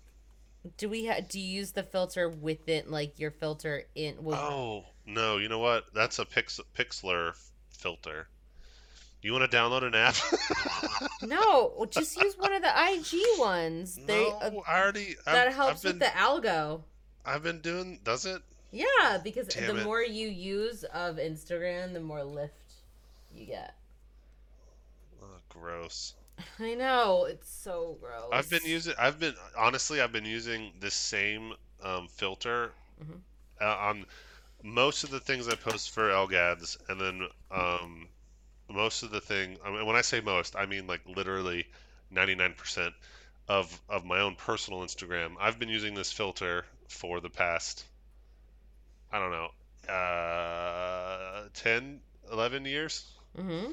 Do 0.78 0.90
we 0.90 1.06
ha- 1.08 1.22
do 1.28 1.40
you 1.40 1.60
use 1.60 1.72
the 1.72 1.84
filter 1.84 2.30
within 2.30 2.90
like 2.90 3.20
your 3.20 3.32
filter 3.32 3.84
in 3.96 4.16
well, 4.24 4.40
oh 4.42 4.86
no 5.06 5.38
you 5.38 5.50
know 5.50 5.60
what 5.60 5.86
that's 5.94 6.20
a 6.20 6.26
Pix- 6.26 6.60
pixlr 6.78 7.34
filter 7.78 8.28
you 9.22 9.32
want 9.34 9.50
to 9.50 9.58
download 9.58 9.84
an 9.84 9.96
app 9.96 10.16
No, 11.22 11.86
just 11.90 12.22
use 12.22 12.38
one 12.38 12.52
of 12.52 12.62
the 12.62 12.68
IG 12.68 13.40
ones. 13.40 13.96
They 14.06 14.22
no, 14.26 14.38
uh, 14.38 14.52
i 14.68 14.82
already 14.82 15.16
I've, 15.26 15.34
that 15.34 15.54
helps 15.54 15.82
been, 15.84 15.94
with 15.94 16.00
the 16.00 16.06
algo. 16.08 16.82
i've 17.26 17.42
been 17.44 17.60
doing 17.62 18.00
does 18.04 18.26
it 18.26 18.42
Yeah, 18.72 19.20
because 19.24 19.48
Damn 19.48 19.76
the 19.76 19.82
it. 19.82 19.86
more 19.86 20.02
you 20.02 20.28
use 20.28 20.84
of 20.86 21.16
Instagram, 21.18 21.94
the 21.94 22.00
more 22.02 22.24
lift 22.24 22.54
you 23.34 23.46
get. 23.46 23.76
Gross 25.54 26.16
I 26.60 26.74
know 26.76 27.26
it's 27.26 27.50
so 27.50 27.98
gross. 28.02 28.30
I've 28.32 28.50
been 28.50 28.66
using. 28.66 28.94
I've 28.98 29.20
been 29.20 29.36
honestly. 29.58 30.02
I've 30.02 30.12
been 30.12 30.26
using 30.26 30.74
this 30.80 30.96
same 30.96 31.54
um, 31.84 32.08
filter 32.08 32.72
Mhm. 33.02 33.22
uh, 33.62 33.78
on 33.78 34.06
most 34.64 35.04
of 35.04 35.12
the 35.12 35.20
things 35.20 35.48
I 35.48 35.56
post 35.56 35.92
for 35.92 36.10
Elgads, 36.10 36.78
and 36.90 37.00
then 37.00 37.28
um, 37.52 38.08
most 38.70 39.04
of 39.04 39.12
the 39.12 39.22
thing. 39.22 39.58
I 39.64 39.70
mean, 39.72 39.86
when 39.86 39.96
I 39.96 40.02
say 40.02 40.22
most, 40.22 40.56
I 40.56 40.66
mean 40.66 40.88
like 40.88 41.02
literally 41.06 41.68
ninety 42.10 42.36
nine 42.36 42.54
percent 42.56 42.94
of 43.48 43.80
of 43.90 44.06
my 44.06 44.20
own 44.20 44.36
personal 44.36 44.82
Instagram. 44.82 45.36
I've 45.40 45.60
been 45.60 45.70
using 45.70 45.94
this 45.94 46.12
filter 46.12 46.66
for 46.88 47.20
the 47.22 47.30
past. 47.30 47.86
I 49.12 49.20
don't 49.20 49.32
know, 49.32 49.94
uh, 49.94 51.48
10, 51.54 52.02
11 52.32 52.66
years. 52.66 53.06
Mm-hmm. 53.38 53.72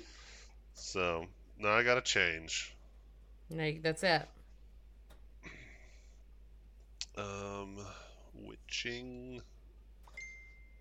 So 0.74 1.26
now 1.60 1.74
I 1.74 1.82
gotta 1.82 2.00
change. 2.00 2.74
Like 3.50 3.82
that's 3.82 4.02
it. 4.02 4.26
Um, 7.16 7.78
witching. 8.34 9.42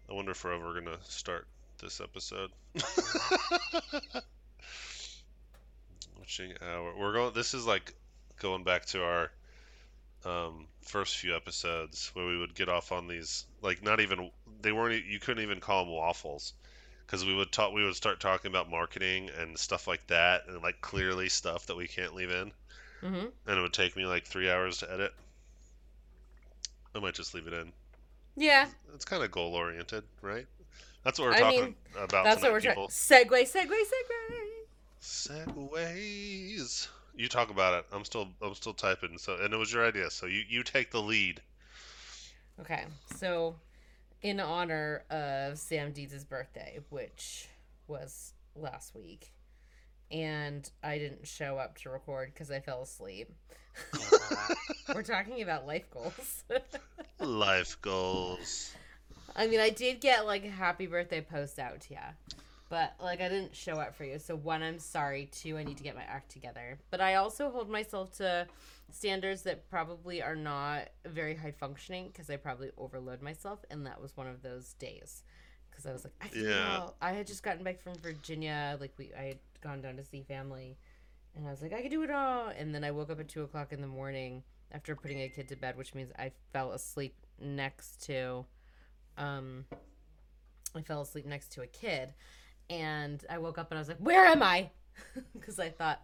I 0.10 0.14
wonder 0.14 0.32
if 0.32 0.44
we're 0.44 0.54
ever 0.54 0.74
gonna 0.74 0.98
start 1.04 1.48
this 1.82 2.00
episode. 2.02 2.52
witching 6.20 6.54
hour. 6.62 6.94
We're 6.98 7.14
going. 7.14 7.34
This 7.34 7.54
is 7.54 7.66
like 7.66 7.94
going 8.40 8.64
back 8.64 8.86
to 8.88 9.04
our 9.04 9.32
um, 10.26 10.68
first 10.82 11.18
few 11.18 11.36
episodes 11.36 12.12
where 12.14 12.26
we 12.26 12.38
would 12.38 12.56
get 12.56 12.70
off 12.70 12.92
on 12.92 13.08
these. 13.08 13.46
Like 13.62 13.84
not 13.84 14.00
even 14.00 14.32
they 14.62 14.72
weren't. 14.72 15.06
You 15.06 15.20
couldn't 15.20 15.44
even 15.44 15.60
call 15.60 15.86
them 15.86 15.94
waffles. 15.94 16.54
Because 17.10 17.26
we 17.26 17.34
would 17.34 17.52
talk, 17.52 17.74
we 17.74 17.84
would 17.84 17.96
start 17.96 18.20
talking 18.20 18.52
about 18.52 18.70
marketing 18.70 19.32
and 19.40 19.58
stuff 19.58 19.88
like 19.88 20.06
that, 20.08 20.44
and 20.48 20.62
like 20.62 20.80
clearly 20.80 21.28
stuff 21.28 21.66
that 21.66 21.76
we 21.76 21.88
can't 21.88 22.14
leave 22.14 22.30
in, 22.30 22.52
Mm-hmm. 23.02 23.26
and 23.48 23.58
it 23.58 23.62
would 23.62 23.74
take 23.74 23.96
me 23.96 24.06
like 24.06 24.26
three 24.28 24.48
hours 24.52 24.78
to 24.80 24.92
edit. 24.94 25.12
I 26.94 27.00
might 27.00 27.16
just 27.16 27.34
leave 27.34 27.48
it 27.48 27.54
in. 27.54 27.72
Yeah, 28.36 28.68
It's 28.94 29.06
kind 29.06 29.24
of 29.24 29.32
goal 29.32 29.56
oriented, 29.56 30.04
right? 30.22 30.46
That's 31.04 31.18
what 31.18 31.30
we're 31.30 31.34
I 31.36 31.40
talking 31.40 31.62
mean, 31.62 31.76
about 31.98 32.26
that's 32.26 32.42
what 32.44 32.52
we're 32.52 32.62
trying. 32.62 32.76
people. 32.76 32.90
Segue, 32.90 33.26
segue, 33.28 33.66
segue. 33.66 34.46
Segues. 35.02 36.88
You 37.16 37.28
talk 37.28 37.50
about 37.50 37.74
it. 37.80 37.86
I'm 37.92 38.06
still 38.06 38.28
I'm 38.42 38.54
still 38.54 38.74
typing. 38.74 39.18
So 39.18 39.38
and 39.42 39.54
it 39.54 39.58
was 39.58 39.74
your 39.74 39.86
idea. 39.86 40.10
So 40.12 40.26
you 40.26 40.44
you 40.48 40.62
take 40.64 40.92
the 40.92 41.02
lead. 41.02 41.42
Okay, 42.62 42.84
so 43.16 43.56
in 44.22 44.40
honor 44.40 45.04
of 45.10 45.58
Sam 45.58 45.92
Deeds' 45.92 46.24
birthday, 46.24 46.80
which 46.90 47.48
was 47.88 48.34
last 48.56 48.96
week, 48.96 49.32
and 50.12 50.70
I 50.84 50.98
didn't 50.98 51.28
show 51.28 51.58
up 51.58 51.78
to 51.80 51.90
record 51.90 52.32
because 52.34 52.52
I 52.52 52.60
fell 52.60 52.82
asleep. 52.82 53.30
We're 54.94 55.04
talking 55.04 55.42
about 55.42 55.66
life 55.66 55.90
goals. 55.92 56.44
Life 57.20 57.78
goals. 57.82 58.74
I 59.36 59.48
mean, 59.48 59.60
I 59.60 59.70
did 59.70 60.02
get 60.02 60.26
like 60.26 60.44
a 60.44 60.50
happy 60.50 60.88
birthday 60.88 61.22
post 61.22 61.60
out 61.60 61.80
to 61.82 61.94
you, 61.94 62.00
but 62.70 62.94
like 63.02 63.22
I 63.22 63.30
didn't 63.30 63.56
show 63.56 63.74
up 63.74 63.96
for 63.96 64.04
you. 64.04 64.20
So 64.20 64.36
one, 64.36 64.64
I'm 64.64 64.80
sorry. 64.80 65.30
Two, 65.32 65.58
I 65.58 65.64
need 65.64 65.78
to 65.78 65.84
get 65.84 65.96
my 65.96 66.04
act 66.04 66.32
together. 66.32 66.80
But 66.92 67.02
I 67.02 67.16
also 67.16 67.52
hold 67.52 67.70
myself 67.70 68.18
to 68.18 68.48
standards 68.92 69.44
that 69.44 69.70
probably 69.70 70.22
are 70.22 70.36
not 70.36 70.90
very 71.06 71.36
high 71.36 71.52
functioning 71.52 72.10
because 72.12 72.30
I 72.30 72.38
probably 72.38 72.72
overload 72.78 73.22
myself, 73.22 73.60
and 73.70 73.86
that 73.86 74.02
was 74.02 74.16
one 74.16 74.28
of 74.28 74.42
those 74.42 74.74
days. 74.74 75.24
Because 75.70 75.86
I 75.86 75.94
was 75.94 76.04
like, 76.04 76.14
I 76.22 76.28
can 76.28 76.42
do 76.42 76.48
it 76.48 76.52
Yeah. 76.52 76.90
I 77.02 77.12
had 77.12 77.28
just 77.28 77.44
gotten 77.44 77.64
back 77.64 77.82
from 77.82 77.96
Virginia. 77.96 78.78
Like 78.80 78.94
we, 78.98 79.12
I 79.18 79.24
had 79.24 79.40
gone 79.62 79.82
down 79.82 79.98
to 79.98 80.04
see 80.04 80.24
family, 80.24 80.78
and 81.36 81.48
I 81.48 81.52
was 81.52 81.62
like, 81.62 81.74
I 81.74 81.82
can 81.82 81.92
do 81.92 82.04
it 82.04 82.12
all. 82.12 82.50
And 82.50 82.74
then 82.74 82.84
I 82.84 82.92
woke 82.92 83.10
up 83.10 83.20
at 83.20 83.28
two 83.28 83.44
o'clock 83.44 83.72
in 83.72 83.82
the 83.82 83.88
morning 83.88 84.44
after 84.72 84.96
putting 84.96 85.22
a 85.22 85.30
kid 85.30 85.48
to 85.50 85.56
bed, 85.56 85.78
which 85.78 85.96
means 85.96 86.12
I 86.18 86.32
fell 86.54 86.72
asleep 86.72 87.16
next 87.42 88.04
to 88.06 88.46
um 89.18 89.66
I 90.76 90.82
fell 90.82 91.02
asleep 91.02 91.26
next 91.26 91.52
to 91.54 91.62
a 91.62 91.68
kid 91.68 92.14
and 92.70 93.24
I 93.30 93.38
woke 93.38 93.58
up 93.58 93.72
and 93.72 93.78
I 93.78 93.82
was 93.82 93.88
like, 93.88 93.98
"Where 93.98 94.26
am 94.26 94.44
I?" 94.44 94.70
cuz 95.42 95.60
I 95.60 95.70
thought 95.70 96.02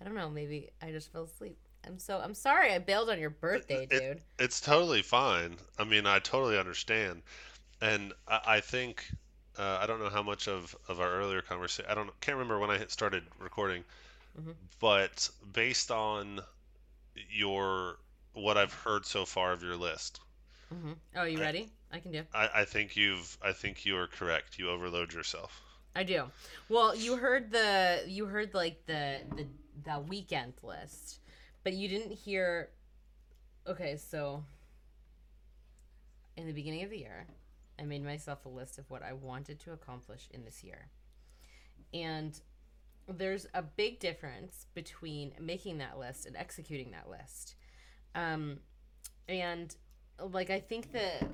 I 0.00 0.04
don't 0.04 0.14
know, 0.14 0.28
maybe 0.28 0.70
I 0.82 0.90
just 0.90 1.12
fell 1.12 1.24
asleep. 1.24 1.58
I'm 1.86 1.98
so 1.98 2.18
I'm 2.18 2.34
sorry 2.34 2.72
I 2.72 2.78
bailed 2.78 3.10
on 3.10 3.18
your 3.18 3.30
birthday, 3.30 3.86
It- 3.90 3.90
dude. 3.90 4.20
It's 4.38 4.60
totally 4.60 5.02
fine. 5.02 5.56
I 5.78 5.84
mean, 5.84 6.06
I 6.06 6.18
totally 6.18 6.58
understand, 6.58 7.22
and 7.80 8.12
I, 8.28 8.40
I 8.46 8.60
think 8.60 9.04
uh, 9.58 9.78
I 9.80 9.86
don't 9.86 10.00
know 10.00 10.08
how 10.10 10.22
much 10.22 10.48
of, 10.48 10.74
of 10.88 11.00
our 11.00 11.10
earlier 11.10 11.42
conversation. 11.42 11.90
I 11.90 11.94
don't 11.94 12.10
can't 12.20 12.36
remember 12.38 12.58
when 12.58 12.70
I 12.70 12.84
started 12.86 13.22
recording, 13.38 13.84
Mhm. 14.40 14.54
but 14.80 15.28
based 15.52 15.90
on 15.90 16.40
your 17.30 17.98
what 18.32 18.56
I've 18.58 18.72
heard 18.72 19.06
so 19.06 19.24
far 19.24 19.52
of 19.52 19.62
your 19.62 19.76
list, 19.76 20.20
hmm 20.70 20.92
Oh, 21.16 21.24
you 21.24 21.38
I- 21.38 21.40
ready? 21.40 21.68
I 21.92 22.00
can 22.00 22.10
do. 22.10 22.22
I, 22.34 22.48
I 22.54 22.64
think 22.64 22.96
you've 22.96 23.38
I 23.42 23.52
think 23.52 23.86
you 23.86 23.96
are 23.96 24.08
correct. 24.08 24.58
You 24.58 24.70
overload 24.70 25.12
yourself. 25.12 25.62
I 25.94 26.02
do. 26.02 26.24
Well, 26.68 26.96
you 26.96 27.16
heard 27.16 27.52
the 27.52 28.02
you 28.08 28.26
heard 28.26 28.52
like 28.54 28.84
the 28.86 29.20
the 29.36 29.46
the 29.84 30.00
weekend 30.00 30.54
list, 30.64 31.20
but 31.64 31.72
you 31.72 31.88
didn't 31.88 32.12
hear. 32.12 32.70
Okay, 33.66 33.96
so 33.96 34.44
in 36.36 36.46
the 36.46 36.52
beginning 36.52 36.84
of 36.84 36.90
the 36.90 36.98
year, 36.98 37.26
I 37.78 37.84
made 37.84 38.04
myself 38.04 38.44
a 38.44 38.48
list 38.48 38.78
of 38.78 38.88
what 38.90 39.02
I 39.02 39.12
wanted 39.12 39.58
to 39.60 39.72
accomplish 39.72 40.28
in 40.30 40.44
this 40.44 40.62
year, 40.62 40.88
and 41.92 42.38
there's 43.08 43.46
a 43.54 43.62
big 43.62 43.98
difference 43.98 44.66
between 44.74 45.32
making 45.40 45.78
that 45.78 45.98
list 45.98 46.26
and 46.26 46.36
executing 46.36 46.92
that 46.92 47.10
list. 47.10 47.56
Um, 48.14 48.58
and 49.28 49.74
like 50.18 50.50
I 50.50 50.60
think 50.60 50.92
that 50.92 51.24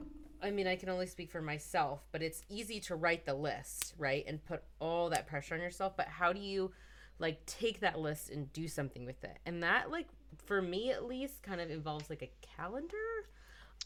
I 0.43 0.51
mean, 0.51 0.67
I 0.67 0.77
can 0.77 0.89
only 0.89 1.07
speak 1.07 1.31
for 1.31 1.43
myself, 1.43 2.01
but 2.13 2.23
it's 2.23 2.43
easy 2.49 2.81
to 2.81 2.97
write 2.97 3.27
the 3.27 3.35
list, 3.35 3.95
right? 3.99 4.25
And 4.27 4.45
put 4.45 4.63
all 4.81 5.11
that 5.11 5.27
pressure 5.27 5.55
on 5.55 5.61
yourself. 5.61 5.97
But 5.97 6.09
how 6.09 6.33
do 6.33 6.41
you 6.41 6.73
like 7.19 7.45
take 7.47 7.81
that 7.81 7.99
list 7.99 8.31
and 8.31 8.53
do 8.53 8.67
something 8.67 9.05
with 9.05 9.23
it? 9.23 9.39
And 9.45 9.63
that, 9.63 9.91
like, 9.91 10.09
for 10.51 10.61
me 10.61 10.91
at 10.91 11.05
least, 11.07 11.45
kind 11.45 11.61
of 11.61 11.71
involves 11.71 12.11
like 12.11 12.23
a 12.23 12.31
calendar. 12.57 12.97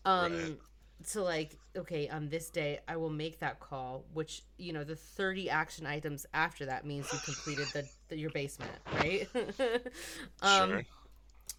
Um, 0.07 0.33
Right. 0.33 0.59
so 1.05 1.23
like, 1.25 1.59
okay, 1.77 2.09
on 2.09 2.31
this 2.31 2.49
day, 2.51 2.81
I 2.89 2.97
will 2.97 3.11
make 3.11 3.41
that 3.41 3.61
call, 3.61 4.07
which, 4.15 4.45
you 4.57 4.73
know, 4.73 4.83
the 4.85 4.97
30 4.97 5.51
action 5.51 5.87
items 5.87 6.27
after 6.33 6.67
that 6.67 6.87
means 6.87 7.13
you 7.13 7.21
completed 7.21 7.73
the, 7.75 7.89
the 8.09 8.19
your 8.19 8.31
basement, 8.31 8.73
right? 8.95 9.29
um, 10.43 10.71
Sure. 10.71 10.87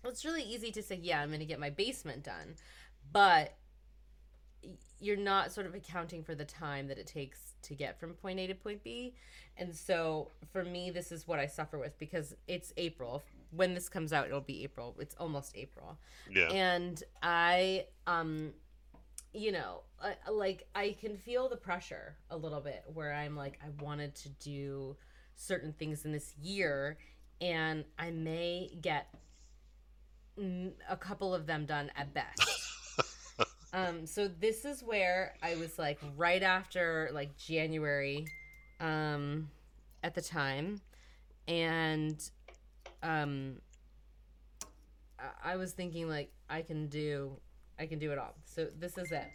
it's 0.05 0.25
really 0.25 0.43
easy 0.43 0.71
to 0.71 0.81
say, 0.81 0.99
yeah, 1.01 1.21
I'm 1.21 1.29
going 1.29 1.39
to 1.39 1.45
get 1.45 1.59
my 1.59 1.69
basement 1.69 2.23
done. 2.23 2.55
but 3.11 3.57
you're 4.99 5.17
not 5.17 5.51
sort 5.51 5.67
of 5.67 5.75
accounting 5.75 6.23
for 6.23 6.35
the 6.35 6.45
time 6.45 6.87
that 6.87 6.97
it 6.97 7.07
takes 7.07 7.53
to 7.61 7.75
get 7.75 7.99
from 7.99 8.13
point 8.13 8.39
A 8.39 8.47
to 8.47 8.55
point 8.55 8.83
B. 8.83 9.13
And 9.57 9.75
so 9.75 10.31
for 10.51 10.63
me, 10.63 10.89
this 10.89 11.11
is 11.11 11.27
what 11.27 11.39
I 11.39 11.47
suffer 11.47 11.77
with 11.77 11.97
because 11.99 12.33
it's 12.47 12.73
April. 12.77 13.23
When 13.51 13.73
this 13.73 13.89
comes 13.89 14.13
out, 14.13 14.27
it'll 14.27 14.41
be 14.41 14.63
April. 14.63 14.95
It's 14.99 15.15
almost 15.15 15.55
April. 15.55 15.97
Yeah. 16.29 16.49
And 16.49 17.01
I, 17.21 17.85
um, 18.07 18.53
you 19.33 19.51
know, 19.51 19.81
I, 20.01 20.15
like 20.29 20.67
I 20.75 20.95
can 20.99 21.17
feel 21.17 21.49
the 21.49 21.57
pressure 21.57 22.17
a 22.29 22.37
little 22.37 22.61
bit 22.61 22.83
where 22.93 23.13
I'm 23.13 23.35
like, 23.35 23.59
I 23.63 23.69
wanted 23.83 24.15
to 24.15 24.29
do 24.29 24.95
certain 25.35 25.73
things 25.73 26.05
in 26.05 26.11
this 26.11 26.33
year 26.41 26.97
and 27.41 27.83
I 27.99 28.11
may 28.11 28.69
get 28.81 29.13
a 30.89 30.97
couple 30.97 31.33
of 31.33 31.45
them 31.45 31.65
done 31.65 31.91
at 31.95 32.13
best. 32.13 32.41
Um, 33.75 34.05
so 34.05 34.29
this 34.29 34.63
is 34.63 34.81
where 34.81 35.35
I 35.43 35.55
was 35.55 35.77
like 35.77 35.99
right 36.15 36.41
after 36.41 37.09
like 37.13 37.35
January, 37.35 38.25
um, 38.79 39.49
at 40.01 40.15
the 40.15 40.21
time, 40.21 40.79
and 41.45 42.17
um, 43.03 43.55
I 45.43 45.55
was 45.55 45.73
thinking 45.73 46.09
like 46.09 46.31
I 46.49 46.61
can 46.61 46.87
do, 46.87 47.37
I 47.79 47.85
can 47.85 47.99
do 47.99 48.11
it 48.11 48.17
all. 48.17 48.35
So 48.45 48.67
this 48.79 48.97
is 48.97 49.11
it. 49.11 49.27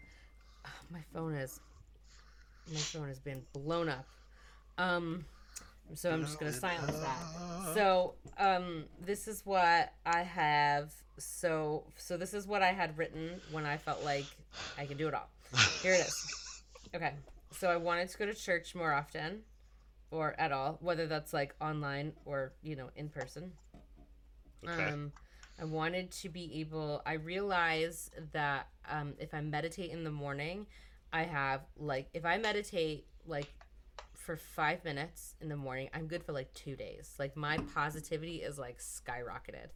Oh, 0.66 0.70
my 0.90 1.00
phone 1.12 1.34
is, 1.34 1.60
my 2.70 2.78
phone 2.78 3.08
has 3.08 3.18
been 3.18 3.42
blown 3.52 3.88
up. 3.88 4.06
Um, 4.78 5.24
so 5.94 6.10
I'm 6.10 6.22
just 6.22 6.38
gonna 6.38 6.52
silence 6.52 6.98
that. 6.98 7.74
So 7.74 8.14
um, 8.38 8.84
this 9.04 9.26
is 9.26 9.42
what 9.44 9.92
I 10.06 10.22
have. 10.22 10.92
So 11.18 11.84
so 11.96 12.16
this 12.16 12.32
is 12.32 12.46
what 12.46 12.62
I 12.62 12.72
had 12.72 12.96
written 12.96 13.40
when 13.50 13.66
I 13.66 13.76
felt 13.76 14.04
like 14.04 14.26
I 14.78 14.86
could 14.86 14.98
do 14.98 15.08
it 15.08 15.14
all. 15.14 15.28
Here 15.82 15.92
it 15.92 16.06
is. 16.06 16.62
Okay. 16.94 17.12
So 17.52 17.68
I 17.68 17.76
wanted 17.76 18.08
to 18.10 18.18
go 18.18 18.26
to 18.26 18.34
church 18.34 18.74
more 18.74 18.92
often, 18.92 19.40
or 20.10 20.34
at 20.38 20.52
all, 20.52 20.78
whether 20.80 21.06
that's 21.06 21.32
like 21.32 21.54
online 21.60 22.12
or 22.24 22.52
you 22.62 22.76
know 22.76 22.90
in 22.96 23.08
person. 23.08 23.52
Okay. 24.66 24.84
Um, 24.84 25.12
I 25.60 25.64
wanted 25.64 26.10
to 26.12 26.28
be 26.28 26.60
able. 26.60 27.02
I 27.04 27.14
realize 27.14 28.10
that 28.32 28.68
um, 28.90 29.14
if 29.18 29.34
I 29.34 29.40
meditate 29.40 29.90
in 29.90 30.04
the 30.04 30.10
morning, 30.10 30.66
I 31.12 31.24
have 31.24 31.62
like 31.76 32.08
if 32.14 32.24
I 32.24 32.38
meditate 32.38 33.06
like 33.26 33.52
for 34.14 34.36
five 34.36 34.84
minutes 34.84 35.34
in 35.40 35.48
the 35.48 35.56
morning, 35.56 35.90
I'm 35.92 36.06
good 36.06 36.22
for 36.22 36.32
like 36.32 36.52
two 36.54 36.76
days. 36.76 37.14
Like 37.18 37.36
my 37.36 37.58
positivity 37.74 38.36
is 38.36 38.58
like 38.58 38.78
skyrocketed. 38.78 39.68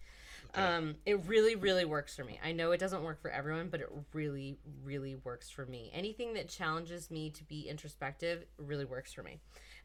Okay. 0.50 0.62
Um, 0.62 0.94
it 1.04 1.20
really, 1.26 1.56
really 1.56 1.84
works 1.84 2.14
for 2.14 2.22
me. 2.24 2.38
I 2.44 2.52
know 2.52 2.70
it 2.72 2.78
doesn't 2.78 3.02
work 3.02 3.20
for 3.20 3.30
everyone, 3.30 3.68
but 3.68 3.80
it 3.80 3.88
really, 4.12 4.58
really 4.84 5.16
works 5.16 5.50
for 5.50 5.66
me. 5.66 5.90
Anything 5.92 6.34
that 6.34 6.48
challenges 6.48 7.10
me 7.10 7.30
to 7.30 7.44
be 7.44 7.62
introspective 7.68 8.44
really 8.58 8.84
works 8.84 9.12
for 9.12 9.22
me. 9.22 9.40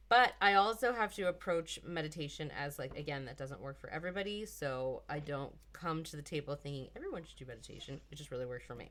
But 0.10 0.34
I 0.42 0.56
also 0.56 0.92
have 0.92 1.14
to 1.16 1.28
approach 1.28 1.80
meditation 1.86 2.52
as 2.60 2.80
like 2.80 2.98
again 2.98 3.26
that 3.26 3.38
doesn't 3.38 3.62
work 3.62 3.80
for 3.80 3.90
everybody, 3.92 4.46
so 4.46 5.04
I 5.08 5.20
don't 5.20 5.54
come 5.72 6.04
to 6.06 6.16
the 6.16 6.24
table 6.24 6.56
thinking 6.56 6.88
everyone 6.96 7.24
should 7.24 7.38
do 7.38 7.46
meditation. 7.46 8.02
It 8.12 8.16
just 8.16 8.32
really 8.32 8.48
works 8.48 8.66
for 8.66 8.76
me. 8.76 8.90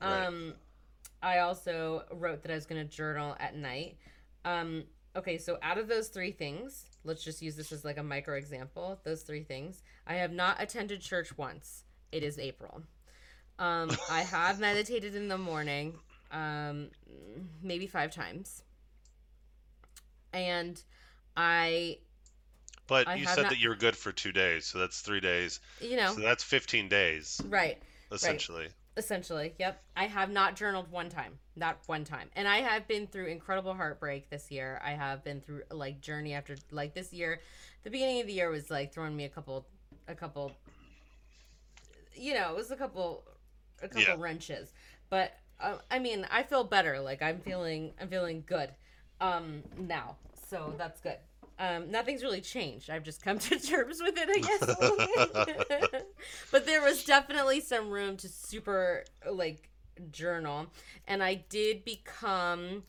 Right. 0.00 0.26
Um, 0.26 0.54
I 1.22 1.38
also 1.38 2.04
wrote 2.12 2.42
that 2.42 2.52
I 2.52 2.54
was 2.54 2.66
going 2.66 2.86
to 2.86 2.88
journal 2.88 3.34
at 3.40 3.56
night. 3.56 3.96
Um, 4.44 4.84
okay, 5.16 5.38
so 5.38 5.58
out 5.62 5.78
of 5.78 5.88
those 5.88 6.08
three 6.08 6.32
things, 6.32 6.84
let's 7.02 7.24
just 7.24 7.40
use 7.40 7.56
this 7.56 7.72
as 7.72 7.84
like 7.84 7.96
a 7.96 8.02
micro 8.02 8.36
example. 8.36 9.00
Those 9.04 9.22
three 9.22 9.42
things, 9.42 9.82
I 10.06 10.14
have 10.14 10.32
not 10.32 10.62
attended 10.62 11.00
church 11.00 11.36
once. 11.38 11.84
It 12.12 12.22
is 12.22 12.38
April. 12.38 12.82
Um, 13.58 13.90
I 14.10 14.20
have 14.20 14.60
meditated 14.60 15.14
in 15.14 15.28
the 15.28 15.38
morning, 15.38 15.94
um, 16.30 16.90
maybe 17.62 17.86
five 17.86 18.12
times, 18.12 18.63
and 20.34 20.80
I, 21.36 21.98
But 22.86 23.08
I 23.08 23.14
you 23.14 23.26
said 23.26 23.42
not- 23.42 23.50
that 23.50 23.58
you 23.58 23.68
were 23.70 23.76
good 23.76 23.96
for 23.96 24.12
two 24.12 24.32
days, 24.32 24.66
so 24.66 24.78
that's 24.78 25.00
three 25.00 25.20
days. 25.20 25.60
you 25.80 25.96
know, 25.96 26.12
So 26.14 26.20
that's 26.20 26.42
15 26.44 26.88
days, 26.88 27.40
right. 27.46 27.80
essentially. 28.12 28.68
Essentially, 28.96 29.54
yep. 29.58 29.82
I 29.96 30.06
have 30.06 30.30
not 30.30 30.54
journaled 30.54 30.88
one 30.92 31.08
time, 31.08 31.36
not 31.56 31.78
one 31.86 32.04
time, 32.04 32.30
and 32.36 32.46
I 32.46 32.58
have 32.58 32.86
been 32.86 33.08
through 33.08 33.26
incredible 33.26 33.74
heartbreak 33.74 34.30
this 34.30 34.52
year. 34.52 34.80
I 34.84 34.92
have 34.92 35.24
been 35.24 35.40
through 35.40 35.62
like 35.72 36.00
journey 36.00 36.32
after 36.34 36.54
like 36.70 36.94
this 36.94 37.12
year. 37.12 37.40
The 37.82 37.90
beginning 37.90 38.20
of 38.20 38.28
the 38.28 38.34
year 38.34 38.50
was 38.50 38.70
like 38.70 38.92
throwing 38.94 39.16
me 39.16 39.24
a 39.24 39.28
couple, 39.28 39.66
a 40.06 40.14
couple. 40.14 40.52
You 42.14 42.34
know, 42.34 42.50
it 42.50 42.56
was 42.56 42.70
a 42.70 42.76
couple, 42.76 43.24
a 43.82 43.88
couple 43.88 44.02
Yeah. 44.02 44.14
wrenches, 44.16 44.72
but 45.10 45.32
uh, 45.58 45.78
I 45.90 45.98
mean, 45.98 46.24
I 46.30 46.44
feel 46.44 46.62
better. 46.62 47.00
Like 47.00 47.20
I'm 47.20 47.40
feeling, 47.40 47.94
I'm 48.00 48.08
feeling 48.08 48.44
good, 48.46 48.70
um, 49.20 49.62
now. 49.78 50.16
So 50.48 50.74
that's 50.76 51.00
good. 51.00 51.18
Um, 51.58 51.90
nothing's 51.90 52.22
really 52.22 52.40
changed. 52.40 52.90
I've 52.90 53.04
just 53.04 53.22
come 53.22 53.38
to 53.40 53.58
terms 53.58 54.00
with 54.02 54.16
it, 54.18 54.28
I 54.28 54.38
guess. 54.38 54.62
a 54.62 54.80
little 54.80 55.44
bit. 55.44 56.14
but 56.50 56.66
there 56.66 56.82
was 56.82 57.04
definitely 57.04 57.60
some 57.60 57.90
room 57.90 58.16
to 58.18 58.28
super 58.28 59.04
like 59.30 59.70
journal, 60.10 60.66
and 61.06 61.22
I 61.22 61.34
did 61.48 61.84
become. 61.84 62.82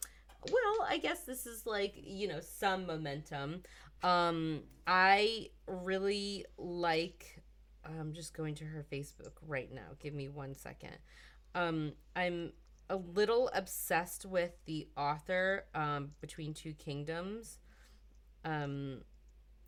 Well, 0.52 0.88
I 0.88 1.00
guess 1.00 1.24
this 1.24 1.46
is 1.48 1.66
like 1.66 1.94
you 1.96 2.28
know 2.28 2.40
some 2.40 2.86
momentum. 2.86 3.64
Um, 4.04 4.64
I 4.88 5.50
really 5.68 6.46
like. 6.58 7.42
I'm 7.84 8.14
just 8.14 8.36
going 8.36 8.56
to 8.56 8.66
her 8.66 8.84
Facebook 8.92 9.34
right 9.48 9.72
now. 9.72 9.94
Give 10.00 10.14
me 10.14 10.28
one 10.28 10.56
second. 10.56 10.98
Um, 11.54 11.94
I'm 12.16 12.52
a 12.90 12.98
little 12.98 13.50
obsessed 13.54 14.26
with 14.26 14.52
the 14.66 14.88
author 14.96 15.66
um, 15.74 16.12
Between 16.22 16.54
Two 16.54 16.74
Kingdoms. 16.74 17.60
Um, 18.44 19.02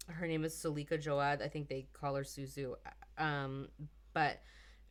her 0.07 0.27
name 0.27 0.45
is 0.45 0.53
Suleika 0.53 0.97
Jaouad. 0.97 1.41
I 1.41 1.47
think 1.47 1.67
they 1.67 1.87
call 1.93 2.15
her 2.15 2.23
Suzu. 2.23 2.75
Um, 3.17 3.69
but 4.13 4.41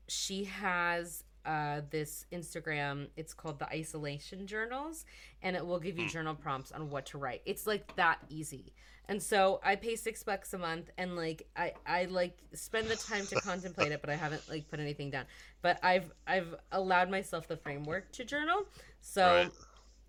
she 0.08 0.44
has 0.44 1.24
uh, 1.46 1.82
this 1.90 2.26
Instagram. 2.32 3.06
It's 3.16 3.32
called 3.32 3.59
the 3.59 3.68
Isolation 3.68 4.46
Journals, 4.46 5.04
and 5.42 5.56
it 5.56 5.64
will 5.64 5.78
give 5.80 5.98
you 5.98 6.09
journal 6.09 6.35
prompts 6.35 6.72
on 6.72 6.90
what 6.90 7.06
to 7.06 7.18
write. 7.18 7.42
It's 7.46 7.66
like 7.66 7.94
that 7.96 8.18
easy. 8.28 8.72
And 9.09 9.22
so 9.22 9.61
I 9.62 9.76
pay 9.76 9.94
six 9.94 10.22
bucks 10.24 10.52
a 10.52 10.59
month, 10.59 10.90
and 10.98 11.14
like 11.16 11.46
I, 11.56 11.72
I 11.87 12.06
like 12.06 12.37
spend 12.54 12.88
the 12.88 12.96
time 12.96 13.24
to 13.26 13.35
contemplate 13.42 13.92
it, 13.92 14.00
but 14.00 14.11
I 14.11 14.16
haven't 14.16 14.42
like 14.50 14.68
put 14.68 14.80
anything 14.80 15.11
down. 15.11 15.26
But 15.62 15.78
I've 15.82 16.12
I've 16.26 16.54
allowed 16.72 17.09
myself 17.11 17.46
the 17.46 17.56
framework 17.56 18.11
to 18.12 18.24
journal. 18.24 18.66
So 19.00 19.24
right. 19.24 19.50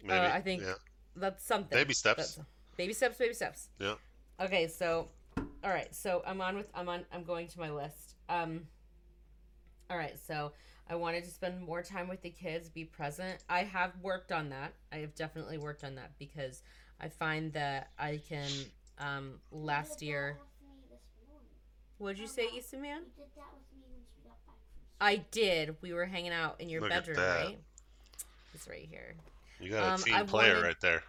Maybe. 0.04 0.26
I 0.26 0.42
think- 0.42 0.64
yeah. 0.64 0.74
that's 1.16 1.46
something. 1.46 1.78
Baby 1.78 1.94
steps. 1.94 2.36
That's- 2.36 2.48
baby 2.76 2.94
steps. 2.94 3.18
Baby 3.18 3.34
steps. 3.34 3.70
Yeah. 3.80 3.96
Okay, 4.40 4.68
so 4.68 5.10
all 5.64 5.70
right, 5.72 5.94
so 5.94 6.24
I'm 6.26 6.42
on 6.42 6.56
with 6.56 6.70
I'm 6.74 6.90
on 6.90 7.06
I'm 7.12 7.24
going 7.24 7.48
to 7.50 7.60
my 7.60 7.70
list. 7.72 8.16
Um 8.30 8.68
all 9.90 9.98
right, 9.98 10.18
so 10.28 10.52
I 10.90 10.96
wanted 10.96 11.24
to 11.26 11.30
spend 11.32 11.62
more 11.62 11.82
time 11.82 12.08
with 12.08 12.22
the 12.22 12.30
kids, 12.30 12.70
be 12.70 12.86
present. 12.86 13.44
I 13.50 13.64
have 13.64 13.92
worked 14.02 14.32
on 14.32 14.50
that. 14.50 14.74
I 14.92 14.98
have 14.98 15.16
definitely 15.16 15.58
worked 15.58 15.84
on 15.84 15.96
that 15.96 16.12
because 16.18 16.64
I 17.02 17.10
find 17.10 17.52
that 17.54 17.90
I 18.00 18.22
can 18.28 18.50
um 19.00 19.34
last 19.52 20.02
year 20.02 20.38
What'd 22.00 22.20
you 22.20 22.28
say, 22.28 22.48
Issa 22.56 22.78
man? 22.78 23.00
You 23.18 23.24
did 23.24 23.26
that 23.36 23.46
with 23.56 23.76
me 23.76 23.84
when 23.90 24.02
you 24.02 24.24
got 24.24 24.38
back 24.46 24.56
from 24.56 25.08
I 25.08 25.16
did. 25.32 25.76
We 25.82 25.94
were 25.94 26.06
hanging 26.06 26.32
out 26.32 26.62
in 26.62 26.70
your 26.70 26.82
Look 26.82 26.92
at 26.92 27.06
bedroom, 27.08 27.18
that. 27.18 27.46
right? 27.46 27.58
It's 28.54 28.68
right 28.68 28.88
here. 28.88 29.16
You 29.60 29.72
got 29.72 29.84
a 29.84 29.92
Um, 29.94 30.00
team 30.04 30.14
I 30.16 30.22
player 30.24 30.54
wanted- 30.54 30.68
right 30.68 30.82
there. 30.82 31.04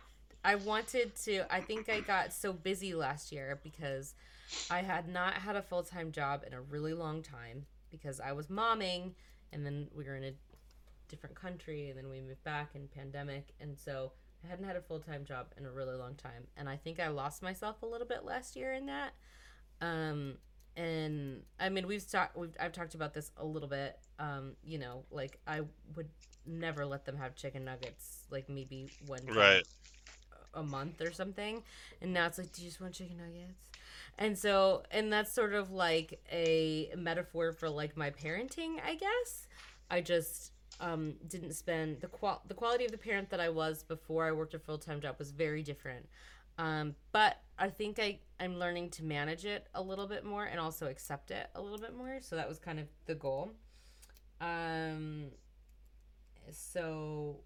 I 0.44 0.54
wanted 0.54 1.14
to. 1.24 1.52
I 1.54 1.60
think 1.60 1.90
I 1.90 2.00
got 2.00 2.32
so 2.32 2.54
busy 2.54 2.94
last 2.94 3.32
year 3.32 3.60
because 3.62 4.14
I 4.70 4.80
had 4.80 5.08
not 5.08 5.34
had 5.34 5.56
a 5.56 5.62
full 5.62 5.82
time 5.82 6.10
job 6.10 6.42
in 6.46 6.54
a 6.54 6.60
really 6.62 6.94
long 6.94 7.22
time 7.22 7.66
because 7.90 8.18
I 8.18 8.32
was 8.32 8.46
momming 8.46 9.12
and 9.52 9.64
then 9.64 9.88
we 9.94 10.04
were 10.04 10.16
in 10.16 10.24
a 10.24 10.32
different 11.08 11.34
country 11.34 11.88
and 11.88 11.98
then 11.98 12.08
we 12.11 12.20
moved 12.20 12.44
back 12.44 12.70
in 12.74 12.87
pandemic 12.88 13.54
and 13.61 13.78
so 13.78 14.12
I 14.44 14.48
hadn't 14.48 14.66
had 14.66 14.76
a 14.76 14.80
full 14.82 15.00
time 15.00 15.24
job 15.24 15.46
in 15.56 15.64
a 15.64 15.70
really 15.70 15.96
long 15.96 16.14
time 16.14 16.46
and 16.56 16.68
I 16.68 16.76
think 16.76 17.00
I 17.00 17.08
lost 17.08 17.42
myself 17.42 17.82
a 17.82 17.87
little 17.87 18.06
bit 18.06 18.24
last 18.24 18.56
year 18.56 18.72
in 18.72 18.87
that. 18.87 19.12
Um, 19.80 20.34
and 20.76 21.42
I 21.58 21.68
mean 21.70 21.87
we've 21.87 22.08
talked 22.08 22.37
we've 22.37 22.54
I've 22.61 22.72
talked 22.72 22.94
about 22.94 23.14
this 23.14 23.30
a 23.37 23.44
little 23.44 23.68
bit. 23.68 23.98
Um, 24.18 24.52
you 24.62 24.78
know, 24.78 25.04
like 25.11 25.40
I 25.46 25.62
would 25.96 26.08
never 26.46 26.84
let 26.87 27.04
them 27.04 27.16
have 27.16 27.34
chicken 27.37 27.64
nuggets 27.64 28.24
like 28.30 28.48
maybe 28.48 28.88
one 29.06 29.20
Right. 29.26 29.66
a 30.54 30.62
month 30.62 31.00
or 31.02 31.12
something 31.12 31.62
and 32.00 32.12
now 32.14 32.26
it's 32.26 32.38
like 32.38 32.50
do 32.52 32.62
you 32.62 32.68
just 32.68 32.80
want 32.80 32.94
chicken 32.94 33.18
nuggets 33.18 33.68
and 34.18 34.37
so 34.37 34.83
and 34.90 35.12
that's 35.12 35.33
sort 35.33 35.54
of 35.54 35.70
like 35.70 36.20
a 36.31 36.92
metaphor 36.96 37.52
for 37.52 37.70
like 37.70 37.96
my 37.96 38.11
parenting 38.11 38.76
i 38.85 38.94
guess. 38.94 39.46
I 39.90 40.00
just 40.02 40.52
um 40.81 41.14
didn't 41.26 41.54
spend 41.54 42.00
the 42.00 42.09
qual 42.09 42.42
the 42.46 42.54
quality 42.54 42.85
of 42.85 42.90
the 42.90 42.98
parent 42.98 43.31
that 43.31 43.40
i 43.40 43.48
was 43.48 43.83
before 43.83 44.26
i 44.26 44.33
worked 44.33 44.54
a 44.54 44.59
full-time 44.59 45.00
job 45.00 45.16
was 45.18 45.31
very 45.31 45.62
different. 45.62 46.07
Um 46.59 46.94
but 47.12 47.38
i 47.59 47.68
think 47.68 47.98
i 47.98 48.18
i'm 48.40 48.59
learning 48.59 48.90
to 48.90 49.04
manage 49.04 49.44
it 49.44 49.66
a 49.74 49.83
little 49.83 50.07
bit 50.07 50.24
more 50.24 50.44
and 50.44 50.61
also 50.61 50.87
accept 50.87 51.31
it 51.31 51.48
a 51.54 51.61
little 51.62 51.78
bit 51.78 51.94
more. 51.94 52.18
So 52.20 52.37
that 52.37 52.48
was 52.48 52.59
kind 52.59 52.78
of 52.81 52.87
the 53.07 53.14
goal. 53.14 53.52
Um 54.40 55.31
so 56.50 57.40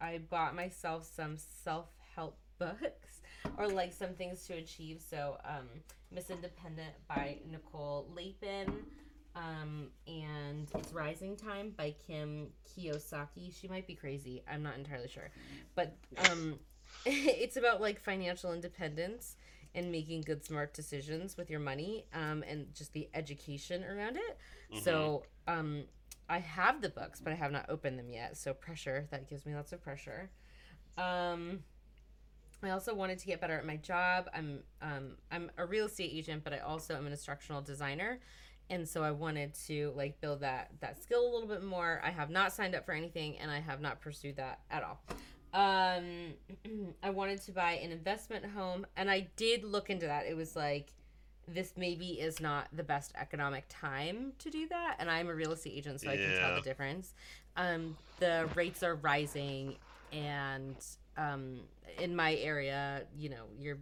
I 0.00 0.18
bought 0.18 0.54
myself 0.54 1.08
some 1.14 1.36
self 1.36 1.88
help 2.14 2.38
books 2.58 3.20
or 3.56 3.68
like 3.68 3.92
some 3.92 4.14
things 4.14 4.46
to 4.46 4.54
achieve. 4.54 5.02
So, 5.06 5.38
um, 5.44 5.68
Miss 6.10 6.30
Independent 6.30 6.92
by 7.08 7.38
Nicole 7.50 8.08
Lapin. 8.14 8.84
Um, 9.36 9.88
and 10.06 10.68
it's 10.76 10.92
Rising 10.92 11.36
Time 11.36 11.74
by 11.76 11.94
Kim 12.06 12.48
Kiyosaki. 12.68 13.52
She 13.58 13.66
might 13.66 13.86
be 13.86 13.94
crazy. 13.94 14.44
I'm 14.50 14.62
not 14.62 14.76
entirely 14.76 15.08
sure. 15.08 15.30
But 15.74 15.96
um, 16.30 16.58
it's 17.06 17.56
about 17.56 17.80
like 17.80 18.00
financial 18.00 18.52
independence 18.52 19.36
and 19.74 19.90
making 19.90 20.20
good, 20.20 20.44
smart 20.44 20.72
decisions 20.72 21.36
with 21.36 21.50
your 21.50 21.58
money 21.58 22.06
um, 22.14 22.44
and 22.48 22.72
just 22.74 22.92
the 22.92 23.08
education 23.12 23.82
around 23.84 24.16
it. 24.16 24.38
Mm-hmm. 24.72 24.84
So 24.84 25.24
um, 25.48 25.84
I 26.28 26.38
have 26.38 26.80
the 26.80 26.90
books, 26.90 27.20
but 27.20 27.32
I 27.32 27.36
have 27.36 27.50
not 27.50 27.66
opened 27.68 27.98
them 27.98 28.10
yet. 28.10 28.36
So 28.36 28.54
pressure. 28.54 29.08
That 29.10 29.28
gives 29.28 29.44
me 29.44 29.54
lots 29.54 29.72
of 29.72 29.82
pressure. 29.82 30.30
Um, 30.96 31.64
I 32.66 32.70
also 32.70 32.94
wanted 32.94 33.18
to 33.18 33.26
get 33.26 33.40
better 33.40 33.58
at 33.58 33.66
my 33.66 33.76
job. 33.76 34.28
I'm 34.34 34.60
um, 34.82 35.16
I'm 35.30 35.50
a 35.58 35.66
real 35.66 35.86
estate 35.86 36.10
agent, 36.12 36.44
but 36.44 36.52
I 36.52 36.58
also 36.58 36.96
am 36.96 37.06
an 37.06 37.12
instructional 37.12 37.62
designer 37.62 38.20
and 38.70 38.88
so 38.88 39.02
I 39.02 39.10
wanted 39.10 39.54
to 39.66 39.92
like 39.94 40.20
build 40.20 40.40
that 40.40 40.70
that 40.80 41.02
skill 41.02 41.22
a 41.22 41.30
little 41.30 41.48
bit 41.48 41.62
more. 41.62 42.00
I 42.04 42.10
have 42.10 42.30
not 42.30 42.52
signed 42.52 42.74
up 42.74 42.84
for 42.84 42.92
anything 42.92 43.38
and 43.38 43.50
I 43.50 43.60
have 43.60 43.80
not 43.80 44.00
pursued 44.00 44.36
that 44.36 44.60
at 44.70 44.82
all. 44.82 45.00
Um 45.52 46.34
I 47.02 47.10
wanted 47.10 47.42
to 47.42 47.52
buy 47.52 47.72
an 47.72 47.92
investment 47.92 48.44
home 48.46 48.86
and 48.96 49.10
I 49.10 49.28
did 49.36 49.64
look 49.64 49.90
into 49.90 50.06
that. 50.06 50.26
It 50.26 50.36
was 50.36 50.56
like 50.56 50.92
this 51.46 51.74
maybe 51.76 52.12
is 52.12 52.40
not 52.40 52.68
the 52.72 52.82
best 52.82 53.12
economic 53.20 53.66
time 53.68 54.32
to 54.38 54.50
do 54.50 54.66
that 54.68 54.96
and 54.98 55.10
I'm 55.10 55.28
a 55.28 55.34
real 55.34 55.52
estate 55.52 55.74
agent 55.76 56.00
so 56.00 56.06
yeah. 56.06 56.12
I 56.12 56.16
can 56.16 56.38
tell 56.38 56.54
the 56.54 56.62
difference. 56.62 57.14
Um 57.56 57.96
the 58.18 58.48
rates 58.54 58.82
are 58.82 58.94
rising 58.94 59.76
and 60.12 60.76
um 61.16 61.60
in 61.98 62.14
my 62.14 62.34
area, 62.36 63.02
you 63.16 63.28
know, 63.28 63.44
you're 63.58 63.78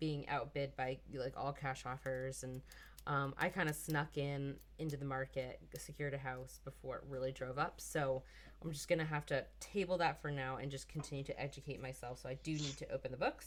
being 0.00 0.28
outbid 0.28 0.74
by 0.76 0.98
like 1.14 1.34
all 1.36 1.52
cash 1.52 1.84
offers 1.86 2.42
and 2.42 2.60
um, 3.06 3.34
I 3.38 3.48
kind 3.48 3.68
of 3.68 3.74
snuck 3.74 4.16
in 4.16 4.56
into 4.78 4.96
the 4.96 5.04
market, 5.04 5.60
secured 5.76 6.14
a 6.14 6.18
house 6.18 6.60
before 6.64 6.96
it 6.96 7.02
really 7.08 7.32
drove 7.32 7.58
up. 7.58 7.80
So 7.80 8.22
I'm 8.62 8.72
just 8.72 8.88
gonna 8.88 9.04
have 9.04 9.26
to 9.26 9.44
table 9.60 9.98
that 9.98 10.20
for 10.22 10.30
now 10.30 10.56
and 10.56 10.70
just 10.70 10.88
continue 10.88 11.24
to 11.24 11.40
educate 11.40 11.82
myself. 11.82 12.20
So 12.20 12.28
I 12.28 12.38
do 12.42 12.52
need 12.52 12.76
to 12.78 12.92
open 12.92 13.10
the 13.10 13.16
books. 13.16 13.46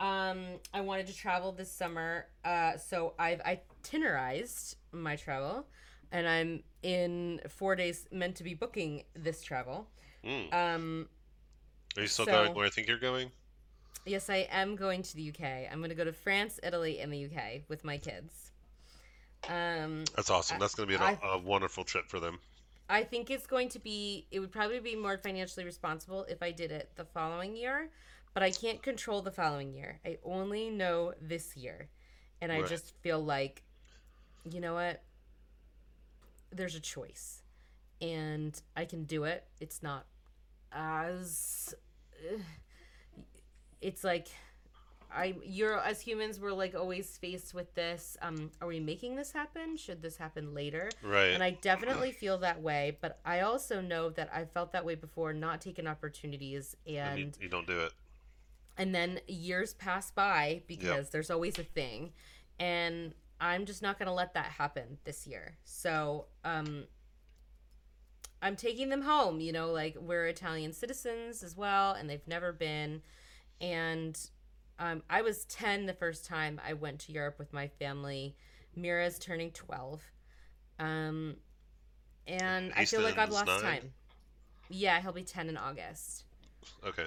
Um, 0.00 0.44
I 0.72 0.80
wanted 0.80 1.06
to 1.08 1.14
travel 1.14 1.52
this 1.52 1.70
summer, 1.70 2.26
uh, 2.44 2.76
so 2.76 3.14
I've 3.18 3.40
itinerarized 3.40 4.76
my 4.90 5.16
travel, 5.16 5.66
and 6.10 6.26
I'm 6.26 6.62
in 6.82 7.40
four 7.48 7.76
days 7.76 8.06
meant 8.10 8.36
to 8.36 8.44
be 8.44 8.54
booking 8.54 9.04
this 9.14 9.42
travel. 9.42 9.88
Mm. 10.24 10.52
Um, 10.52 11.08
Are 11.96 12.02
you 12.02 12.08
still 12.08 12.24
so, 12.24 12.32
going 12.32 12.54
where 12.54 12.66
I 12.66 12.70
think 12.70 12.88
you're 12.88 12.98
going? 12.98 13.30
Yes, 14.06 14.30
I 14.30 14.48
am 14.50 14.76
going 14.76 15.02
to 15.02 15.16
the 15.16 15.28
UK. 15.28 15.70
I'm 15.70 15.78
going 15.78 15.90
to 15.90 15.96
go 15.96 16.04
to 16.04 16.12
France, 16.12 16.58
Italy, 16.62 17.00
and 17.00 17.12
the 17.12 17.26
UK 17.26 17.62
with 17.68 17.84
my 17.84 17.98
kids. 17.98 18.50
Um, 19.48 20.04
That's 20.16 20.30
awesome. 20.30 20.58
That's 20.58 20.74
going 20.74 20.88
to 20.88 20.98
be 20.98 21.02
a, 21.02 21.06
I, 21.06 21.18
a 21.34 21.38
wonderful 21.38 21.84
trip 21.84 22.08
for 22.08 22.18
them. 22.18 22.38
I 22.88 23.04
think 23.04 23.30
it's 23.30 23.46
going 23.46 23.68
to 23.70 23.78
be. 23.78 24.26
It 24.30 24.40
would 24.40 24.50
probably 24.50 24.80
be 24.80 24.96
more 24.96 25.16
financially 25.16 25.64
responsible 25.64 26.24
if 26.28 26.42
I 26.42 26.50
did 26.50 26.72
it 26.72 26.90
the 26.96 27.04
following 27.04 27.56
year, 27.56 27.90
but 28.34 28.42
I 28.42 28.50
can't 28.50 28.82
control 28.82 29.22
the 29.22 29.30
following 29.30 29.72
year. 29.72 30.00
I 30.04 30.18
only 30.24 30.68
know 30.68 31.14
this 31.20 31.56
year, 31.56 31.88
and 32.40 32.52
I 32.52 32.60
right. 32.60 32.68
just 32.68 32.94
feel 33.00 33.20
like, 33.20 33.62
you 34.50 34.60
know 34.60 34.74
what? 34.74 35.02
There's 36.50 36.74
a 36.74 36.80
choice, 36.80 37.42
and 38.00 38.60
I 38.76 38.84
can 38.84 39.04
do 39.04 39.24
it. 39.24 39.44
It's 39.60 39.82
not 39.82 40.06
as. 40.74 41.74
It's 43.80 44.04
like 44.04 44.28
I 45.14 45.34
you're 45.44 45.78
as 45.78 46.00
humans 46.00 46.40
we're 46.40 46.52
like 46.52 46.74
always 46.74 47.16
faced 47.18 47.54
with 47.54 47.74
this. 47.74 48.16
Um, 48.22 48.50
are 48.60 48.68
we 48.68 48.80
making 48.80 49.16
this 49.16 49.32
happen? 49.32 49.76
Should 49.76 50.02
this 50.02 50.16
happen 50.16 50.54
later? 50.54 50.90
Right. 51.02 51.28
And 51.28 51.42
I 51.42 51.50
definitely 51.50 52.12
feel 52.12 52.38
that 52.38 52.62
way, 52.62 52.98
but 53.00 53.18
I 53.24 53.40
also 53.40 53.80
know 53.80 54.10
that 54.10 54.30
I 54.32 54.44
felt 54.44 54.72
that 54.72 54.84
way 54.84 54.94
before, 54.94 55.32
not 55.32 55.60
taking 55.60 55.86
opportunities, 55.86 56.76
and, 56.86 56.96
and 56.96 57.18
you, 57.18 57.30
you, 57.40 57.48
don't 57.48 57.66
do 57.66 57.80
it. 57.80 57.92
And 58.78 58.94
then 58.94 59.20
years 59.26 59.74
pass 59.74 60.10
by 60.10 60.62
because 60.66 60.84
yep. 60.84 61.10
there's 61.10 61.30
always 61.30 61.58
a 61.58 61.64
thing, 61.64 62.12
and 62.58 63.12
I'm 63.40 63.66
just 63.66 63.82
not 63.82 63.98
gonna 63.98 64.14
let 64.14 64.34
that 64.34 64.46
happen 64.46 64.98
this 65.04 65.26
year. 65.26 65.56
So, 65.64 66.26
um, 66.44 66.84
I'm 68.42 68.56
taking 68.56 68.88
them 68.90 69.02
home. 69.02 69.40
You 69.40 69.52
know, 69.52 69.70
like 69.70 69.96
we're 69.98 70.26
Italian 70.26 70.72
citizens 70.72 71.42
as 71.42 71.56
well, 71.56 71.92
and 71.92 72.10
they've 72.10 72.26
never 72.26 72.52
been, 72.52 73.00
and 73.60 74.18
um, 74.78 75.02
I 75.08 75.22
was 75.22 75.44
10 75.44 75.86
the 75.86 75.92
first 75.92 76.26
time 76.26 76.60
I 76.66 76.72
went 76.72 76.98
to 77.00 77.12
Europe 77.12 77.38
with 77.38 77.52
my 77.52 77.68
family. 77.68 78.36
Mira's 78.74 79.18
turning 79.18 79.52
12. 79.52 80.02
Um, 80.80 81.36
and 82.26 82.72
I 82.74 82.84
feel 82.84 83.02
like 83.02 83.18
I've 83.18 83.30
lost 83.30 83.46
nine? 83.46 83.60
time. 83.60 83.92
Yeah, 84.68 85.00
he'll 85.00 85.12
be 85.12 85.22
10 85.22 85.48
in 85.48 85.56
August. 85.56 86.24
Okay. 86.84 87.06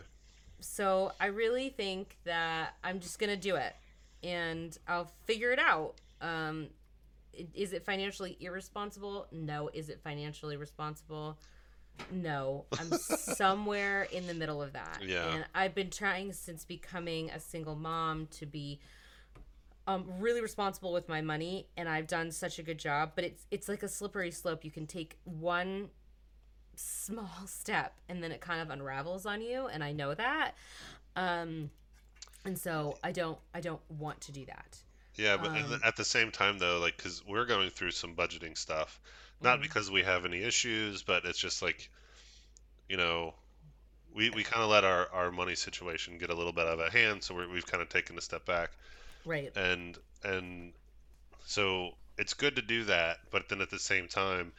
So 0.62 1.12
I 1.20 1.28
really 1.28 1.70
think 1.70 2.18
that 2.24 2.76
I'm 2.84 3.00
just 3.00 3.20
going 3.20 3.30
to 3.30 3.38
do 3.38 3.56
it 3.56 3.76
and 4.24 4.78
I'll 4.88 5.12
figure 5.26 5.52
it 5.52 5.60
out. 5.60 5.96
Um, 6.22 6.68
is 7.54 7.74
it 7.74 7.86
financially 7.86 8.38
irresponsible? 8.40 9.28
No. 9.32 9.70
Is 9.74 9.90
it 9.90 10.02
financially 10.04 10.58
responsible? 10.58 11.38
No, 12.12 12.66
I'm 12.78 12.92
somewhere 12.98 14.04
in 14.12 14.28
the 14.28 14.34
middle 14.34 14.62
of 14.62 14.74
that. 14.74 15.02
Yeah. 15.06 15.34
And 15.34 15.46
I've 15.54 15.74
been 15.74 15.90
trying 15.90 16.34
since 16.34 16.66
becoming 16.66 17.30
a 17.30 17.40
single 17.40 17.76
mom 17.76 18.28
to 18.32 18.46
be 18.46 18.80
um 19.88 20.06
really 20.20 20.42
responsible 20.42 20.92
with 20.92 21.08
my 21.08 21.22
money 21.22 21.68
and 21.78 21.88
I've 21.88 22.08
done 22.08 22.32
such 22.32 22.58
a 22.60 22.64
good 22.64 22.80
job, 22.80 23.12
but 23.16 23.24
it's 23.24 23.46
it's 23.52 23.70
like 23.70 23.84
a 23.84 23.88
slippery 23.88 24.32
slope. 24.32 24.66
You 24.66 24.72
can 24.72 24.88
take 24.88 25.18
one 25.24 25.90
small 26.76 27.30
step 27.46 28.00
and 28.10 28.24
then 28.24 28.32
it 28.32 28.42
kind 28.42 28.62
of 28.62 28.70
unravels 28.70 29.26
on 29.26 29.42
you 29.42 29.68
and 29.68 29.84
I 29.84 29.92
know 29.92 30.14
that. 30.14 30.54
Um 31.16 31.70
and 32.46 32.58
so 32.58 32.98
I 33.04 33.12
don't 33.12 33.38
I 33.54 33.62
don't 33.62 33.82
want 33.90 34.22
to 34.22 34.32
do 34.32 34.46
that. 34.46 34.80
Yeah, 35.16 35.38
but 35.38 35.52
um, 35.52 35.80
at 35.84 35.96
the 35.96 36.06
same 36.06 36.32
time 36.32 36.58
though, 36.60 36.80
like 36.80 36.98
cuz 36.98 37.24
we're 37.26 37.46
going 37.46 37.70
through 37.70 37.92
some 37.92 38.16
budgeting 38.16 38.58
stuff 38.58 39.00
not 39.42 39.56
mm-hmm. 39.56 39.64
because 39.64 39.92
we 39.92 40.02
have 40.04 40.26
any 40.26 40.42
issues, 40.42 41.04
but 41.04 41.26
it's 41.26 41.40
just 41.40 41.62
like, 41.62 41.90
you 42.90 42.98
know, 42.98 43.34
we, 44.14 44.30
we 44.30 44.44
kind 44.44 44.64
of 44.64 44.70
let 44.70 44.84
our, 44.84 45.08
our 45.12 45.32
money 45.32 45.56
situation 45.56 46.18
get 46.18 46.30
a 46.30 46.34
little 46.34 46.54
bit 46.54 46.68
out 46.68 46.80
of 46.80 46.94
hand, 46.94 47.24
so 47.24 47.36
we 47.36 47.56
have 47.56 47.66
kind 47.66 47.82
of 47.82 47.90
taken 47.90 48.18
a 48.18 48.22
step 48.22 48.46
back. 48.46 48.72
Right. 49.26 49.52
And 49.56 49.98
and 50.24 50.72
so 51.46 51.92
it's 52.18 52.34
good 52.34 52.56
to 52.56 52.62
do 52.62 52.86
that, 52.86 53.18
but 53.32 53.50
then 53.50 53.62
at 53.62 53.70
the 53.70 53.80
same 53.80 54.08
time, 54.08 54.54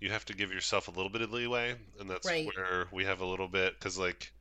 you 0.00 0.10
have 0.10 0.24
to 0.26 0.34
give 0.34 0.52
yourself 0.52 0.88
a 0.88 0.90
little 0.92 1.10
bit 1.10 1.22
of 1.22 1.32
leeway, 1.32 1.74
and 1.98 2.08
that's 2.08 2.26
right. 2.26 2.46
where 2.46 2.86
we 2.92 3.04
have 3.04 3.20
a 3.20 3.26
little 3.26 3.48
bit 3.48 3.78
because 3.78 3.98
like. 3.98 4.32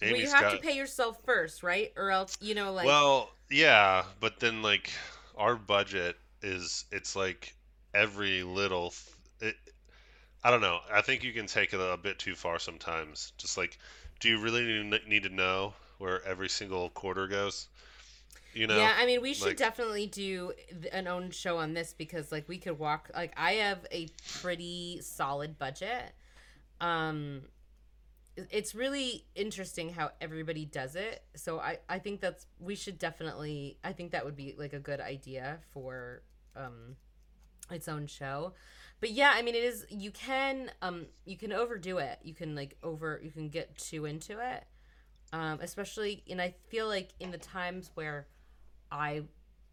Amy's 0.00 0.12
well, 0.12 0.20
you 0.20 0.30
have 0.30 0.40
got, 0.40 0.50
to 0.52 0.58
pay 0.58 0.76
yourself 0.76 1.16
first, 1.24 1.62
right? 1.62 1.92
Or 1.96 2.10
else, 2.10 2.36
you 2.40 2.56
know, 2.56 2.72
like. 2.72 2.86
Well, 2.86 3.30
yeah, 3.52 4.04
but 4.20 4.40
then 4.40 4.62
like 4.62 4.90
our 5.36 5.56
budget 5.56 6.16
is 6.42 6.84
it's 6.90 7.14
like 7.14 7.54
every 7.94 8.42
little. 8.42 8.94
Th- 9.40 9.52
it, 9.52 9.72
I 10.44 10.50
don't 10.50 10.60
know. 10.60 10.80
I 10.92 11.02
think 11.02 11.22
you 11.22 11.32
can 11.32 11.46
take 11.46 11.72
it 11.72 11.80
a 11.80 11.96
bit 11.96 12.18
too 12.18 12.34
far 12.34 12.58
sometimes. 12.58 13.32
Just 13.38 13.56
like, 13.56 13.78
do 14.18 14.28
you 14.28 14.40
really 14.40 14.82
need 15.06 15.22
to 15.22 15.28
know 15.28 15.74
where 15.98 16.24
every 16.26 16.48
single 16.48 16.90
quarter 16.90 17.28
goes? 17.28 17.68
You 18.52 18.66
know? 18.66 18.76
Yeah, 18.76 18.94
I 18.98 19.06
mean, 19.06 19.22
we 19.22 19.34
should 19.34 19.46
like, 19.46 19.56
definitely 19.56 20.06
do 20.06 20.52
an 20.92 21.06
own 21.06 21.30
show 21.30 21.58
on 21.58 21.74
this 21.74 21.94
because, 21.96 22.32
like, 22.32 22.48
we 22.48 22.58
could 22.58 22.78
walk. 22.78 23.08
Like, 23.14 23.32
I 23.36 23.52
have 23.52 23.86
a 23.92 24.08
pretty 24.40 25.00
solid 25.00 25.58
budget. 25.58 26.12
Um, 26.80 27.42
it's 28.36 28.74
really 28.74 29.26
interesting 29.34 29.92
how 29.92 30.10
everybody 30.20 30.64
does 30.64 30.96
it. 30.96 31.22
So 31.34 31.60
I, 31.60 31.78
I 31.88 31.98
think 31.98 32.20
that's 32.20 32.46
we 32.58 32.74
should 32.74 32.98
definitely. 32.98 33.78
I 33.84 33.92
think 33.92 34.12
that 34.12 34.24
would 34.24 34.36
be 34.36 34.54
like 34.58 34.72
a 34.72 34.78
good 34.78 35.00
idea 35.00 35.58
for 35.72 36.22
um 36.56 36.96
its 37.70 37.88
own 37.88 38.06
show 38.06 38.52
but 39.00 39.10
yeah 39.10 39.32
i 39.34 39.42
mean 39.42 39.54
it 39.54 39.64
is 39.64 39.86
you 39.88 40.10
can 40.10 40.70
um 40.82 41.06
you 41.24 41.36
can 41.36 41.52
overdo 41.52 41.98
it 41.98 42.18
you 42.22 42.34
can 42.34 42.54
like 42.54 42.76
over 42.82 43.20
you 43.22 43.30
can 43.30 43.48
get 43.48 43.76
too 43.78 44.04
into 44.04 44.38
it 44.38 44.64
um 45.32 45.58
especially 45.62 46.22
and 46.28 46.40
i 46.40 46.54
feel 46.68 46.86
like 46.86 47.10
in 47.20 47.30
the 47.30 47.38
times 47.38 47.90
where 47.94 48.26
i 48.90 49.22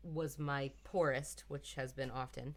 was 0.04 0.40
my 0.40 0.72
poorest 0.84 1.44
which 1.48 1.76
has 1.76 1.92
been 1.92 2.10
often 2.10 2.56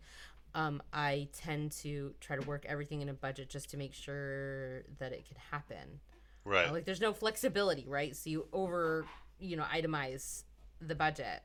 um 0.54 0.82
i 0.92 1.28
tend 1.32 1.72
to 1.72 2.14
try 2.20 2.36
to 2.36 2.46
work 2.46 2.64
everything 2.68 3.00
in 3.00 3.08
a 3.08 3.14
budget 3.14 3.48
just 3.48 3.70
to 3.70 3.76
make 3.76 3.94
sure 3.94 4.82
that 4.98 5.12
it 5.12 5.26
can 5.26 5.36
happen 5.50 6.00
right 6.44 6.68
uh, 6.68 6.72
like 6.72 6.84
there's 6.84 7.00
no 7.00 7.12
flexibility 7.12 7.84
right 7.88 8.16
so 8.16 8.30
you 8.30 8.46
over 8.52 9.04
you 9.38 9.56
know 9.56 9.64
itemize 9.74 10.44
the 10.80 10.94
budget 10.94 11.42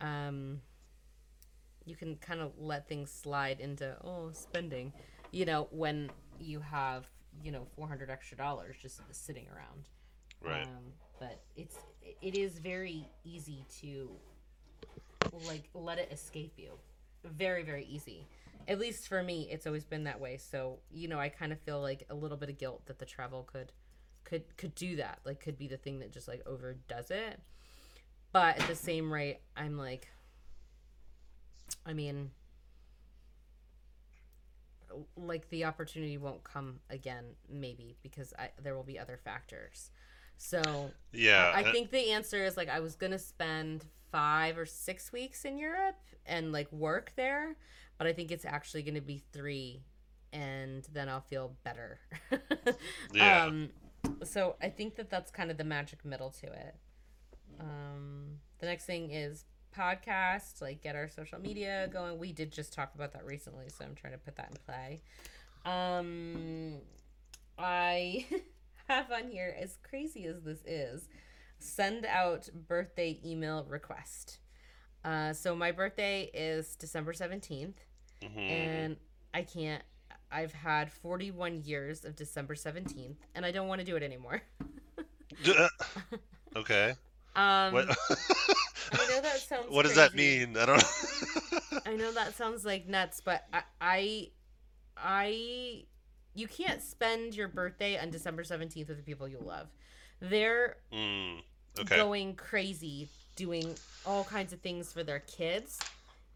um 0.00 0.60
you 1.84 1.96
can 1.96 2.16
kind 2.16 2.40
of 2.40 2.52
let 2.58 2.88
things 2.88 3.10
slide 3.10 3.58
into 3.60 3.96
oh 4.04 4.30
spending 4.32 4.92
you 5.32 5.44
know, 5.44 5.68
when 5.70 6.10
you 6.38 6.60
have, 6.60 7.06
you 7.42 7.52
know, 7.52 7.66
400 7.76 8.10
extra 8.10 8.36
dollars 8.36 8.76
just 8.80 9.00
sitting 9.12 9.46
around. 9.54 9.84
Right. 10.40 10.66
Um, 10.66 10.92
but 11.18 11.40
it's 11.56 11.76
it 12.22 12.34
is 12.34 12.58
very 12.58 13.06
easy 13.24 13.64
to 13.80 14.10
like 15.46 15.68
let 15.74 15.98
it 15.98 16.10
escape 16.12 16.54
you. 16.56 16.72
Very 17.24 17.62
very 17.62 17.84
easy. 17.84 18.26
At 18.68 18.78
least 18.78 19.08
for 19.08 19.22
me, 19.22 19.48
it's 19.50 19.66
always 19.66 19.84
been 19.84 20.04
that 20.04 20.20
way. 20.20 20.36
So, 20.36 20.78
you 20.92 21.08
know, 21.08 21.18
I 21.18 21.28
kind 21.28 21.52
of 21.52 21.58
feel 21.60 21.80
like 21.80 22.06
a 22.08 22.14
little 22.14 22.36
bit 22.36 22.50
of 22.50 22.58
guilt 22.58 22.86
that 22.86 22.98
the 22.98 23.06
travel 23.06 23.42
could 23.50 23.72
could 24.24 24.56
could 24.56 24.74
do 24.74 24.96
that. 24.96 25.20
Like 25.24 25.40
could 25.40 25.58
be 25.58 25.66
the 25.66 25.76
thing 25.76 25.98
that 26.00 26.12
just 26.12 26.28
like 26.28 26.42
overdoes 26.46 27.10
it. 27.10 27.40
But 28.32 28.60
at 28.60 28.68
the 28.68 28.76
same 28.76 29.12
rate, 29.12 29.40
I'm 29.56 29.76
like 29.76 30.08
I 31.84 31.92
mean 31.92 32.30
like 35.16 35.48
the 35.50 35.64
opportunity 35.64 36.18
won't 36.18 36.42
come 36.44 36.80
again 36.90 37.24
maybe 37.48 37.96
because 38.02 38.34
I, 38.38 38.50
there 38.62 38.74
will 38.74 38.84
be 38.84 38.98
other 38.98 39.18
factors. 39.22 39.90
So 40.36 40.92
Yeah. 41.12 41.52
I 41.54 41.70
think 41.70 41.90
the 41.90 42.12
answer 42.12 42.44
is 42.44 42.56
like 42.56 42.68
I 42.68 42.80
was 42.80 42.96
gonna 42.96 43.18
spend 43.18 43.84
five 44.10 44.58
or 44.58 44.66
six 44.66 45.12
weeks 45.12 45.44
in 45.44 45.58
Europe 45.58 45.96
and 46.26 46.52
like 46.52 46.70
work 46.72 47.12
there, 47.16 47.56
but 47.98 48.06
I 48.06 48.12
think 48.12 48.30
it's 48.30 48.44
actually 48.44 48.82
gonna 48.82 49.00
be 49.00 49.22
three, 49.32 49.82
and 50.32 50.86
then 50.92 51.08
I'll 51.08 51.20
feel 51.20 51.56
better. 51.64 52.00
Yeah. 53.12 53.44
Um, 53.44 53.70
so 54.24 54.56
I 54.62 54.68
think 54.68 54.96
that 54.96 55.10
that's 55.10 55.30
kind 55.30 55.50
of 55.50 55.56
the 55.56 55.64
magic 55.64 56.04
middle 56.04 56.30
to 56.30 56.46
it. 56.46 56.74
Um, 57.58 58.38
the 58.58 58.66
next 58.66 58.86
thing 58.86 59.10
is 59.10 59.44
podcast, 59.76 60.60
like 60.60 60.82
get 60.82 60.96
our 60.96 61.08
social 61.08 61.40
media 61.40 61.88
going. 61.92 62.18
We 62.18 62.32
did 62.32 62.52
just 62.52 62.72
talk 62.72 62.94
about 62.94 63.12
that 63.12 63.24
recently, 63.24 63.68
so 63.68 63.84
I'm 63.84 63.94
trying 63.94 64.12
to 64.12 64.18
put 64.18 64.36
that 64.36 64.50
in 64.50 64.56
play. 64.64 65.02
Um, 65.64 66.78
I 67.58 68.26
have 68.88 69.10
on 69.10 69.28
here, 69.28 69.54
as 69.58 69.78
crazy 69.82 70.24
as 70.24 70.42
this 70.42 70.60
is, 70.64 71.08
send 71.62 72.04
out 72.06 72.48
birthday 72.68 73.18
email 73.24 73.64
request. 73.68 74.38
Uh, 75.04 75.32
so 75.32 75.54
my 75.54 75.72
birthday 75.72 76.30
is 76.34 76.76
December 76.76 77.12
17th, 77.12 77.76
Mhm. 78.22 78.50
and 78.50 78.96
I 79.32 79.42
can't. 79.42 79.82
I've 80.32 80.52
had 80.52 80.92
41 80.92 81.62
years 81.64 82.04
of 82.04 82.14
December 82.16 82.54
17th, 82.54 83.16
and 83.34 83.44
I 83.46 83.50
don't 83.50 83.66
want 83.68 83.80
to 83.80 83.84
do 83.84 83.96
it 83.96 84.02
anymore. 84.02 84.42
okay. 86.56 86.94
Um, 87.36 87.72
What? 87.72 87.88
I 88.92 89.06
know 89.08 89.20
that 89.22 89.38
sounds. 89.48 89.70
what 89.70 89.84
does 89.84 89.94
that 89.94 90.14
mean? 90.14 90.56
I 90.56 90.66
don't. 90.66 90.84
I 91.86 91.94
know 91.96 92.12
that 92.12 92.34
sounds 92.36 92.64
like 92.64 92.86
nuts, 92.88 93.20
but 93.20 93.44
I, 93.52 93.62
I, 93.80 94.30
I, 94.96 95.84
you 96.34 96.46
can't 96.48 96.82
spend 96.82 97.34
your 97.34 97.48
birthday 97.48 97.98
on 97.98 98.10
December 98.10 98.42
17th 98.42 98.88
with 98.88 98.96
the 98.98 99.02
people 99.02 99.28
you 99.28 99.38
love. 99.40 99.68
They're 100.20 100.76
Mm, 100.92 101.40
okay. 101.78 101.96
going 101.96 102.34
crazy 102.34 103.08
doing 103.36 103.74
all 104.04 104.24
kinds 104.24 104.52
of 104.52 104.60
things 104.60 104.92
for 104.92 105.02
their 105.02 105.20
kids 105.20 105.78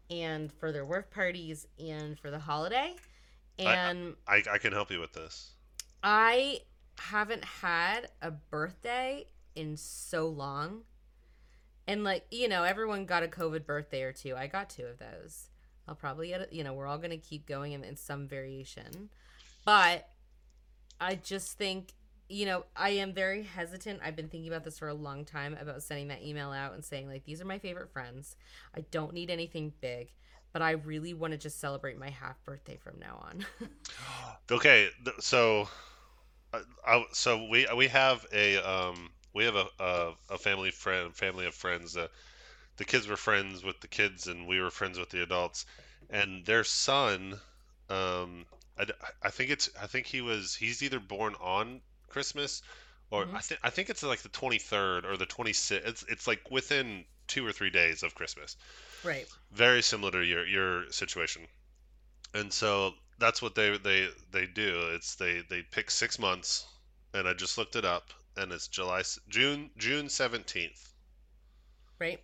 and 0.09 0.51
for 0.53 0.71
their 0.71 0.85
work 0.85 1.11
parties 1.11 1.67
and 1.79 2.19
for 2.19 2.31
the 2.31 2.39
holiday. 2.39 2.95
And 3.57 4.15
I, 4.27 4.43
I 4.51 4.57
can 4.57 4.73
help 4.73 4.91
you 4.91 4.99
with 4.99 5.13
this. 5.13 5.51
I 6.03 6.61
haven't 6.99 7.43
had 7.43 8.09
a 8.21 8.31
birthday 8.31 9.27
in 9.55 9.77
so 9.77 10.27
long. 10.27 10.81
And 11.87 12.03
like, 12.03 12.25
you 12.31 12.47
know, 12.47 12.63
everyone 12.63 13.05
got 13.05 13.23
a 13.23 13.27
COVID 13.27 13.65
birthday 13.65 14.03
or 14.03 14.11
two. 14.11 14.35
I 14.35 14.47
got 14.47 14.69
two 14.69 14.85
of 14.85 14.99
those. 14.99 15.49
I'll 15.87 15.95
probably 15.95 16.29
get 16.29 16.41
it, 16.41 16.53
you 16.53 16.63
know, 16.63 16.73
we're 16.73 16.87
all 16.87 16.97
going 16.97 17.11
to 17.11 17.17
keep 17.17 17.45
going 17.45 17.73
in, 17.73 17.83
in 17.83 17.95
some 17.95 18.27
variation. 18.27 19.09
But 19.65 20.09
I 20.99 21.15
just 21.15 21.57
think, 21.57 21.93
you 22.27 22.45
know, 22.45 22.65
I 22.75 22.89
am 22.91 23.13
very 23.13 23.43
hesitant. 23.43 24.01
I've 24.03 24.15
been 24.15 24.29
thinking 24.29 24.49
about 24.49 24.63
this 24.63 24.79
for 24.79 24.87
a 24.87 24.93
long 24.93 25.25
time 25.25 25.55
about 25.59 25.83
sending 25.83 26.07
that 26.07 26.23
email 26.23 26.51
out 26.51 26.73
and 26.73 26.83
saying, 26.83 27.07
like, 27.07 27.23
these 27.25 27.41
are 27.41 27.45
my 27.45 27.59
favorite 27.59 27.91
friends. 27.91 28.35
I 28.75 28.81
don't 28.91 29.13
need 29.13 29.29
anything 29.29 29.73
big, 29.79 30.09
but 30.51 30.61
I 30.61 30.71
really 30.71 31.13
want 31.13 31.31
to 31.33 31.37
just 31.37 31.59
celebrate 31.59 31.99
my 31.99 32.09
half 32.09 32.43
birthday 32.43 32.77
from 32.77 32.99
now 32.99 33.23
on. 33.27 33.45
Okay, 34.51 34.89
so, 35.19 35.67
uh, 36.53 36.61
I, 36.85 37.03
so 37.13 37.47
we 37.49 37.67
we 37.75 37.87
have 37.87 38.25
a 38.31 38.57
um 38.57 39.09
we 39.33 39.43
have 39.45 39.55
a 39.55 39.67
a, 39.79 40.13
a 40.31 40.37
family 40.37 40.71
friend 40.71 41.15
family 41.15 41.47
of 41.47 41.55
friends. 41.55 41.97
Uh, 41.97 42.07
the 42.77 42.85
kids 42.85 43.07
were 43.07 43.17
friends 43.17 43.63
with 43.63 43.79
the 43.81 43.87
kids, 43.87 44.27
and 44.27 44.47
we 44.47 44.61
were 44.61 44.69
friends 44.69 44.99
with 44.99 45.09
the 45.09 45.23
adults. 45.23 45.65
And 46.09 46.45
their 46.45 46.63
son, 46.63 47.39
um, 47.89 48.45
I, 48.77 48.85
I 49.23 49.29
think 49.31 49.49
it's 49.51 49.69
I 49.81 49.87
think 49.87 50.05
he 50.05 50.21
was 50.21 50.55
he's 50.55 50.83
either 50.83 50.99
born 50.99 51.35
on 51.41 51.81
Christmas, 52.09 52.61
or 53.11 53.25
Mhm. 53.25 53.35
I 53.35 53.39
think 53.41 53.59
I 53.63 53.69
think 53.69 53.89
it's 53.89 54.03
like 54.03 54.21
the 54.21 54.29
twenty 54.29 54.59
third 54.59 55.05
or 55.05 55.17
the 55.17 55.25
twenty 55.25 55.53
sixth. 55.53 55.87
It's 55.87 56.03
it's 56.03 56.27
like 56.27 56.49
within 56.51 57.05
two 57.27 57.45
or 57.45 57.51
three 57.51 57.69
days 57.71 58.03
of 58.03 58.15
Christmas 58.15 58.55
right. 59.03 59.27
very 59.51 59.81
similar 59.81 60.11
to 60.11 60.23
your 60.25 60.45
your 60.45 60.91
situation 60.91 61.47
and 62.33 62.53
so 62.53 62.93
that's 63.19 63.41
what 63.41 63.55
they 63.55 63.77
they 63.77 64.09
they 64.31 64.45
do 64.45 64.89
it's 64.93 65.15
they 65.15 65.41
they 65.49 65.61
pick 65.63 65.89
six 65.89 66.19
months 66.19 66.65
and 67.13 67.27
i 67.27 67.33
just 67.33 67.57
looked 67.57 67.75
it 67.75 67.85
up 67.85 68.13
and 68.37 68.51
it's 68.51 68.67
july 68.67 69.01
june 69.29 69.69
june 69.77 70.07
17th 70.07 70.89
Right. 71.99 72.19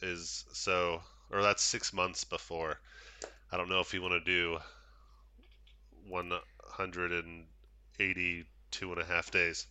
is 0.00 0.44
so 0.52 1.02
or 1.30 1.42
that's 1.42 1.62
six 1.62 1.92
months 1.92 2.24
before 2.24 2.80
i 3.52 3.56
don't 3.56 3.68
know 3.68 3.80
if 3.80 3.94
you 3.94 4.02
want 4.02 4.12
to 4.14 4.20
do 4.20 4.58
182 8.80 8.92
and 8.92 9.00
a 9.00 9.04
half 9.04 9.30
days 9.30 9.66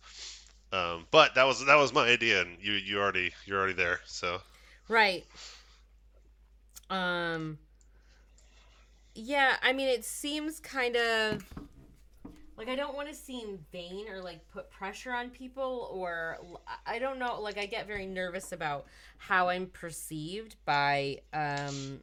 um, 0.72 1.06
but 1.10 1.34
that 1.34 1.44
was 1.44 1.64
that 1.66 1.76
was 1.76 1.92
my 1.92 2.08
idea 2.08 2.40
and 2.42 2.56
you 2.60 2.72
you 2.72 2.98
already 2.98 3.32
you're 3.46 3.58
already 3.58 3.74
there 3.74 4.00
so 4.06 4.40
Right. 4.88 5.24
Um 6.90 7.58
Yeah, 9.14 9.56
I 9.62 9.72
mean 9.72 9.88
it 9.88 10.04
seems 10.04 10.60
kind 10.60 10.96
of 10.96 11.44
like 12.56 12.68
I 12.68 12.76
don't 12.76 12.94
want 12.94 13.08
to 13.08 13.14
seem 13.14 13.58
vain 13.72 14.06
or 14.08 14.20
like 14.20 14.46
put 14.50 14.70
pressure 14.70 15.12
on 15.14 15.30
people 15.30 15.88
or 15.92 16.38
I 16.86 16.98
don't 16.98 17.18
know, 17.18 17.40
like 17.40 17.58
I 17.58 17.66
get 17.66 17.86
very 17.86 18.06
nervous 18.06 18.52
about 18.52 18.86
how 19.18 19.48
I'm 19.48 19.66
perceived 19.66 20.56
by 20.64 21.20
um 21.32 22.00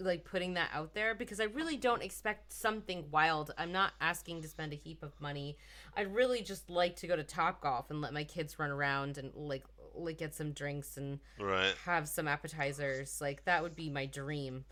like 0.00 0.24
putting 0.24 0.54
that 0.54 0.70
out 0.72 0.94
there 0.94 1.14
because 1.14 1.40
I 1.40 1.44
really 1.44 1.76
don't 1.76 2.02
expect 2.02 2.52
something 2.52 3.06
wild. 3.10 3.52
I'm 3.58 3.72
not 3.72 3.94
asking 4.00 4.42
to 4.42 4.48
spend 4.48 4.72
a 4.72 4.76
heap 4.76 5.02
of 5.02 5.18
money. 5.20 5.56
I'd 5.98 6.14
really 6.14 6.42
just 6.42 6.70
like 6.70 6.96
to 6.96 7.06
go 7.08 7.16
to 7.16 7.24
Top 7.24 7.60
Golf 7.60 7.90
and 7.90 8.00
let 8.00 8.14
my 8.14 8.24
kids 8.24 8.58
run 8.58 8.70
around 8.70 9.18
and 9.18 9.32
like 9.34 9.64
like 9.94 10.18
get 10.18 10.32
some 10.34 10.52
drinks 10.52 10.96
and 10.96 11.18
right 11.40 11.74
have 11.84 12.08
some 12.08 12.28
appetizers. 12.28 13.20
Like 13.20 13.44
that 13.46 13.62
would 13.62 13.74
be 13.74 13.90
my 13.90 14.06
dream. 14.06 14.64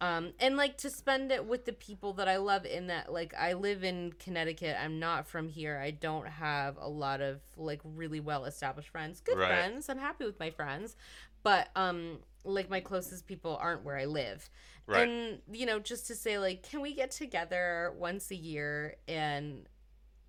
Um, 0.00 0.32
and 0.40 0.56
like 0.58 0.76
to 0.78 0.90
spend 0.90 1.32
it 1.32 1.46
with 1.46 1.64
the 1.64 1.72
people 1.72 2.12
that 2.14 2.28
I 2.28 2.36
love 2.36 2.66
in 2.66 2.88
that 2.88 3.10
like 3.10 3.32
I 3.34 3.54
live 3.54 3.82
in 3.82 4.12
Connecticut. 4.18 4.76
I'm 4.78 4.98
not 5.00 5.26
from 5.26 5.48
here. 5.48 5.80
I 5.82 5.90
don't 5.92 6.26
have 6.28 6.76
a 6.78 6.88
lot 6.88 7.22
of 7.22 7.40
like 7.56 7.80
really 7.82 8.20
well 8.20 8.44
established 8.44 8.90
friends. 8.90 9.20
Good 9.20 9.38
Right. 9.38 9.48
friends. 9.48 9.88
I'm 9.88 9.98
happy 9.98 10.26
with 10.26 10.38
my 10.38 10.50
friends. 10.50 10.96
But 11.42 11.68
um 11.76 12.18
like 12.44 12.68
my 12.68 12.80
closest 12.80 13.26
people 13.26 13.56
aren't 13.58 13.84
where 13.84 13.96
I 13.96 14.04
live. 14.04 14.50
right 14.86 15.08
And 15.08 15.38
you 15.50 15.64
know, 15.64 15.78
just 15.78 16.08
to 16.08 16.14
say 16.14 16.38
like 16.38 16.62
can 16.68 16.82
we 16.82 16.92
get 16.92 17.10
together 17.10 17.94
once 17.96 18.30
a 18.30 18.36
year 18.36 18.96
and 19.08 19.66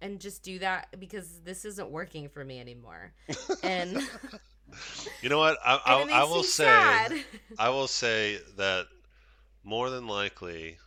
and 0.05 0.21
just 0.21 0.43
do 0.43 0.59
that 0.59 0.87
because 0.99 1.41
this 1.43 1.65
isn't 1.65 1.89
working 1.89 2.29
for 2.29 2.45
me 2.45 2.59
anymore. 2.59 3.11
And, 3.63 3.97
and 3.97 4.07
you 5.21 5.29
know 5.29 5.39
what 5.39 5.57
i, 5.65 5.79
I, 5.85 6.21
I 6.21 6.23
will 6.23 6.43
say 6.43 6.63
sad. 6.63 7.13
I 7.59 7.69
will 7.69 7.87
say 7.87 8.39
that 8.57 8.85
more 9.63 9.89
than 9.89 10.07
likely, 10.07 10.77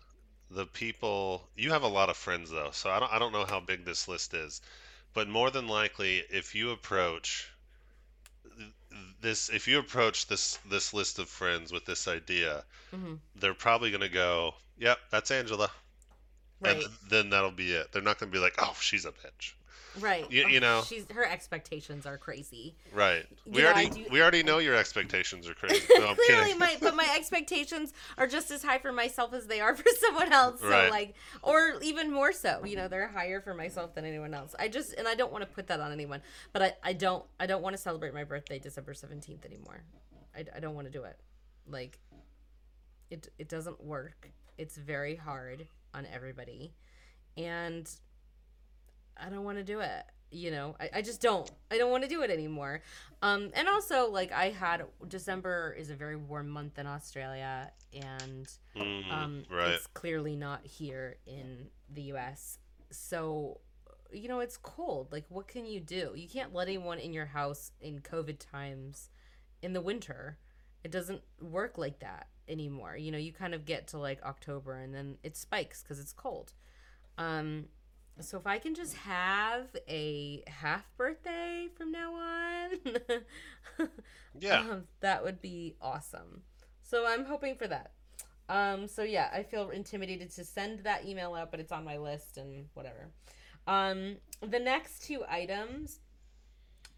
the 0.51 0.67
people 0.67 1.49
you 1.57 1.71
have 1.73 1.83
a 1.83 1.89
lot 1.89 2.11
of 2.11 2.17
friends 2.17 2.51
though, 2.51 2.71
so 2.73 2.91
I 2.91 3.01
don't 3.01 3.13
I 3.13 3.19
don't 3.19 3.33
know 3.33 3.45
how 3.45 3.59
big 3.59 3.85
this 3.85 4.07
list 4.07 4.35
is, 4.35 4.61
but 5.15 5.29
more 5.29 5.51
than 5.51 5.67
likely, 5.67 6.23
if 6.31 6.55
you 6.55 6.71
approach 6.71 7.51
this 9.21 9.49
if 9.49 9.67
you 9.67 9.81
approach 9.81 10.29
this 10.29 10.59
this 10.71 10.95
list 10.95 11.19
of 11.19 11.29
friends 11.29 11.73
with 11.73 11.85
this 11.87 12.07
idea, 12.07 12.65
Mhm. 12.93 13.19
they're 13.35 13.55
probably 13.55 13.91
gonna 13.91 14.09
go, 14.09 14.55
"Yep, 14.79 14.99
that's 15.11 15.31
Angela," 15.33 15.71
Right. 16.61 16.77
and 16.83 16.85
then 17.09 17.31
that'll 17.31 17.51
be 17.53 17.73
it. 17.73 17.93
They're 17.93 18.03
not 18.03 18.19
gonna 18.19 18.33
be 18.33 18.39
like, 18.39 18.55
"Oh, 18.59 18.75
she's 18.81 19.05
a 19.05 19.13
bitch," 19.13 19.53
Right. 20.01 20.31
You- 20.31 20.49
you 20.49 20.59
oh, 20.59 20.61
know. 20.61 20.83
she's 20.87 21.07
her 21.13 21.25
expectations 21.25 22.05
are 22.07 22.19
crazy. 22.19 22.75
right? 22.93 23.27
You 23.47 23.53
We 23.53 23.63
know, 23.63 23.69
already 23.69 23.91
do- 23.91 24.07
we 24.11 24.21
already 24.23 24.43
know 24.43 24.59
your 24.59 24.75
expectations 24.75 25.49
are 25.49 25.55
crazy. 25.55 25.87
No, 25.97 26.15
Clearly, 26.27 26.55
my 26.55 26.77
but 26.81 26.95
my 26.95 27.09
expectations 27.17 27.93
are 28.17 28.27
just 28.27 28.51
as 28.51 28.63
high 28.63 28.79
for 28.79 28.93
myself 28.93 29.33
as 29.35 29.47
they 29.47 29.61
are 29.61 29.75
for 29.77 29.89
someone 30.01 30.33
else. 30.33 30.61
So 30.61 30.69
Right. 30.69 30.91
like, 30.91 31.15
or 31.43 31.79
even 31.83 32.13
more 32.13 32.33
so. 32.33 32.65
You 32.65 32.77
know, 32.77 32.89
they're 32.89 33.09
higher 33.09 33.41
for 33.41 33.55
myself 33.55 33.95
than 33.95 34.05
anyone 34.05 34.35
else. 34.35 34.55
I 34.59 34.69
just 34.69 34.95
and 34.95 35.07
I 35.09 35.15
don't 35.15 35.33
want 35.33 35.43
to 35.43 35.51
put 35.51 35.67
that 35.69 35.81
on 35.81 35.93
anyone. 35.93 36.23
But 36.53 36.63
I, 36.63 36.73
I 36.83 36.93
don't 36.93 37.25
I 37.41 37.47
don't 37.47 37.63
want 37.63 37.75
to 37.77 37.83
celebrate 37.83 38.15
my 38.15 38.25
birthday 38.25 38.59
December 38.59 38.95
seventeenth 38.95 39.45
anymore. 39.45 39.83
I, 40.37 40.45
I 40.57 40.61
don't 40.61 40.75
want 40.75 40.87
to 40.87 40.93
do 40.93 41.05
it. 41.05 41.19
Like, 41.69 41.99
it 43.11 43.29
it 43.39 43.49
doesn't 43.49 43.83
work. 43.83 44.31
It's 44.59 44.77
very 44.77 45.17
hard 45.17 45.67
on 45.95 46.07
everybody, 46.13 46.75
and 47.37 47.89
I 49.17 49.29
don't 49.29 49.45
want 49.45 49.59
to 49.59 49.65
do 49.65 49.81
it. 49.81 50.05
You 50.31 50.51
know, 50.51 50.77
I, 50.79 50.91
I 50.97 51.03
just 51.03 51.23
don't. 51.23 51.51
I 51.71 51.79
don't 51.79 51.91
want 51.91 52.03
to 52.03 52.09
do 52.09 52.23
it 52.23 52.31
anymore. 52.31 52.83
Um, 53.23 53.51
and 53.55 53.67
also, 53.67 54.11
like, 54.11 54.31
I 54.31 54.51
had 54.51 54.85
December 55.09 55.75
is 55.79 55.91
a 55.91 55.95
very 55.95 56.17
warm 56.17 56.49
month 56.49 56.79
in 56.79 56.87
Australia, 56.87 57.73
and 57.95 58.51
Mhm, 58.77 59.11
um, 59.11 59.45
right. 59.51 59.71
it's 59.71 59.87
clearly 59.89 60.37
not 60.37 60.65
here 60.67 61.17
in 61.27 61.69
the 61.89 62.03
U.S. 62.03 62.59
So, 62.91 63.61
you 64.13 64.29
know, 64.29 64.41
it's 64.41 64.57
cold. 64.59 65.13
Like, 65.13 65.25
what 65.31 65.49
can 65.49 65.65
you 65.65 65.81
do? 65.81 66.13
You 66.15 66.29
can't 66.29 66.53
let 66.55 66.69
anyone 66.69 66.99
in 66.99 67.13
your 67.15 67.27
house 67.27 67.73
in 67.81 68.01
COVID 68.01 68.39
times 68.39 69.09
in 69.63 69.73
the 69.73 69.81
winter. 69.81 70.39
It 70.85 70.91
doesn't 70.91 71.23
work 71.41 71.77
like 71.79 71.99
that 72.01 72.29
anymore. 72.49 72.97
You 72.97 73.13
know, 73.13 73.19
you 73.19 73.33
kind 73.33 73.55
of 73.55 73.65
get 73.65 73.89
to 73.89 73.99
like 73.99 74.23
October 74.25 74.79
and 74.79 74.95
then 74.95 75.19
it 75.23 75.37
spikes 75.37 75.83
because 75.83 75.99
it's 76.01 76.13
cold. 76.13 76.53
Um, 77.17 77.67
so 78.21 78.37
if 78.39 78.47
I 78.47 78.59
can 78.59 78.75
just 78.75 78.95
have 78.97 79.69
a 79.89 80.43
half 80.49 80.85
birthday 80.97 81.69
from 81.77 81.93
now 81.93 82.15
on, 82.15 82.71
Yeah. 84.39 84.61
um, 84.61 84.85
that 85.01 85.23
would 85.25 85.41
be 85.41 85.77
awesome. 85.81 86.43
So 86.83 87.07
I'm 87.07 87.25
hoping 87.25 87.57
for 87.57 87.69
that. 87.69 87.93
Um, 88.49 88.89
so 88.89 89.03
yeah, 89.03 89.29
I 89.33 89.43
feel 89.43 89.71
intimidated 89.71 90.31
to 90.33 90.45
send 90.45 90.81
that 90.81 91.05
email 91.07 91.35
out, 91.35 91.51
but 91.51 91.61
it's 91.61 91.71
on 91.73 91.85
my 91.85 91.99
list 91.99 92.39
and 92.39 92.67
whatever. 92.75 93.11
Um, 93.67 94.17
the 94.41 94.59
next 94.59 95.03
two 95.05 95.23
items 95.29 96.01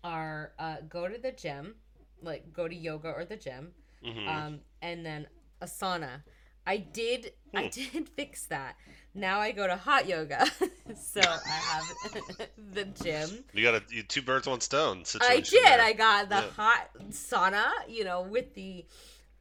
are 0.05 0.53
uh, 0.59 0.77
go 0.89 1.09
to 1.09 1.19
the 1.19 1.33
gym, 1.33 1.75
like 2.23 2.53
go 2.53 2.69
to 2.69 2.75
yoga 2.75 3.09
or 3.09 3.25
the 3.25 3.37
gym, 3.37 3.73
Mhm. 4.05 4.27
um, 4.29 4.61
and 4.81 5.05
then 5.05 5.27
a 5.61 5.67
sauna. 5.67 6.23
I 6.67 6.77
did, 6.79 7.33
I 7.55 7.67
did 7.69 8.09
fix 8.17 8.47
that. 8.47 8.77
Now 9.15 9.41
I 9.41 9.51
go 9.53 9.67
to 9.67 9.77
hot 9.77 10.07
yoga, 10.09 10.47
so 10.95 11.21
I 11.21 11.57
have 11.57 11.87
the 12.73 12.85
gym. 12.85 13.45
you 13.55 13.63
got 13.65 13.75
a 13.75 13.83
you, 13.91 14.03
two 14.03 14.23
birds, 14.23 14.47
one 14.47 14.61
stone 14.61 15.05
situation. 15.05 15.35
I 15.37 15.41
did. 15.41 15.65
there. 15.65 15.81
I 15.81 15.93
got 15.93 16.29
the 16.29 16.37
Yeah. 16.37 16.51
hot 16.57 16.91
sauna, 17.11 17.69
you 17.89 18.05
know, 18.05 18.23
with 18.23 18.55
the 18.55 18.85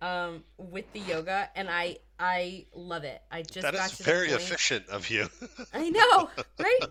um 0.01 0.43
with 0.57 0.91
the 0.93 0.99
yoga 0.99 1.49
and 1.55 1.69
I 1.69 1.97
I 2.19 2.65
love 2.73 3.03
it. 3.03 3.21
I 3.31 3.43
just 3.43 3.61
That 3.61 3.75
got 3.75 3.91
is 3.91 3.97
to 3.97 4.03
very 4.03 4.29
efficient 4.29 4.87
of 4.89 5.09
you. 5.09 5.27
I 5.73 5.89
know, 5.89 6.29
right? 6.57 6.81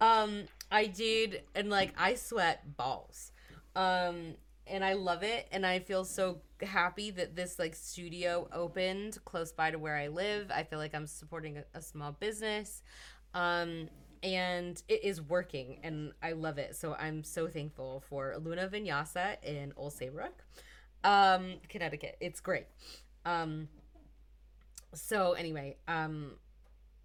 um 0.00 0.44
I 0.70 0.86
did 0.86 1.42
and 1.54 1.70
like 1.70 1.92
I 1.96 2.14
sweat 2.14 2.76
balls. 2.76 3.32
Um 3.76 4.34
and 4.66 4.84
I 4.84 4.94
love 4.94 5.22
it 5.22 5.46
and 5.52 5.66
I 5.66 5.78
feel 5.78 6.04
so 6.04 6.38
happy 6.64 7.10
that 7.12 7.36
this 7.36 7.58
like 7.58 7.74
studio 7.74 8.48
opened 8.52 9.18
close 9.24 9.52
by 9.52 9.70
to 9.70 9.78
where 9.78 9.96
I 9.96 10.08
live. 10.08 10.50
I 10.50 10.62
feel 10.64 10.78
like 10.78 10.94
I'm 10.94 11.06
supporting 11.06 11.58
a, 11.58 11.64
a 11.74 11.82
small 11.82 12.12
business. 12.12 12.82
Um 13.34 13.88
and 14.24 14.82
it 14.88 15.04
is 15.04 15.20
working 15.20 15.78
and 15.82 16.12
I 16.22 16.32
love 16.32 16.56
it. 16.56 16.74
So 16.76 16.94
I'm 16.94 17.22
so 17.22 17.46
thankful 17.46 18.02
for 18.08 18.34
Luna 18.42 18.68
Vinyasa 18.68 19.36
in 19.44 19.74
Old 19.76 19.92
Saybrook, 19.92 20.42
um, 21.04 21.56
Connecticut. 21.68 22.16
It's 22.20 22.40
great. 22.40 22.64
Um, 23.26 23.68
so 24.94 25.34
anyway, 25.34 25.76
um, 25.86 26.32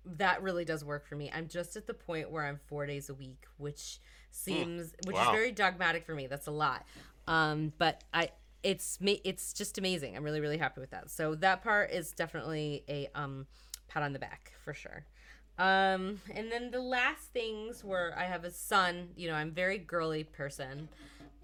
that 0.06 0.42
really 0.42 0.64
does 0.64 0.86
work 0.86 1.06
for 1.06 1.16
me. 1.16 1.30
I'm 1.34 1.50
just 1.50 1.76
at 1.76 1.88
the 1.88 1.94
point 1.94 2.32
where 2.32 2.46
I'm 2.46 2.60
four 2.68 2.86
days 2.86 3.10
a 3.10 3.14
week, 3.14 3.44
which 3.58 4.00
seems 4.32 4.94
which 5.06 5.18
is 5.18 5.28
very 5.32 5.52
dogmatic 5.52 6.06
for 6.06 6.16
me. 6.16 6.28
That's 6.28 6.48
a 6.48 6.52
lot. 6.52 6.86
Um, 7.28 7.74
but 7.78 8.04
I 8.14 8.30
it's 8.64 9.00
ma- 9.02 9.22
it's 9.24 9.54
just 9.54 9.78
amazing. 9.78 10.16
I'm 10.16 10.24
really 10.24 10.42
really 10.42 10.58
happy 10.58 10.82
with 10.82 10.92
that. 10.92 11.10
So 11.10 11.36
that 11.36 11.64
part 11.64 11.92
is 11.92 12.12
definitely 12.12 12.84
a 12.90 13.08
um 13.16 13.48
pat 13.88 14.04
on 14.04 14.14
the 14.14 14.20
back 14.20 14.54
for 14.64 14.74
sure. 14.74 15.06
Um, 15.58 16.22
and 16.34 16.50
then 16.50 16.72
the 16.72 16.80
last 16.80 17.34
things 17.34 17.84
were 17.84 18.14
I 18.18 18.26
have 18.26 18.46
a 18.46 18.52
son. 18.52 19.10
You 19.16 19.30
know, 19.30 19.36
I'm 19.36 19.52
very 19.52 19.78
girly 19.78 20.24
person, 20.24 20.88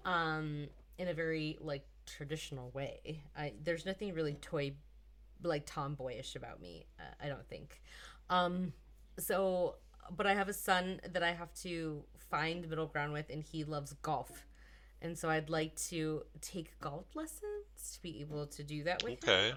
um, 0.06 0.68
in 0.98 1.08
a 1.08 1.14
very 1.14 1.58
like 1.60 1.84
traditional 2.06 2.70
way. 2.70 3.22
I 3.36 3.52
there's 3.62 3.84
nothing 3.84 4.14
really 4.14 4.34
toy, 4.34 4.72
like 5.42 5.66
tomboyish 5.66 6.34
about 6.34 6.60
me. 6.62 6.86
Uh, 6.98 7.24
I 7.24 7.28
don't 7.28 7.46
think. 7.48 7.82
Um, 8.30 8.72
so, 9.18 9.76
but 10.16 10.26
I 10.26 10.34
have 10.34 10.48
a 10.48 10.52
son 10.54 11.00
that 11.12 11.22
I 11.22 11.32
have 11.32 11.52
to 11.62 12.04
find 12.30 12.68
middle 12.68 12.86
ground 12.86 13.12
with, 13.12 13.28
and 13.28 13.42
he 13.42 13.64
loves 13.64 13.92
golf. 14.02 14.45
And 15.02 15.16
so 15.16 15.28
I'd 15.28 15.50
like 15.50 15.76
to 15.88 16.22
take 16.40 16.78
golf 16.80 17.14
lessons 17.14 17.92
to 17.94 18.02
be 18.02 18.20
able 18.20 18.46
to 18.46 18.62
do 18.64 18.84
that 18.84 19.02
with 19.04 19.22
him 19.22 19.28
okay. 19.28 19.52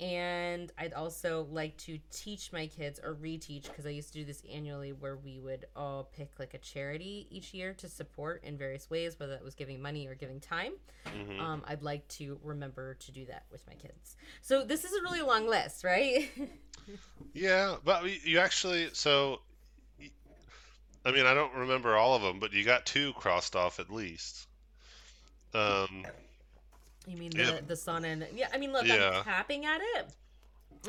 and 0.00 0.72
I'd 0.78 0.92
also 0.94 1.46
like 1.50 1.76
to 1.78 1.98
teach 2.10 2.52
my 2.52 2.66
kids 2.66 3.00
or 3.02 3.14
reteach 3.14 3.64
because 3.64 3.86
I 3.86 3.90
used 3.90 4.12
to 4.12 4.18
do 4.20 4.24
this 4.24 4.42
annually 4.52 4.92
where 4.92 5.16
we 5.16 5.38
would 5.38 5.66
all 5.74 6.04
pick 6.16 6.30
like 6.38 6.54
a 6.54 6.58
charity 6.58 7.26
each 7.30 7.52
year 7.54 7.74
to 7.74 7.88
support 7.88 8.42
in 8.44 8.56
various 8.56 8.88
ways, 8.90 9.18
whether 9.18 9.32
that 9.32 9.44
was 9.44 9.54
giving 9.54 9.80
money 9.82 10.06
or 10.06 10.14
giving 10.14 10.40
time. 10.40 10.74
Mhm. 11.06 11.40
Um, 11.40 11.64
I'd 11.66 11.82
like 11.82 12.06
to 12.08 12.38
remember 12.42 12.94
to 12.94 13.12
do 13.12 13.24
that 13.26 13.44
with 13.50 13.66
my 13.66 13.74
kids. 13.74 14.16
So 14.42 14.64
this 14.64 14.84
is 14.84 14.92
a 14.92 15.02
really 15.02 15.22
long 15.22 15.46
list, 15.48 15.84
right? 15.84 16.30
Yeah, 17.34 17.76
but 17.84 18.24
you 18.24 18.38
actually 18.38 18.90
so. 18.92 19.40
I 21.06 21.12
mean, 21.12 21.24
I 21.24 21.34
don't 21.34 21.54
remember 21.54 21.96
all 21.96 22.16
of 22.16 22.22
them, 22.22 22.40
but 22.40 22.52
you 22.52 22.64
got 22.64 22.84
two 22.84 23.12
crossed 23.12 23.54
off 23.54 23.78
at 23.78 23.90
least. 23.90 24.48
Um, 25.54 26.04
you 27.06 27.16
mean 27.16 27.30
the 27.30 27.38
Yeah. 27.44 27.60
the 27.64 27.74
sauna 27.74 28.06
and 28.06 28.26
yeah? 28.34 28.48
I 28.52 28.58
mean, 28.58 28.72
look, 28.72 28.84
Yeah. 28.86 29.18
I'm 29.18 29.24
tapping 29.24 29.64
at 29.64 29.80
it, 29.80 30.12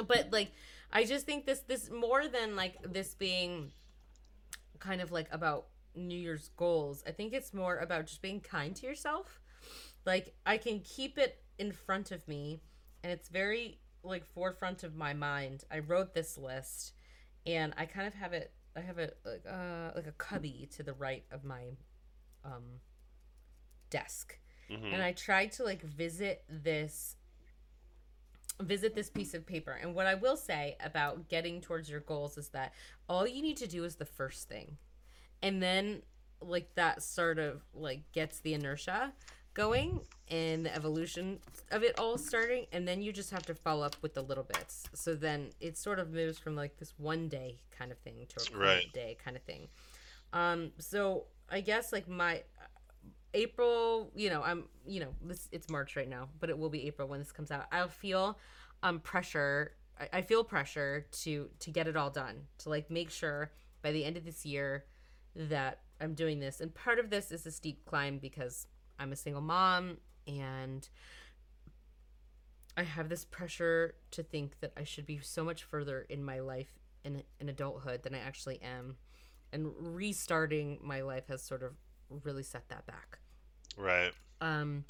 but 0.08 0.32
like, 0.32 0.52
I 0.92 1.06
just 1.06 1.28
think 1.28 1.46
this 1.46 1.60
this 1.60 1.92
more 1.92 2.28
than 2.28 2.56
like 2.56 2.82
this 2.92 3.14
being 3.14 3.72
kind 4.80 5.02
of 5.02 5.12
like 5.12 5.28
about 5.32 5.68
New 5.94 6.18
Year's 6.18 6.50
goals. 6.58 7.04
I 7.06 7.12
think 7.12 7.34
it's 7.34 7.54
more 7.54 7.78
about 7.78 8.08
just 8.08 8.24
being 8.24 8.42
kind 8.42 8.76
to 8.76 8.88
yourself. 8.88 9.40
Like 10.04 10.34
I 10.48 10.58
can 10.58 10.80
keep 10.80 11.20
it 11.20 11.44
in 11.60 11.72
front 11.72 12.12
of 12.12 12.28
me 12.28 12.62
and 13.04 13.12
it's 13.12 13.30
very 13.30 13.80
like 14.04 14.26
forefront 14.26 14.84
of 14.84 14.96
my 14.96 15.14
mind. 15.14 15.64
I 15.72 15.80
wrote 15.80 16.14
this 16.16 16.38
list 16.38 16.94
and 17.46 17.74
I 17.78 17.86
kind 17.86 18.08
of 18.08 18.14
have 18.16 18.34
it 18.34 18.52
I 18.78 18.82
have 18.82 19.00
a 19.00 19.12
like 19.26 19.44
uh 19.50 19.92
like 19.96 20.08
a 20.08 20.12
cubby 20.14 20.70
to 20.76 20.84
the 20.84 20.94
right 20.94 21.26
of 21.32 21.44
my 21.44 21.64
um 22.46 22.82
desk. 23.90 24.40
mhm. 24.70 24.94
And 24.94 25.02
I 25.02 25.14
tried 25.14 25.52
to 25.54 25.64
like 25.64 25.82
visit 25.82 26.44
this 26.50 27.16
visit 28.62 28.96
this 28.96 29.10
piece 29.10 29.34
of 29.34 29.46
paper. 29.46 29.72
And 29.72 29.94
what 29.94 30.08
I 30.08 30.16
will 30.16 30.38
say 30.38 30.78
about 30.84 31.30
getting 31.30 31.62
towards 31.62 31.90
your 31.90 32.00
goals 32.00 32.38
is 32.38 32.50
that 32.50 32.74
all 33.08 33.28
you 33.28 33.42
need 33.42 33.58
to 33.58 33.68
do 33.68 33.84
is 33.84 33.96
the 33.96 34.06
first 34.06 34.50
thing. 34.50 34.78
And 35.42 35.62
then 35.62 36.02
like 36.42 36.74
that 36.76 37.04
sort 37.04 37.40
of 37.40 37.64
like 37.74 38.12
gets 38.12 38.40
the 38.40 38.54
inertia 38.54 39.14
going 39.58 40.00
and 40.30 40.66
the 40.66 40.76
evolution 40.76 41.40
of 41.72 41.84
it 41.84 41.98
all 42.00 42.18
starting 42.18 42.66
and 42.72 42.88
then 42.88 43.02
you 43.02 43.12
just 43.12 43.32
have 43.32 43.44
to 43.44 43.56
follow 43.56 43.84
up 43.86 43.96
with 44.04 44.14
the 44.14 44.22
little 44.22 44.44
bits 44.44 44.84
so 44.94 45.16
then 45.16 45.50
it 45.60 45.76
sort 45.78 46.00
of 46.00 46.12
moves 46.12 46.38
from 46.38 46.56
like 46.56 46.78
this 46.78 46.94
one 46.98 47.28
day 47.28 47.58
kind 47.78 47.92
of 47.92 47.98
thing 48.00 48.16
to 48.30 48.40
a 48.40 48.58
Right. 48.58 48.94
day 48.94 49.18
kind 49.24 49.36
of 49.36 49.44
thing 49.44 49.68
um 50.32 50.72
so 50.78 51.26
i 51.50 51.60
guess 51.60 51.92
like 51.92 52.08
my 52.08 52.44
April, 53.34 54.10
you 54.16 54.30
know, 54.30 54.42
I'm, 54.42 54.64
you 54.86 55.00
know, 55.02 55.10
this 55.22 55.48
it's 55.52 55.70
March 55.70 55.96
right 55.96 56.10
now, 56.10 56.30
but 56.40 56.50
it 56.50 56.58
will 56.58 56.70
be 56.70 56.88
April 56.88 57.08
when 57.08 57.20
this 57.20 57.32
comes 57.32 57.52
out. 57.52 57.66
I'll 57.72 57.90
feel 57.90 58.40
um 58.84 59.00
pressure. 59.00 59.74
I, 60.00 60.10
I 60.20 60.22
feel 60.22 60.44
pressure 60.44 61.06
to 61.24 61.50
to 61.60 61.70
get 61.70 61.88
it 61.88 61.96
all 61.96 62.10
done 62.10 62.36
to 62.60 62.70
like 62.70 62.90
make 62.90 63.12
sure 63.12 63.52
by 63.82 63.92
the 63.92 64.04
end 64.06 64.18
of 64.18 64.26
this 64.26 64.46
year 64.46 64.86
that 65.36 65.82
I'm 66.02 66.14
doing 66.14 66.40
this. 66.40 66.62
And 66.62 66.74
part 66.74 67.00
of 67.00 67.10
this 67.10 67.32
is 67.32 67.46
a 67.46 67.52
steep 67.52 67.86
climb 67.86 68.18
because 68.18 68.66
I'm 69.00 69.12
a 69.12 69.16
single 69.16 69.42
mom 69.42 69.98
and 70.28 70.88
I 72.76 72.84
have 72.84 73.10
this 73.10 73.26
pressure 73.26 73.96
to 74.12 74.24
think 74.24 74.60
that 74.60 74.72
I 74.78 74.84
should 74.84 75.06
be 75.06 75.20
so 75.20 75.44
much 75.44 75.64
further 75.64 76.06
in 76.10 76.24
my 76.24 76.40
life 76.40 76.70
in 77.04 77.24
in 77.40 77.50
adulthood 77.50 78.04
than 78.04 78.14
I 78.14 78.20
actually 78.20 78.62
am. 78.62 78.98
And 79.54 79.72
restarting 79.80 80.80
my 80.84 81.02
life 81.02 81.28
has 81.30 81.42
sort 81.42 81.64
of 81.64 81.74
really 82.24 82.44
set 82.44 82.68
that 82.70 82.86
back 82.86 83.20
right. 83.78 84.14
um 84.42 84.86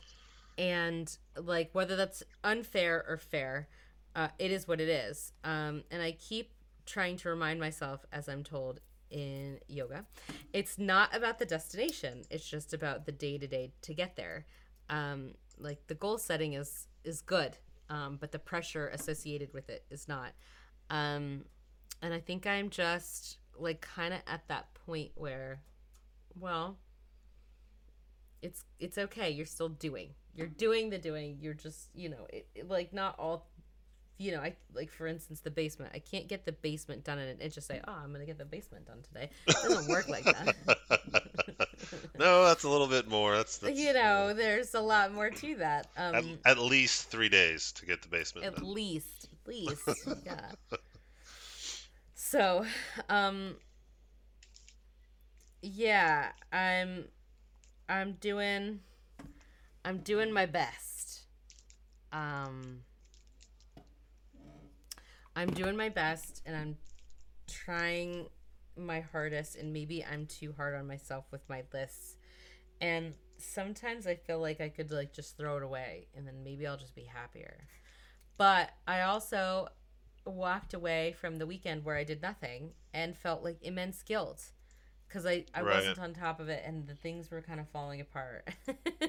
and 0.57 1.17
like 1.35 1.69
whether 1.73 1.95
that's 1.95 2.23
unfair 2.43 3.03
or 3.07 3.17
fair 3.17 3.67
uh 4.15 4.27
it 4.39 4.51
is 4.51 4.67
what 4.67 4.79
it 4.79 4.89
is 4.89 5.33
um 5.43 5.83
and 5.91 6.01
i 6.01 6.11
keep 6.11 6.51
trying 6.85 7.17
to 7.17 7.29
remind 7.29 7.59
myself 7.59 8.05
as 8.11 8.27
i'm 8.29 8.43
told 8.43 8.79
in 9.09 9.59
yoga. 9.67 10.05
It's 10.53 10.77
not 10.77 11.15
about 11.15 11.39
the 11.39 11.45
destination. 11.45 12.23
It's 12.29 12.47
just 12.47 12.73
about 12.73 13.05
the 13.05 13.11
day 13.11 13.37
to 13.37 13.47
day 13.47 13.71
to 13.81 13.93
get 13.93 14.15
there. 14.15 14.45
Um 14.89 15.33
like 15.59 15.87
the 15.87 15.95
goal 15.95 16.17
setting 16.17 16.53
is 16.53 16.87
is 17.03 17.21
good 17.21 17.57
um 17.89 18.17
but 18.19 18.31
the 18.31 18.39
pressure 18.39 18.89
associated 18.89 19.53
with 19.53 19.69
it 19.69 19.85
is 19.89 20.07
not. 20.07 20.31
Um 20.89 21.45
and 22.01 22.13
i 22.13 22.19
think 22.19 22.45
i'm 22.45 22.69
just 22.69 23.37
like 23.57 23.81
kind 23.81 24.13
of 24.13 24.19
at 24.27 24.47
that 24.47 24.71
point 24.85 25.11
where 25.15 25.61
well 26.39 26.77
it's 28.41 28.65
it's 28.79 28.97
okay. 28.97 29.29
You're 29.29 29.45
still 29.45 29.69
doing. 29.69 30.09
You're 30.35 30.47
doing 30.47 30.89
the 30.89 30.97
doing. 30.97 31.37
You're 31.41 31.53
just 31.53 31.89
you 31.95 32.09
know 32.09 32.27
it, 32.31 32.47
it- 32.55 32.67
like 32.69 32.93
not 32.93 33.15
all 33.17 33.47
you 34.17 34.31
know, 34.31 34.39
I 34.39 34.55
like 34.73 34.91
for 34.91 35.07
instance 35.07 35.41
the 35.41 35.51
basement. 35.51 35.91
I 35.93 35.99
can't 35.99 36.27
get 36.27 36.45
the 36.45 36.51
basement 36.51 37.03
done 37.03 37.19
in 37.19 37.29
an 37.29 37.39
inch. 37.39 37.55
Just 37.55 37.67
say, 37.67 37.81
oh, 37.87 37.93
I'm 37.93 38.11
gonna 38.11 38.25
get 38.25 38.37
the 38.37 38.45
basement 38.45 38.87
done 38.87 39.01
today. 39.03 39.29
It 39.47 39.55
doesn't 39.63 39.87
work 39.87 40.09
like 40.09 40.23
that. 40.23 40.55
no, 42.19 42.45
that's 42.45 42.63
a 42.63 42.69
little 42.69 42.87
bit 42.87 43.07
more. 43.07 43.35
That's, 43.35 43.57
that's 43.57 43.77
you 43.77 43.93
know, 43.93 44.33
there's 44.33 44.73
a 44.73 44.81
lot 44.81 45.13
more 45.13 45.29
to 45.29 45.55
that. 45.57 45.87
Um, 45.97 46.39
at, 46.45 46.51
at 46.51 46.59
least 46.59 47.09
three 47.09 47.29
days 47.29 47.71
to 47.73 47.85
get 47.85 48.01
the 48.01 48.07
basement. 48.07 48.47
At 48.47 48.55
done. 48.55 48.73
least, 48.73 49.29
at 49.31 49.47
least, 49.47 50.07
yeah. 50.25 50.51
So, 52.15 52.65
um, 53.09 53.55
yeah, 55.61 56.31
I'm, 56.51 57.05
I'm 57.87 58.13
doing, 58.13 58.79
I'm 59.85 59.99
doing 59.99 60.33
my 60.33 60.45
best. 60.45 61.21
Um, 62.11 62.81
I'm 65.37 65.51
doing 65.51 65.77
my 65.77 65.89
best, 65.89 66.41
and 66.45 66.55
I'm 66.55 66.77
trying 67.47 68.27
my 68.75 69.01
hardest, 69.01 69.55
and 69.55 69.71
maybe 69.73 70.03
I'm 70.05 70.25
too 70.25 70.53
hard 70.57 70.75
on 70.75 70.87
myself 70.87 71.25
with 71.31 71.47
my 71.49 71.63
lists, 71.73 72.17
and 72.81 73.13
sometimes 73.37 74.07
I 74.07 74.15
feel 74.15 74.39
like 74.39 74.61
I 74.61 74.69
could 74.69 74.91
like 74.91 75.13
just 75.13 75.37
throw 75.37 75.57
it 75.57 75.63
away, 75.63 76.07
and 76.15 76.27
then 76.27 76.43
maybe 76.43 76.67
I'll 76.67 76.77
just 76.77 76.95
be 76.95 77.03
happier. 77.05 77.67
But 78.37 78.71
I 78.87 79.01
also 79.01 79.69
walked 80.25 80.73
away 80.73 81.15
from 81.19 81.37
the 81.37 81.47
weekend 81.47 81.85
where 81.85 81.97
I 81.97 82.03
did 82.03 82.21
nothing 82.21 82.73
and 82.93 83.17
felt 83.17 83.43
like 83.43 83.57
immense 83.63 84.03
guilt 84.03 84.51
because 85.07 85.25
I, 85.25 85.45
I 85.53 85.63
Right. 85.63 85.75
wasn't 85.77 85.99
on 85.99 86.13
top 86.13 86.39
of 86.39 86.49
it 86.49 86.63
and 86.65 86.87
the 86.87 86.95
things 86.95 87.31
were 87.31 87.41
kind 87.41 87.59
of 87.59 87.69
falling 87.69 88.01
apart. 88.01 88.49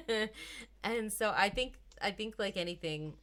and 0.85 1.13
so 1.13 1.33
I 1.37 1.49
think 1.51 1.75
I 2.01 2.13
think 2.13 2.37
like 2.39 2.57
anything 2.57 3.15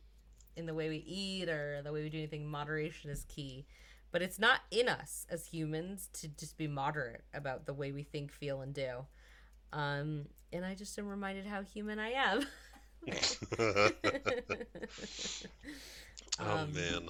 in 0.55 0.65
the 0.65 0.73
way 0.73 0.89
we 0.89 0.97
eat 1.07 1.49
or 1.49 1.81
the 1.83 1.91
way 1.91 2.03
we 2.03 2.09
do 2.09 2.17
anything, 2.17 2.47
moderation 2.47 3.09
is 3.09 3.25
key. 3.27 3.65
But 4.11 4.21
it's 4.21 4.39
not 4.39 4.61
in 4.71 4.87
us 4.87 5.25
as 5.29 5.47
humans 5.47 6.09
to 6.13 6.27
just 6.29 6.57
be 6.57 6.67
moderate 6.67 7.23
about 7.33 7.65
the 7.65 7.73
way 7.73 7.91
we 7.91 8.03
think, 8.03 8.31
feel, 8.31 8.61
and 8.61 8.73
do. 8.73 9.05
Um, 9.73 10.27
and 10.53 10.65
I 10.65 10.75
just 10.75 10.97
am 10.99 11.07
reminded 11.07 11.45
how 11.45 11.63
human 11.63 11.99
I 11.99 12.11
am. 12.11 12.45
oh 13.59 13.91
Um, 16.39 16.73
man. 16.73 17.09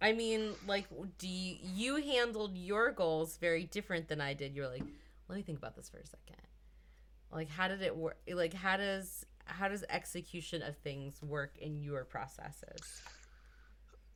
I 0.00 0.12
mean, 0.12 0.54
like, 0.66 0.86
do 1.18 1.28
you, 1.28 1.56
you 1.62 1.96
handled 1.96 2.56
your 2.56 2.90
goals 2.92 3.36
very 3.36 3.64
different 3.64 4.08
than 4.08 4.20
I 4.20 4.34
did? 4.34 4.54
You're 4.54 4.68
like, 4.68 4.84
let 5.28 5.36
me 5.36 5.42
think 5.42 5.58
about 5.58 5.76
this 5.76 5.88
for 5.88 5.98
a 5.98 6.06
second. 6.06 6.36
Like, 7.32 7.48
how 7.50 7.68
did 7.68 7.82
it 7.82 7.96
work? 7.96 8.18
Like, 8.32 8.54
how 8.54 8.76
does 8.76 9.24
how 9.50 9.68
does 9.68 9.84
execution 9.88 10.62
of 10.62 10.76
things 10.78 11.22
work 11.22 11.56
in 11.58 11.82
your 11.82 12.04
processes? 12.04 13.02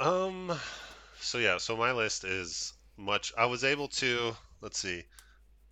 Um. 0.01 0.53
So 1.20 1.39
yeah. 1.39 1.59
So 1.59 1.76
my 1.76 1.93
list 1.93 2.24
is 2.24 2.72
much. 2.97 3.32
I 3.37 3.47
was 3.47 3.64
able 3.64 3.89
to. 3.89 4.35
Let's 4.61 4.78
see. 4.78 5.03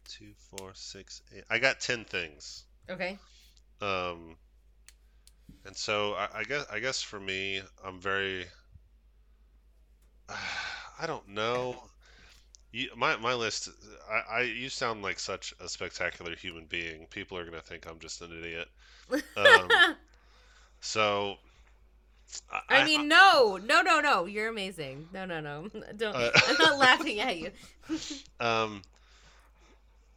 Two, 0.08 0.32
four, 0.50 0.72
six, 0.74 1.22
eight. 1.34 1.44
I 1.48 1.58
got 1.58 1.80
ten 1.80 2.04
things. 2.04 2.64
Okay. 2.90 3.18
Um. 3.80 4.36
And 5.64 5.76
so 5.76 6.14
I, 6.14 6.28
I 6.38 6.44
guess 6.44 6.66
I 6.70 6.80
guess 6.80 7.02
for 7.02 7.20
me, 7.20 7.62
I'm 7.84 8.00
very. 8.00 8.46
I 10.98 11.06
don't 11.06 11.28
know. 11.28 11.82
You, 12.72 12.88
my 12.96 13.16
my 13.16 13.34
list. 13.34 13.68
I, 14.10 14.38
I 14.38 14.40
you 14.42 14.68
sound 14.68 15.02
like 15.02 15.18
such 15.18 15.52
a 15.60 15.68
spectacular 15.68 16.34
human 16.34 16.66
being. 16.66 17.06
People 17.10 17.38
are 17.38 17.44
gonna 17.44 17.60
think 17.60 17.86
I'm 17.86 17.98
just 17.98 18.22
an 18.22 18.32
idiot. 18.36 18.68
Um, 19.36 19.68
so. 20.80 21.36
I 22.68 22.84
mean, 22.84 23.08
no, 23.08 23.58
no, 23.62 23.82
no, 23.82 24.00
no. 24.00 24.24
You're 24.24 24.48
amazing. 24.48 25.08
No, 25.12 25.24
no, 25.26 25.40
no. 25.40 25.68
Don't. 25.96 26.14
Uh, 26.16 26.30
I'm 26.48 26.56
not 26.58 26.78
laughing 26.78 27.20
at 27.20 27.36
you. 27.36 27.50
Um, 28.40 28.82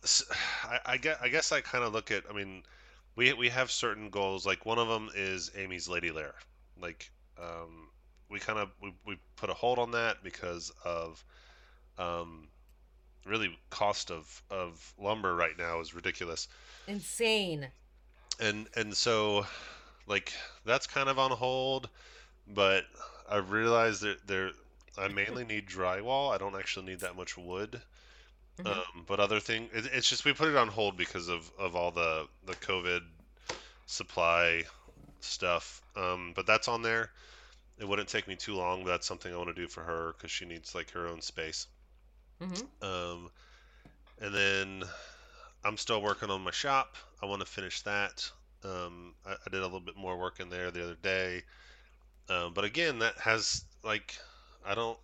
s- 0.04 0.24
I, 0.64 0.80
I 0.86 0.98
guess 0.98 1.18
I 1.22 1.28
guess 1.30 1.52
I 1.52 1.62
kind 1.62 1.84
of 1.84 1.94
look 1.94 2.12
at. 2.12 2.24
I 2.30 2.34
mean, 2.34 2.64
we 3.16 3.34
we 3.34 3.50
have 3.50 3.70
certain 3.70 4.10
goals. 4.10 4.46
Like 4.46 4.66
one 4.66 4.80
of 4.80 4.88
them 4.88 5.10
is 5.14 5.52
Amy's 5.58 5.90
Lady 5.90 6.12
Lair. 6.12 6.34
Like, 6.82 7.12
um, 7.38 7.90
we 8.30 8.40
kind 8.40 8.60
of 8.60 8.70
we, 8.82 8.94
we 9.06 9.18
put 9.36 9.50
a 9.50 9.54
hold 9.54 9.78
on 9.80 9.92
that 9.92 10.24
because 10.24 10.72
of, 10.86 11.24
um, 11.98 12.48
really 13.26 13.58
cost 13.70 14.10
of 14.12 14.42
of 14.50 14.94
lumber 14.98 15.36
right 15.36 15.58
now 15.58 15.82
is 15.82 15.94
ridiculous. 15.94 16.48
Insane. 16.88 17.68
And 18.40 18.68
and 18.76 18.96
so, 18.96 19.46
like 20.08 20.34
that's 20.66 20.88
kind 20.88 21.10
of 21.10 21.20
on 21.20 21.32
hold. 21.32 21.90
But 22.48 22.86
I 23.30 23.38
realized 23.38 24.02
that 24.04 24.28
there 24.28 24.52
I 24.98 25.08
mainly 25.10 25.46
need 25.46 25.68
drywall. 25.68 26.34
I 26.34 26.38
don't 26.38 26.56
actually 26.56 26.88
need 26.88 27.02
that 27.02 27.16
much 27.16 27.38
wood. 27.38 27.82
Mhm. 28.58 28.66
Um, 28.72 29.06
but 29.08 29.20
other 29.20 29.40
thing, 29.40 29.70
it, 29.74 29.86
it's 29.94 30.10
just 30.10 30.26
we 30.26 30.34
put 30.34 30.50
it 30.50 30.58
on 30.58 30.68
hold 30.70 30.98
because 30.98 31.28
of, 31.30 31.52
of 31.60 31.76
all 31.76 31.92
the 31.92 32.28
the 32.46 32.56
COVID 32.56 33.02
supply 33.86 34.66
stuff. 35.22 35.82
Um, 35.96 36.34
but 36.36 36.46
that's 36.48 36.68
on 36.68 36.82
there. 36.84 37.12
It 37.80 37.88
wouldn't 37.88 38.10
take 38.10 38.28
me 38.28 38.36
too 38.36 38.56
long. 38.56 38.84
But 38.84 38.92
that's 38.92 39.08
something 39.08 39.34
I 39.34 39.38
want 39.38 39.50
to 39.50 39.56
do 39.56 39.68
for 39.68 39.84
her 39.84 40.14
because 40.14 40.32
she 40.32 40.46
needs 40.46 40.76
like 40.76 40.92
her 40.92 41.08
own 41.08 41.22
space. 41.22 41.68
hmm 42.40 42.66
Um, 42.82 43.30
and 44.20 44.34
then 44.34 44.84
I'm 45.66 45.78
still 45.78 46.02
working 46.02 46.30
on 46.32 46.44
my 46.44 46.52
shop. 46.52 46.96
I 47.22 47.26
want 47.26 47.42
to 47.42 47.46
finish 47.48 47.82
that. 47.84 48.32
Um, 48.64 49.16
I, 49.26 49.34
I 49.34 49.50
did 49.52 49.62
a 49.62 49.66
little 49.66 49.82
bit 49.82 49.98
more 49.98 50.18
work 50.18 50.40
in 50.40 50.50
there 50.50 50.72
the 50.72 50.84
other 50.84 50.96
day. 50.96 51.44
Um, 52.30 52.54
but 52.54 52.66
again, 52.66 53.00
that 53.00 53.18
has 53.20 53.66
like, 53.84 54.18
I 54.66 54.76
don't, 54.76 55.00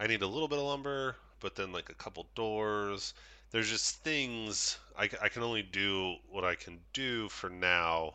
I 0.00 0.06
need 0.08 0.22
a 0.22 0.26
little 0.26 0.48
bit 0.48 0.58
of 0.58 0.64
lumber, 0.66 1.16
but 1.40 1.56
then 1.56 1.72
like 1.72 1.90
a 1.90 1.94
couple 1.94 2.28
doors. 2.36 3.14
There's 3.52 3.70
just 3.70 4.04
things 4.04 4.78
I, 4.98 5.10
I 5.22 5.28
can 5.30 5.42
only 5.42 5.62
do 5.62 6.16
what 6.30 6.44
I 6.44 6.56
can 6.56 6.80
do 6.94 7.28
for 7.30 7.50
now 7.50 8.14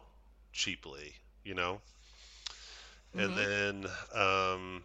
cheaply, 0.53 1.15
you 1.43 1.55
know? 1.55 1.81
And 3.17 3.35
Mhm. 3.35 3.37
then, 3.37 3.87
um, 4.13 4.83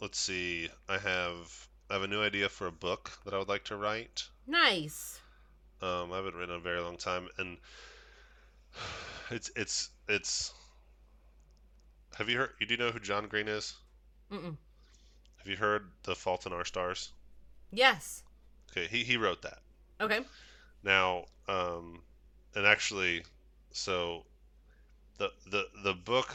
let's 0.00 0.18
see, 0.18 0.68
I 0.86 0.98
have 0.98 1.68
I 1.88 1.94
have 1.94 2.02
a 2.02 2.06
new 2.08 2.22
idea 2.22 2.50
for 2.50 2.66
a 2.66 2.72
book 2.72 3.12
that 3.24 3.32
I 3.32 3.38
would 3.38 3.48
like 3.48 3.64
to 3.64 3.76
write. 3.76 4.28
Nice. 4.46 5.20
Um, 5.80 6.12
I 6.12 6.16
haven't 6.16 6.34
written 6.34 6.54
in 6.54 6.60
a 6.60 6.62
very 6.62 6.80
long 6.80 6.96
time, 6.96 7.28
and 7.38 7.56
it's 9.30 9.50
it's 9.56 9.90
it's. 10.08 10.52
Have 12.16 12.28
you 12.28 12.38
heard? 12.38 12.50
You 12.60 12.66
do 12.66 12.76
know 12.76 12.90
who 12.90 13.00
John 13.00 13.28
Green 13.28 13.48
is? 13.48 13.74
Mm-mm. 14.30 14.56
Have 15.38 15.48
you 15.48 15.56
heard 15.56 15.90
"The 16.04 16.14
Fault 16.14 16.46
in 16.46 16.52
Our 16.52 16.64
Stars"? 16.64 17.12
Yes. 17.70 18.22
Okay, 18.70 18.86
he 18.86 19.04
he 19.04 19.16
wrote 19.16 19.42
that. 19.42 19.58
Okay. 20.00 20.20
Now, 20.82 21.24
um, 21.48 22.02
and 22.54 22.66
actually, 22.66 23.24
so 23.72 24.24
the 25.18 25.30
the 25.46 25.66
the 25.84 25.94
book. 25.94 26.34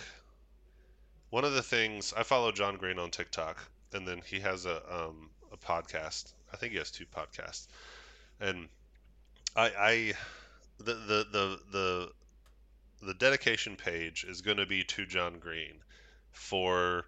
One 1.30 1.44
of 1.44 1.54
the 1.54 1.64
things 1.64 2.14
I 2.16 2.24
follow 2.24 2.54
John 2.54 2.78
Green 2.78 3.00
on 3.00 3.12
TikTok, 3.12 3.58
and 3.92 4.08
then 4.08 4.22
he 4.26 4.40
has 4.40 4.66
a 4.66 4.78
um, 4.94 5.30
a 5.52 5.58
podcast. 5.58 6.34
I 6.54 6.58
think 6.58 6.72
he 6.72 6.78
has 6.78 6.92
two 6.92 7.06
podcasts, 7.06 7.68
and 8.40 8.70
I 9.56 9.72
I 9.78 10.14
the 10.80 10.94
the 10.96 11.28
the 11.32 11.62
the 11.72 12.14
the 13.02 13.14
dedication 13.16 13.76
page 13.76 14.24
is 14.24 14.42
going 14.42 14.58
to 14.58 14.66
be 14.66 14.84
to 14.84 15.06
John 15.06 15.40
Green 15.40 15.84
for 16.32 17.06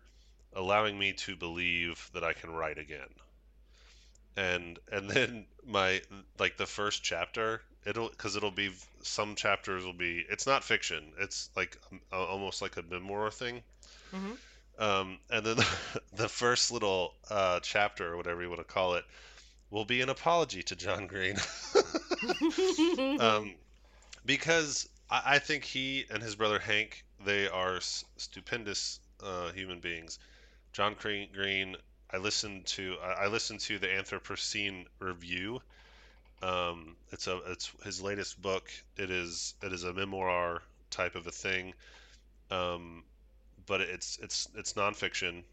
allowing 0.54 0.98
me 1.00 1.14
to 1.14 1.36
believe 1.36 2.10
that 2.14 2.24
I 2.24 2.34
can 2.34 2.52
write 2.52 2.78
again. 2.80 3.10
And 4.38 4.80
and 4.92 5.10
then 5.12 5.46
my 5.66 6.02
like 6.40 6.58
the 6.58 6.66
first 6.66 7.04
chapter 7.04 7.62
it'll 7.86 8.10
because 8.10 8.36
it'll 8.36 8.52
be 8.52 8.72
some 9.04 9.36
chapters 9.36 9.86
will 9.86 9.94
be 9.94 10.26
it's 10.30 10.48
not 10.48 10.64
fiction 10.64 11.14
it's 11.20 11.50
like 11.56 11.78
um, 11.92 12.02
almost 12.12 12.62
like 12.62 12.76
a 12.78 12.82
memoir 12.84 13.32
thing 13.32 13.64
Mhm. 14.14 14.38
um, 14.78 15.20
and 15.30 15.46
then 15.46 15.58
the 16.14 16.30
first 16.30 16.72
little 16.72 17.14
uh, 17.30 17.60
chapter 17.62 18.14
or 18.14 18.18
whatever 18.18 18.42
you 18.42 18.50
want 18.50 18.60
to 18.62 18.74
call 18.74 18.96
it 18.96 19.06
will 19.72 19.86
be 19.86 20.02
an 20.02 20.10
apology 20.10 20.64
to 20.64 20.76
John 20.76 21.08
Green 21.08 21.36
um, 23.20 23.54
because 24.26 24.90
I, 25.10 25.22
I 25.26 25.40
think 25.40 25.64
he 25.64 26.06
and 26.12 26.22
his 26.22 26.36
brother 26.36 26.60
Hank 26.60 27.04
they 27.26 27.48
are 27.48 27.78
s- 27.78 28.06
stupendous 28.18 29.00
uh, 29.24 29.52
human 29.52 29.80
beings. 29.80 30.20
John 30.72 30.96
Green, 31.00 31.30
Green 31.34 31.76
I 32.12 32.18
listened 32.18 32.66
to 32.68 32.96
I, 33.04 33.26
I 33.26 33.28
listened 33.28 33.60
to 33.62 33.80
the 33.80 33.88
Anthropocene 33.88 34.86
review. 35.00 35.62
Um, 36.42 36.96
it's 37.12 37.28
a 37.28 37.38
it's 37.48 37.72
his 37.84 38.02
latest 38.02 38.42
book. 38.42 38.72
It 38.98 39.12
is 39.12 39.56
it 39.62 39.74
is 39.74 39.84
a 39.84 39.94
memoir 39.94 40.62
type 40.90 41.16
of 41.16 41.28
a 41.28 41.32
thing, 41.32 41.74
um, 42.50 43.04
but 43.66 43.82
it's 43.82 44.18
it's 44.22 44.48
it's 44.56 44.74
nonfiction, 44.74 45.44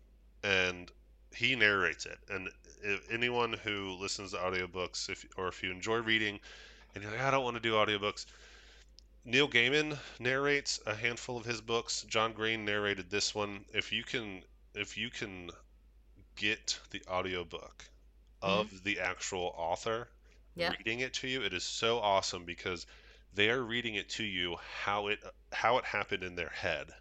and 0.44 0.90
he 1.34 1.56
narrates 1.56 2.06
it. 2.06 2.18
And 2.30 2.48
if 2.82 3.10
anyone 3.10 3.52
who 3.52 3.96
listens 4.00 4.32
to 4.32 4.38
audiobooks, 4.38 5.08
if 5.08 5.24
or 5.36 5.48
if 5.48 5.62
you 5.62 5.70
enjoy 5.70 5.98
reading, 5.98 6.40
and 6.94 7.02
you're 7.02 7.12
like, 7.12 7.22
I 7.22 7.30
don't 7.30 7.44
want 7.44 7.56
to 7.56 7.60
do 7.60 7.74
audiobooks. 7.74 8.26
Neil 9.24 9.48
Gaiman 9.48 9.98
narrates 10.20 10.80
a 10.86 10.94
handful 10.94 11.36
of 11.36 11.44
his 11.44 11.60
books. 11.60 12.02
John 12.08 12.32
Green 12.32 12.64
narrated 12.64 13.10
this 13.10 13.34
one. 13.34 13.64
If 13.74 13.92
you 13.92 14.04
can, 14.04 14.42
if 14.74 14.96
you 14.96 15.10
can 15.10 15.50
get 16.36 16.78
the 16.90 17.02
audiobook 17.08 17.84
of 18.42 18.66
mm-hmm. 18.68 18.76
the 18.84 19.00
actual 19.00 19.52
author 19.56 20.08
Yeah. 20.54 20.70
reading 20.70 21.00
it 21.00 21.14
to 21.14 21.28
you, 21.28 21.42
it 21.42 21.52
is 21.52 21.64
so 21.64 21.98
awesome 21.98 22.44
because 22.44 22.86
they 23.34 23.50
are 23.50 23.62
reading 23.62 23.96
it 23.96 24.08
to 24.10 24.24
you 24.24 24.56
how 24.84 25.08
it 25.08 25.20
how 25.52 25.78
it 25.78 25.84
happened 25.84 26.22
in 26.22 26.36
their 26.36 26.48
head. 26.50 26.94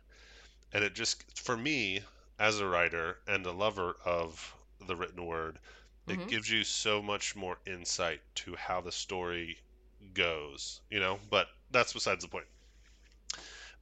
And 0.74 0.84
it 0.84 0.96
just 0.96 1.40
for 1.40 1.56
me 1.56 2.02
as 2.40 2.60
a 2.60 2.68
writer 2.68 3.20
and 3.28 3.46
a 3.46 3.52
lover 3.52 3.96
of 4.04 4.54
the 4.80 4.96
written 4.96 5.26
word, 5.26 5.60
it 6.08 6.18
Mhm. 6.18 6.28
gives 6.28 6.50
you 6.50 6.64
so 6.64 7.02
much 7.02 7.36
more 7.36 7.60
insight 7.66 8.22
to 8.36 8.56
how 8.56 8.82
the 8.82 8.92
story 8.92 9.60
goes, 10.14 10.82
you 10.90 11.00
know, 11.00 11.20
but 11.30 11.50
that's 11.72 11.94
besides 11.94 12.24
the 12.24 12.30
point. 12.30 12.48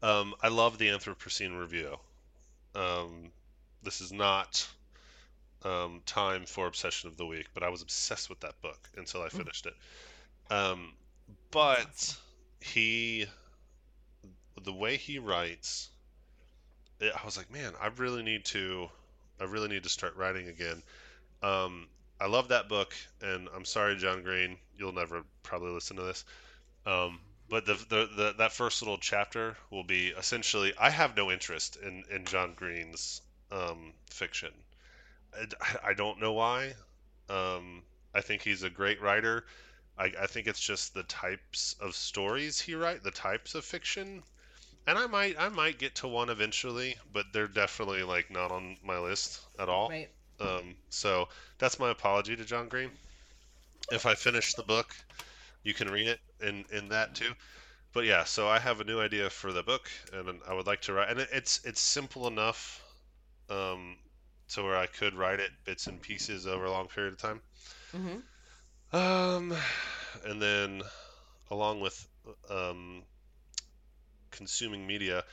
Um, 0.02 0.36
I 0.42 0.50
love 0.50 0.78
the 0.78 0.90
Anthropocene 0.90 1.60
review. 1.60 2.00
Um, 2.76 3.32
this 3.84 4.02
is 4.02 4.12
not 4.12 4.68
um, 5.64 6.02
time 6.06 6.46
for 6.46 6.68
obsession 6.68 7.10
of 7.10 7.18
the 7.18 7.26
week, 7.26 7.48
but 7.54 7.64
I 7.64 7.70
was 7.70 7.82
obsessed 7.82 8.30
with 8.30 8.40
that 8.42 8.62
book 8.62 8.90
until 8.98 9.22
I 9.22 9.30
finished 9.30 9.66
it. 9.66 9.76
Um, 10.50 10.94
but 11.52 12.16
he, 12.62 13.26
the 14.62 14.74
way 14.74 14.98
he 14.98 15.20
writes, 15.20 15.90
it, 17.00 17.14
I 17.20 17.26
was 17.26 17.38
like, 17.38 17.52
man, 17.52 17.74
I 17.82 17.88
really 17.88 18.24
need 18.24 18.46
to, 18.46 18.90
I 19.40 19.46
really 19.46 19.68
need 19.68 19.84
to 19.84 19.90
start 19.90 20.16
writing 20.16 20.48
again. 20.48 20.84
Um, 21.42 21.88
I 22.20 22.28
love 22.28 22.48
that 22.50 22.70
book, 22.70 22.94
and 23.22 23.50
I'm 23.56 23.66
sorry, 23.66 23.98
John 23.98 24.24
Green, 24.24 24.58
you'll 24.78 24.94
never 24.94 25.24
probably 25.44 25.72
listen 25.72 25.98
to 25.98 26.04
this. 26.04 26.26
Um, 26.86 27.20
but 27.50 27.66
the, 27.66 27.74
the, 27.90 28.10
the 28.16 28.36
that 28.38 28.54
first 28.54 28.82
little 28.82 28.98
chapter 28.98 29.58
will 29.70 29.84
be 29.84 30.08
essentially 30.08 30.74
I 30.80 30.90
have 30.90 31.16
no 31.16 31.32
interest 31.32 31.78
in 31.78 32.04
in 32.10 32.26
John 32.26 32.54
Green's 32.56 33.22
um, 33.52 33.94
fiction. 34.10 34.52
I, 35.62 35.90
I 35.90 35.94
don't 35.94 36.20
know 36.20 36.34
why. 36.34 36.74
Um, 37.30 37.84
I 38.14 38.22
think 38.22 38.42
he's 38.42 38.64
a 38.64 38.70
great 38.70 39.02
writer. 39.02 39.46
I, 39.98 40.12
I 40.22 40.28
think 40.28 40.48
it's 40.48 40.60
just 40.60 40.94
the 40.94 41.04
types 41.04 41.76
of 41.80 41.96
stories 41.96 42.60
he 42.60 42.76
write, 42.76 43.04
the 43.04 43.12
types 43.12 43.56
of 43.56 43.64
fiction, 43.66 44.24
and 44.88 44.98
I 44.98 45.08
might 45.08 45.36
I 45.40 45.50
might 45.50 45.80
get 45.80 45.96
to 45.96 46.08
one 46.08 46.30
eventually, 46.30 46.96
but 47.12 47.26
they're 47.34 47.48
definitely 47.48 48.04
like 48.04 48.30
not 48.32 48.52
on 48.52 48.78
my 48.84 49.00
list 49.00 49.42
at 49.60 49.70
all. 49.70 49.90
Right. 49.90 50.10
Um, 50.40 50.76
so 50.90 51.30
that's 51.58 51.80
my 51.80 51.92
apology 51.92 52.36
to 52.36 52.46
John 52.46 52.68
Green. 52.68 52.90
If 53.92 54.06
I 54.06 54.16
finish 54.16 54.54
the 54.54 54.64
book, 54.64 54.96
you 55.64 55.74
can 55.74 55.90
read 55.90 56.08
it 56.08 56.20
in 56.42 56.66
in 56.72 56.90
that 56.90 57.16
too. 57.16 57.32
But 57.94 58.06
yeah, 58.06 58.24
so 58.24 58.48
I 58.48 58.60
have 58.60 58.82
a 58.82 58.84
new 58.84 59.00
idea 59.00 59.30
for 59.30 59.54
the 59.54 59.62
book, 59.62 59.90
and 60.12 60.40
I 60.48 60.54
would 60.54 60.66
like 60.66 60.82
to 60.82 60.94
write. 60.94 61.10
And 61.10 61.20
it's 61.20 61.62
it's 61.64 61.80
simple 61.80 62.28
enough, 62.28 62.82
um, 63.50 63.98
to 64.50 64.64
where 64.64 64.76
I 64.76 64.88
could 64.88 65.14
write 65.14 65.40
it 65.40 65.52
bits 65.64 65.88
and 65.88 66.02
pieces 66.02 66.48
over 66.48 66.66
a 66.66 66.72
long 66.72 66.88
period 66.88 67.14
of 67.14 67.20
time. 67.20 67.42
Mm-hmm. 67.96 68.96
Um, 68.96 69.56
and 70.26 70.42
then 70.42 70.82
along 71.52 71.80
with 71.82 72.08
um, 72.50 73.04
consuming 74.34 74.86
media, 74.86 75.24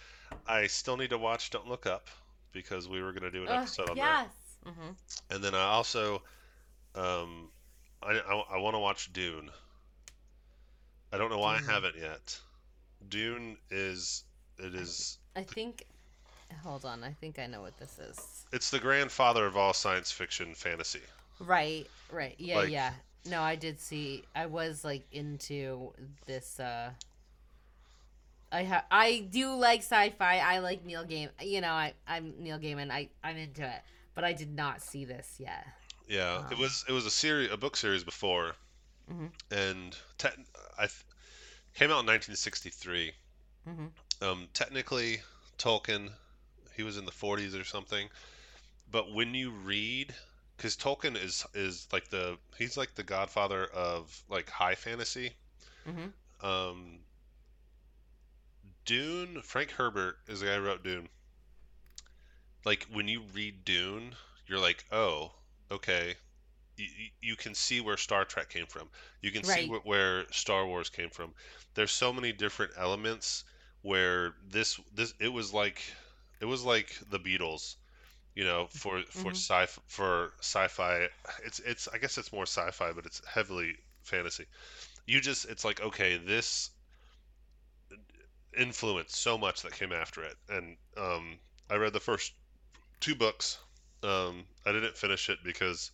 I 0.46 0.66
still 0.68 0.96
need 0.96 1.10
to 1.10 1.18
watch 1.18 1.50
Don't 1.50 1.66
Look 1.68 1.86
Up 1.86 2.08
because 2.52 2.88
we 2.88 3.02
were 3.02 3.12
going 3.12 3.24
to 3.24 3.30
do 3.30 3.42
an 3.42 3.48
episode 3.48 3.90
on 3.90 3.96
that. 3.96 4.28
yes. 4.28 4.74
Mm-hmm. 4.74 5.34
And 5.34 5.42
then 5.44 5.54
I 5.54 5.62
also, 5.62 6.22
um, 6.94 7.48
I, 8.02 8.12
I, 8.12 8.44
I 8.54 8.58
want 8.58 8.74
to 8.74 8.78
watch 8.80 9.12
Dune. 9.12 9.50
I 11.12 11.18
don't 11.18 11.30
know 11.30 11.38
why 11.38 11.58
Dune. 11.58 11.68
I 11.68 11.72
haven't 11.72 11.96
yet. 11.96 12.38
Dune 13.08 13.56
is 13.70 14.24
it 14.58 14.74
is 14.74 15.18
I 15.34 15.42
think. 15.42 15.84
Hold 16.62 16.84
on. 16.84 17.02
I 17.04 17.12
think 17.12 17.38
I 17.38 17.46
know 17.46 17.62
what 17.62 17.78
this 17.78 17.98
is. 17.98 18.44
it's 18.52 18.70
the 18.70 18.78
grandfather 18.80 19.46
of 19.46 19.56
all 19.56 19.72
science 19.72 20.10
fiction 20.12 20.54
fantasy. 20.54 21.00
Right. 21.38 21.86
Right. 22.12 22.34
Yeah. 22.38 22.56
Like- 22.56 22.70
yeah. 22.70 22.92
No, 23.26 23.42
I 23.42 23.54
did 23.54 23.78
see. 23.80 24.24
I 24.34 24.46
was 24.46 24.82
like 24.84 25.04
into 25.12 25.92
this. 26.26 26.58
uh 26.60 26.90
I 28.52 28.62
have. 28.62 28.84
I 28.90 29.26
do 29.30 29.54
like 29.54 29.80
sci-fi. 29.80 30.38
I 30.38 30.58
like 30.58 30.84
Neil 30.84 31.04
Gaiman. 31.04 31.30
You 31.42 31.60
know, 31.60 31.72
I 31.72 31.94
I'm 32.06 32.34
Neil 32.38 32.58
Gaiman. 32.58 32.90
I 32.90 33.08
I'm 33.22 33.36
into 33.36 33.62
it. 33.64 33.82
But 34.14 34.24
I 34.24 34.32
did 34.32 34.54
not 34.54 34.82
see 34.82 35.04
this 35.04 35.36
yet. 35.38 35.66
Yeah, 36.08 36.42
it 36.50 36.58
was 36.58 36.84
it 36.88 36.92
was 36.92 37.06
a 37.06 37.10
series 37.10 37.50
a 37.52 37.56
book 37.56 37.76
series 37.76 38.02
before, 38.02 38.54
Mhm. 39.10 39.30
and 39.52 39.96
te- 40.18 40.28
I 40.76 40.86
th- 40.86 41.04
came 41.74 41.90
out 41.90 42.00
in 42.00 42.06
1963. 42.06 43.12
hmm 43.64 43.86
Um, 44.20 44.48
technically, 44.52 45.22
Tolkien, 45.58 46.10
he 46.76 46.82
was 46.82 46.96
in 46.98 47.04
the 47.04 47.12
40s 47.12 47.54
or 47.54 47.64
something. 47.64 48.08
But 48.90 49.12
when 49.12 49.34
you 49.34 49.50
read, 49.52 50.12
because 50.56 50.76
Tolkien 50.76 51.16
is 51.16 51.46
is 51.54 51.86
like 51.92 52.08
the 52.08 52.36
he's 52.58 52.76
like 52.76 52.96
the 52.96 53.04
godfather 53.04 53.64
of 53.66 54.24
like 54.28 54.50
high 54.50 54.74
fantasy. 54.74 55.36
hmm 55.84 56.08
Um, 56.44 56.98
Dune, 58.90 59.40
Frank 59.42 59.70
Herbert 59.70 60.18
is 60.26 60.40
the 60.40 60.46
guy 60.46 60.56
who 60.56 60.62
wrote 60.62 60.82
Dune. 60.82 61.08
Like 62.64 62.84
when 62.90 63.06
you 63.08 63.22
read 63.22 63.64
Dune, 63.64 64.16
you're 64.46 64.58
like, 64.58 64.84
oh, 64.90 65.32
okay. 65.70 66.16
You, 66.76 67.10
you 67.20 67.36
can 67.36 67.54
see 67.54 67.80
where 67.80 67.96
Star 67.96 68.24
Trek 68.24 68.50
came 68.50 68.66
from. 68.66 68.90
You 69.22 69.30
can 69.32 69.44
see 69.44 69.62
Right. 69.62 69.72
where, 69.84 70.30
Star 70.32 70.66
Wars 70.66 70.88
came 70.90 71.10
from. 71.10 71.34
There's 71.74 71.92
so 71.92 72.12
many 72.12 72.32
different 72.32 72.72
elements 72.76 73.44
where 73.82 74.34
this 74.48 74.80
this 74.94 75.14
it 75.20 75.28
was 75.28 75.52
like 75.54 75.82
it 76.40 76.46
was 76.46 76.64
like 76.64 76.98
the 77.10 77.20
Beatles, 77.20 77.76
you 78.34 78.44
know, 78.44 78.68
for 78.68 79.02
for 79.10 79.30
Mhm. 79.30 79.32
sci 79.32 79.66
for 79.86 80.34
sci-fi. 80.40 81.08
It's 81.44 81.60
it's 81.60 81.88
I 81.88 81.98
guess 81.98 82.18
it's 82.18 82.32
more 82.32 82.46
sci-fi, 82.46 82.92
but 82.92 83.06
it's 83.06 83.22
heavily 83.26 83.76
fantasy. 84.02 84.46
You 85.06 85.20
just 85.20 85.46
it's 85.46 85.64
like 85.64 85.80
okay, 85.82 86.18
this 86.18 86.70
influenced 88.56 89.16
so 89.16 89.38
much 89.38 89.62
that 89.62 89.74
came 89.74 89.92
after 89.92 90.22
it. 90.24 90.36
And 90.48 90.76
um, 90.96 91.38
I 91.70 91.76
read 91.76 91.92
the 91.92 92.00
first 92.00 92.32
two 93.00 93.14
books. 93.14 93.58
Um, 94.02 94.46
I 94.66 94.72
didn't 94.72 94.96
finish 94.98 95.28
it 95.30 95.40
because 95.44 95.90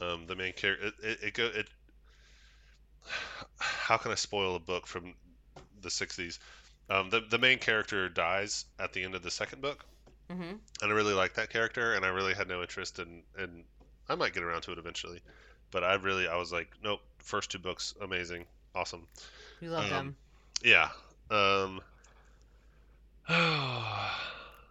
um, 0.00 0.26
the 0.26 0.36
main 0.36 0.52
character 0.54 0.86
it 0.88 0.94
it, 1.02 1.18
it, 1.24 1.34
go, 1.34 1.46
it 1.46 1.68
how 3.58 3.96
can 3.96 4.10
I 4.12 4.14
spoil 4.16 4.56
a 4.56 4.60
book 4.60 4.86
from 4.86 5.14
the 5.80 5.90
60s? 5.90 6.38
Um, 6.88 7.10
the 7.10 7.20
the 7.20 7.38
main 7.38 7.58
character 7.58 8.08
dies 8.08 8.64
at 8.78 8.92
the 8.92 9.04
end 9.04 9.14
of 9.14 9.22
the 9.22 9.30
second 9.30 9.62
book, 9.62 9.84
hmm 10.30 10.60
and 10.82 10.90
I 10.92 10.94
really 10.94 11.14
like 11.14 11.34
that 11.34 11.50
character, 11.50 11.94
and 11.94 12.04
I 12.04 12.08
really 12.08 12.34
had 12.34 12.48
no 12.48 12.62
interest 12.62 12.98
in 12.98 13.22
in 13.38 13.64
I 14.08 14.14
might 14.16 14.34
get 14.34 14.42
around 14.42 14.62
to 14.62 14.72
it 14.72 14.78
eventually, 14.78 15.22
but 15.70 15.84
I 15.84 15.94
really 15.94 16.28
I 16.28 16.36
was 16.36 16.52
like, 16.52 16.68
nope, 16.82 17.00
first 17.18 17.50
two 17.50 17.58
books 17.58 17.94
amazing, 18.00 18.46
awesome. 18.74 19.06
We 19.60 19.68
love 19.68 19.88
Um, 19.88 19.88
them. 19.88 20.16
Yeah. 20.62 20.90
Um, 21.30 21.80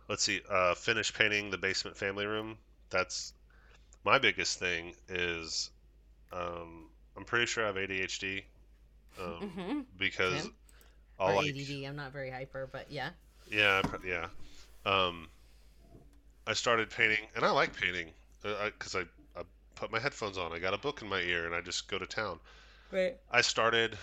let's 0.08 0.24
see. 0.24 0.42
Uh, 0.50 0.76
finish 0.76 1.14
painting 1.14 1.50
the 1.52 1.58
basement 1.58 1.98
family 1.98 2.26
room. 2.26 2.58
That's 2.90 3.34
my 4.06 4.20
biggest 4.20 4.60
thing. 4.60 4.94
Is 5.10 5.72
um, 6.32 6.90
I'm 7.18 7.26
pretty 7.26 7.46
sure 7.48 7.64
I 7.64 7.68
have 7.68 7.78
ADHD 7.78 8.46
um, 9.20 9.50
hmm 9.56 9.82
because 9.98 10.44
Same. 10.44 10.54
I'll 11.20 11.32
Or 11.32 11.36
like 11.36 11.46
ADD. 11.46 11.86
I'm 11.86 11.96
not 11.96 12.12
very 12.12 12.32
hyper, 12.32 12.68
but 12.72 12.92
yeah. 12.92 13.10
yeah 13.52 13.82
yeah. 14.06 14.28
Um, 14.86 15.28
I 16.46 16.54
started 16.54 16.90
painting, 16.90 17.30
and 17.36 17.46
I 17.46 17.52
like 17.52 17.74
painting 17.74 18.14
because 18.42 18.96
I, 18.96 19.02
I 19.40 19.44
put 19.76 19.90
my 19.92 20.00
headphones 20.00 20.38
on. 20.38 20.52
I 20.52 20.60
got 20.60 20.74
a 20.74 20.78
book 20.78 21.02
in 21.02 21.08
my 21.08 21.22
ear, 21.22 21.46
and 21.46 21.56
I 21.56 21.62
just 21.62 21.88
go 21.88 21.98
to 21.98 22.06
town. 22.06 22.40
Right. 22.92 23.18
I 23.32 23.42
started 23.42 23.98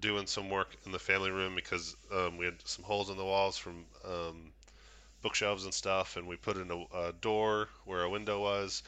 doing 0.00 0.26
some 0.26 0.50
work 0.50 0.76
in 0.86 0.92
the 0.92 0.98
family 0.98 1.30
room 1.30 1.54
because 1.54 1.96
um, 2.12 2.36
we 2.36 2.44
had 2.44 2.54
some 2.64 2.84
holes 2.84 3.10
in 3.10 3.16
the 3.16 3.24
walls 3.24 3.56
from 3.56 3.84
um, 4.04 4.52
bookshelves 5.22 5.64
and 5.64 5.74
stuff, 5.74 6.16
and 6.16 6.26
we 6.26 6.36
put 6.36 6.56
in 6.56 6.70
a, 6.70 7.08
a 7.08 7.12
door 7.12 7.68
where 7.84 8.02
a 8.02 8.10
window 8.10 8.40
was. 8.40 8.82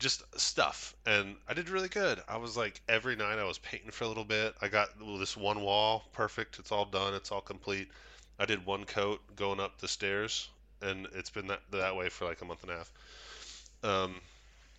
Just 0.00 0.24
stuff, 0.38 0.96
and 1.06 1.36
I 1.48 1.54
did 1.54 1.68
really 1.68 1.88
good. 1.88 2.20
I 2.26 2.36
was 2.36 2.56
like 2.56 2.80
every 2.88 3.14
night 3.14 3.38
I 3.38 3.44
was 3.44 3.58
painting 3.58 3.92
for 3.92 4.02
a 4.02 4.08
little 4.08 4.24
bit. 4.24 4.54
I 4.60 4.66
got 4.66 4.88
this 5.20 5.36
one 5.36 5.60
wall 5.60 6.04
perfect. 6.12 6.58
It's 6.58 6.72
all 6.72 6.84
done. 6.84 7.14
It's 7.14 7.30
all 7.30 7.40
complete. 7.40 7.88
I 8.40 8.44
did 8.44 8.66
one 8.66 8.84
coat 8.86 9.20
going 9.36 9.60
up 9.60 9.80
the 9.80 9.86
stairs, 9.86 10.48
and 10.82 11.06
it's 11.14 11.30
been 11.30 11.46
that 11.46 11.60
that 11.70 11.94
way 11.94 12.08
for 12.08 12.24
like 12.24 12.42
a 12.42 12.44
month 12.44 12.64
and 12.64 12.72
a 12.72 12.76
half. 12.76 12.92
Um, 13.84 14.16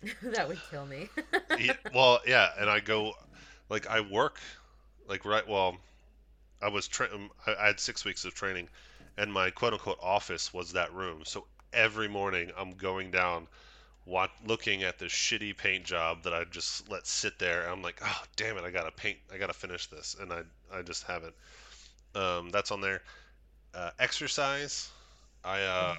that 0.22 0.48
would 0.48 0.60
kill 0.70 0.86
me. 0.86 1.08
yeah, 1.58 1.74
well, 1.94 2.20
yeah, 2.26 2.50
and 2.58 2.68
I 2.68 2.80
go, 2.80 3.14
like, 3.68 3.86
I 3.86 4.00
work, 4.00 4.40
like, 5.08 5.24
right. 5.24 5.46
Well, 5.46 5.76
I 6.62 6.68
was 6.68 6.88
tra- 6.88 7.12
um, 7.12 7.30
I 7.46 7.66
had 7.66 7.80
six 7.80 8.04
weeks 8.04 8.24
of 8.24 8.34
training, 8.34 8.68
and 9.16 9.32
my 9.32 9.50
quote 9.50 9.72
unquote 9.72 9.98
office 10.02 10.52
was 10.52 10.72
that 10.72 10.92
room. 10.92 11.22
So 11.24 11.46
every 11.72 12.08
morning 12.08 12.50
I'm 12.56 12.72
going 12.72 13.10
down, 13.10 13.46
wat 14.06 14.30
looking 14.46 14.82
at 14.82 14.98
this 14.98 15.12
shitty 15.12 15.56
paint 15.56 15.84
job 15.84 16.22
that 16.22 16.32
I 16.34 16.44
just 16.44 16.88
let 16.90 17.06
sit 17.06 17.38
there. 17.38 17.62
And 17.62 17.70
I'm 17.72 17.82
like, 17.82 18.00
oh 18.02 18.22
damn 18.36 18.56
it, 18.56 18.64
I 18.64 18.70
gotta 18.70 18.90
paint, 18.90 19.18
I 19.32 19.38
gotta 19.38 19.52
finish 19.52 19.86
this, 19.86 20.16
and 20.20 20.32
I 20.32 20.42
I 20.72 20.82
just 20.82 21.04
haven't. 21.04 21.34
Um, 22.14 22.50
that's 22.50 22.70
on 22.70 22.80
there. 22.80 23.02
Uh, 23.74 23.90
exercise. 23.98 24.90
I 25.44 25.62
uh, 25.62 25.96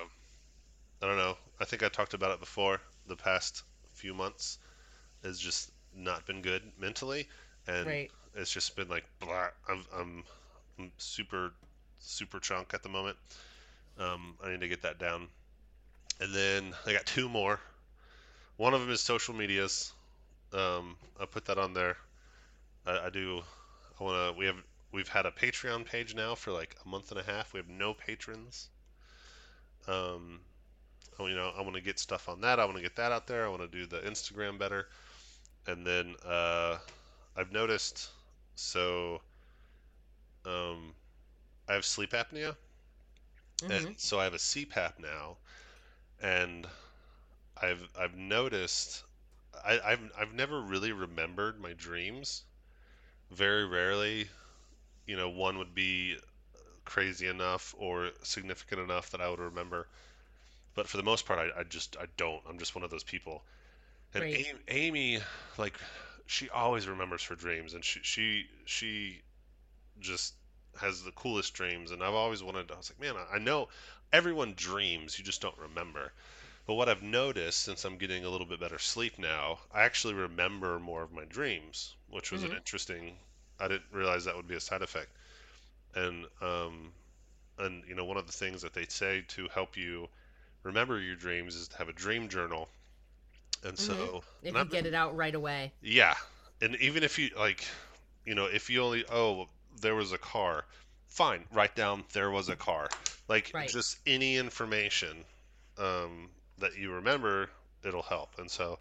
I 1.01 1.05
don't 1.07 1.17
know. 1.17 1.37
I 1.59 1.65
think 1.65 1.83
I 1.83 1.89
talked 1.89 2.13
about 2.13 2.31
it 2.31 2.39
before. 2.39 2.81
The 3.07 3.15
past 3.15 3.63
few 3.93 4.13
months 4.13 4.57
has 5.23 5.39
just 5.39 5.71
not 5.95 6.25
been 6.25 6.41
good 6.41 6.63
mentally, 6.79 7.27
and 7.67 7.85
Right. 7.85 8.11
It's 8.37 8.51
just 8.51 8.75
been 8.75 8.87
like 8.87 9.05
blah. 9.19 9.47
I'm, 9.67 9.83
I'm 9.95 10.23
I'm 10.79 10.91
super 10.97 11.51
super 11.99 12.39
chunk 12.39 12.73
at 12.73 12.83
the 12.83 12.89
moment. 12.89 13.17
Um, 13.99 14.35
I 14.43 14.51
need 14.51 14.61
to 14.61 14.67
get 14.67 14.83
that 14.83 14.99
down, 14.99 15.27
and 16.21 16.33
then 16.33 16.73
I 16.85 16.93
got 16.93 17.05
two 17.05 17.27
more. 17.27 17.59
One 18.57 18.73
of 18.73 18.81
them 18.81 18.91
is 18.91 19.01
social 19.01 19.33
medias. 19.33 19.91
Um, 20.53 20.95
I 21.19 21.25
put 21.25 21.45
that 21.45 21.57
on 21.57 21.73
there. 21.73 21.97
I, 22.85 23.07
I 23.07 23.09
do. 23.09 23.41
I 23.99 24.03
want 24.03 24.35
to. 24.35 24.39
We 24.39 24.45
have. 24.45 24.57
We've 24.91 25.07
had 25.07 25.25
a 25.25 25.31
Patreon 25.31 25.85
page 25.85 26.15
now 26.15 26.33
for 26.35 26.51
like 26.51 26.75
a 26.85 26.87
month 26.87 27.11
and 27.11 27.19
a 27.19 27.23
half. 27.23 27.53
We 27.53 27.59
have 27.59 27.67
no 27.67 27.93
patrons. 27.93 28.69
Um, 29.87 30.39
you 31.19 31.35
know, 31.35 31.51
I 31.57 31.61
want 31.61 31.75
to 31.75 31.81
get 31.81 31.99
stuff 31.99 32.29
on 32.29 32.41
that. 32.41 32.59
I 32.59 32.65
want 32.65 32.77
to 32.77 32.83
get 32.83 32.95
that 32.95 33.11
out 33.11 33.27
there. 33.27 33.45
I 33.45 33.49
want 33.49 33.61
to 33.63 33.67
do 33.67 33.85
the 33.85 33.99
Instagram 33.99 34.57
better. 34.57 34.87
And 35.65 35.85
then 35.85 36.15
uh, 36.25 36.77
I've 37.35 37.51
noticed. 37.51 38.09
So, 38.57 39.21
um, 40.45 40.95
I 41.69 41.73
have 41.75 41.85
sleep 41.85 42.11
apnea, 42.11 42.57
Mhm. 43.61 43.87
and 43.87 43.99
so 43.99 44.19
I 44.19 44.23
have 44.25 44.33
a 44.33 44.39
CPAP 44.39 44.99
now, 44.99 45.37
and 46.21 46.67
I've 47.61 47.89
I've 47.99 48.15
noticed 48.15 49.03
I, 49.65 49.79
I've 49.85 50.11
I've 50.19 50.33
never 50.33 50.61
really 50.61 50.93
remembered 50.93 51.59
my 51.61 51.73
dreams. 51.73 52.45
Very 53.31 53.65
rarely, 53.65 54.29
you 55.07 55.17
know, 55.17 55.29
one 55.29 55.57
would 55.59 55.75
be 55.75 56.17
crazy 56.85 57.27
enough 57.27 57.75
or 57.77 58.11
significant 58.23 58.81
enough 58.81 59.11
that 59.11 59.21
I 59.21 59.29
would 59.29 59.39
remember. 59.39 59.87
But 60.75 60.87
for 60.89 60.97
the 60.97 61.03
most 61.03 61.25
part, 61.25 61.39
I, 61.39 61.61
I 61.61 61.63
just 61.63 61.97
I 61.99 62.05
don't. 62.17 62.43
I'm 62.49 62.59
just 62.59 62.75
one 62.75 62.83
of 62.85 62.91
those 62.91 63.03
people. 63.03 63.43
And 64.15 64.25
Right. 64.25 64.31
Amy, 64.33 64.59
Amy, 64.69 65.19
like, 65.57 65.79
she 66.27 66.49
always 66.49 66.87
remembers 66.87 67.23
her 67.25 67.35
dreams, 67.35 67.73
and 67.73 67.83
she 67.83 68.01
she 68.03 68.49
she 68.65 69.23
just 69.99 70.35
has 70.79 71.03
the 71.03 71.11
coolest 71.11 71.53
dreams. 71.53 71.91
And 71.91 72.03
I've 72.03 72.13
always 72.13 72.43
wanted. 72.43 72.71
I 72.71 72.77
was 72.77 72.91
like, 72.91 72.99
man, 73.01 73.15
I, 73.17 73.35
I 73.35 73.39
know 73.39 73.69
everyone 74.13 74.53
dreams, 74.55 75.17
you 75.19 75.25
just 75.25 75.41
don't 75.41 75.57
remember. 75.57 76.13
But 76.67 76.75
what 76.75 76.89
I've 76.89 77.03
noticed 77.03 77.61
since 77.63 77.85
I'm 77.85 77.97
getting 77.97 78.25
a 78.25 78.29
little 78.29 78.47
bit 78.47 78.59
better 78.59 78.79
sleep 78.79 79.19
now, 79.19 79.59
I 79.73 79.83
actually 79.83 80.15
remember 80.15 80.79
more 80.79 81.03
of 81.03 81.13
my 81.13 81.25
dreams, 81.25 81.95
which 82.09 82.31
was 82.31 82.43
an 82.43 82.51
Mhm. 82.51 82.57
interesting. 82.57 83.17
I 83.59 83.67
didn't 83.69 83.91
realize 83.91 84.25
that 84.25 84.35
would 84.37 84.47
be 84.47 84.55
a 84.55 84.61
side 84.61 84.81
effect. 84.83 85.11
And 85.95 86.25
um, 86.41 86.93
and 87.59 87.83
you 87.87 87.95
know, 87.95 88.05
one 88.05 88.17
of 88.17 88.27
the 88.27 88.33
things 88.33 88.61
that 88.63 88.73
they 88.73 88.85
say 88.87 89.23
to 89.29 89.47
help 89.49 89.77
you 89.77 90.09
remember 90.63 90.99
your 90.99 91.15
dreams 91.15 91.55
is 91.55 91.67
to 91.69 91.77
have 91.77 91.89
a 91.89 91.93
dream 91.93 92.29
journal. 92.29 92.69
And 93.63 93.77
so, 93.77 93.95
Mhm. 93.95 94.11
If 94.43 94.55
and 94.55 94.57
you 94.57 94.65
I've 94.65 94.67
get 94.67 94.85
it 94.85 94.93
out 94.93 95.15
right 95.15 95.33
away. 95.33 95.73
yeah, 95.81 96.15
and 96.61 96.75
even 96.77 97.03
if 97.03 97.17
you 97.19 97.29
like, 97.37 97.65
you 98.25 98.35
know, 98.35 98.45
if 98.45 98.69
you 98.69 98.81
only 98.83 99.05
oh 99.11 99.47
there 99.81 99.95
was 99.95 100.11
a 100.11 100.17
car, 100.17 100.65
fine, 101.07 101.45
write 101.51 101.75
down 101.75 102.03
there 102.13 102.31
was 102.31 102.49
a 102.49 102.55
car. 102.55 102.91
Like 103.27 103.53
Right. 103.53 103.67
just 103.67 103.97
any 104.05 104.37
information 104.37 105.25
um, 105.77 106.29
that 106.59 106.77
you 106.77 106.91
remember, 106.93 107.49
it'll 107.83 108.01
help. 108.03 108.39
And 108.39 108.49
so, 108.49 108.79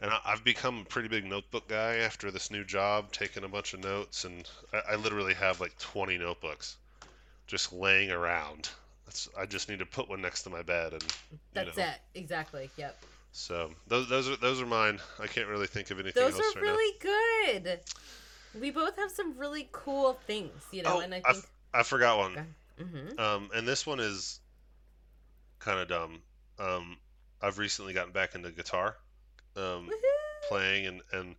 and 0.00 0.10
I, 0.10 0.20
I've 0.26 0.44
become 0.44 0.80
a 0.80 0.84
pretty 0.84 1.08
big 1.08 1.24
notebook 1.26 1.68
guy 1.68 1.96
after 1.96 2.30
this 2.30 2.50
new 2.50 2.64
job, 2.64 3.12
taking 3.12 3.44
a 3.44 3.48
bunch 3.48 3.74
of 3.74 3.80
notes, 3.80 4.24
and 4.24 4.48
I, 4.72 4.92
I 4.92 4.96
literally 4.96 5.34
have 5.34 5.60
like 5.60 5.78
20 5.78 6.18
notebooks 6.18 6.76
just 7.48 7.72
laying 7.72 8.10
around. 8.12 8.70
That's, 9.06 9.28
I 9.38 9.46
just 9.46 9.68
need 9.70 9.80
to 9.80 9.86
put 9.86 10.08
one 10.10 10.22
next 10.22 10.42
to 10.44 10.50
my 10.50 10.62
bed, 10.62 10.94
and 10.94 11.14
you 11.54 11.64
That's 11.64 11.66
know. 11.66 11.78
it. 11.78 12.00
Exactly. 12.14 12.70
Yep. 12.76 12.98
So 13.32 13.70
those 13.86 14.08
those 14.08 14.28
are 14.28 14.36
those 14.36 14.60
are 14.60 14.66
mine. 14.66 14.98
I 15.20 15.26
can't 15.26 15.48
really 15.48 15.66
think 15.66 15.90
of 15.90 16.00
anything 16.00 16.22
Those 16.22 16.34
else 16.34 16.56
are 16.56 16.60
right 16.60 16.66
now. 16.66 16.72
really 16.72 16.98
good. 17.00 17.80
We 18.58 18.70
both 18.70 18.96
have 18.96 19.10
some 19.10 19.36
really 19.36 19.68
cool 19.72 20.14
things, 20.26 20.52
you 20.72 20.82
know, 20.82 20.96
Oh, 20.96 21.00
and 21.00 21.14
I 21.14 21.22
I 21.24 21.32
think. 21.32 21.44
I 21.74 21.82
forgot 21.82 22.18
one. 22.18 22.32
Okay. 22.32 22.44
Mm-hmm. 22.82 23.20
Um, 23.20 23.50
and 23.54 23.66
this 23.68 23.86
one 23.86 24.00
is 24.00 24.40
kind 25.58 25.78
of 25.80 25.88
dumb. 25.88 26.22
Um, 26.58 26.96
I've 27.42 27.58
recently 27.58 27.92
gotten 27.92 28.12
back 28.12 28.34
into 28.34 28.50
guitar, 28.50 28.96
um, 29.56 29.90
playing, 30.48 30.86
and 30.86 31.02
and 31.12 31.36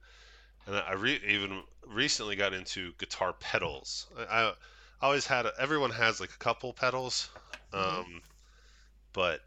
and 0.68 0.76
I 0.76 0.94
re- 0.94 1.22
even 1.28 1.62
recently 1.88 2.36
got 2.36 2.54
into 2.54 2.94
guitar 3.00 3.34
pedals. 3.34 4.08
I, 4.30 4.54
I 5.02 5.06
always 5.06 5.26
had 5.26 5.46
a, 5.46 5.54
everyone 5.60 5.92
has 5.92 6.20
like 6.20 6.32
a 6.32 6.38
couple 6.38 6.72
pedals, 6.74 7.30
um, 7.74 7.82
Mhm. 7.82 8.22
but 9.14 9.42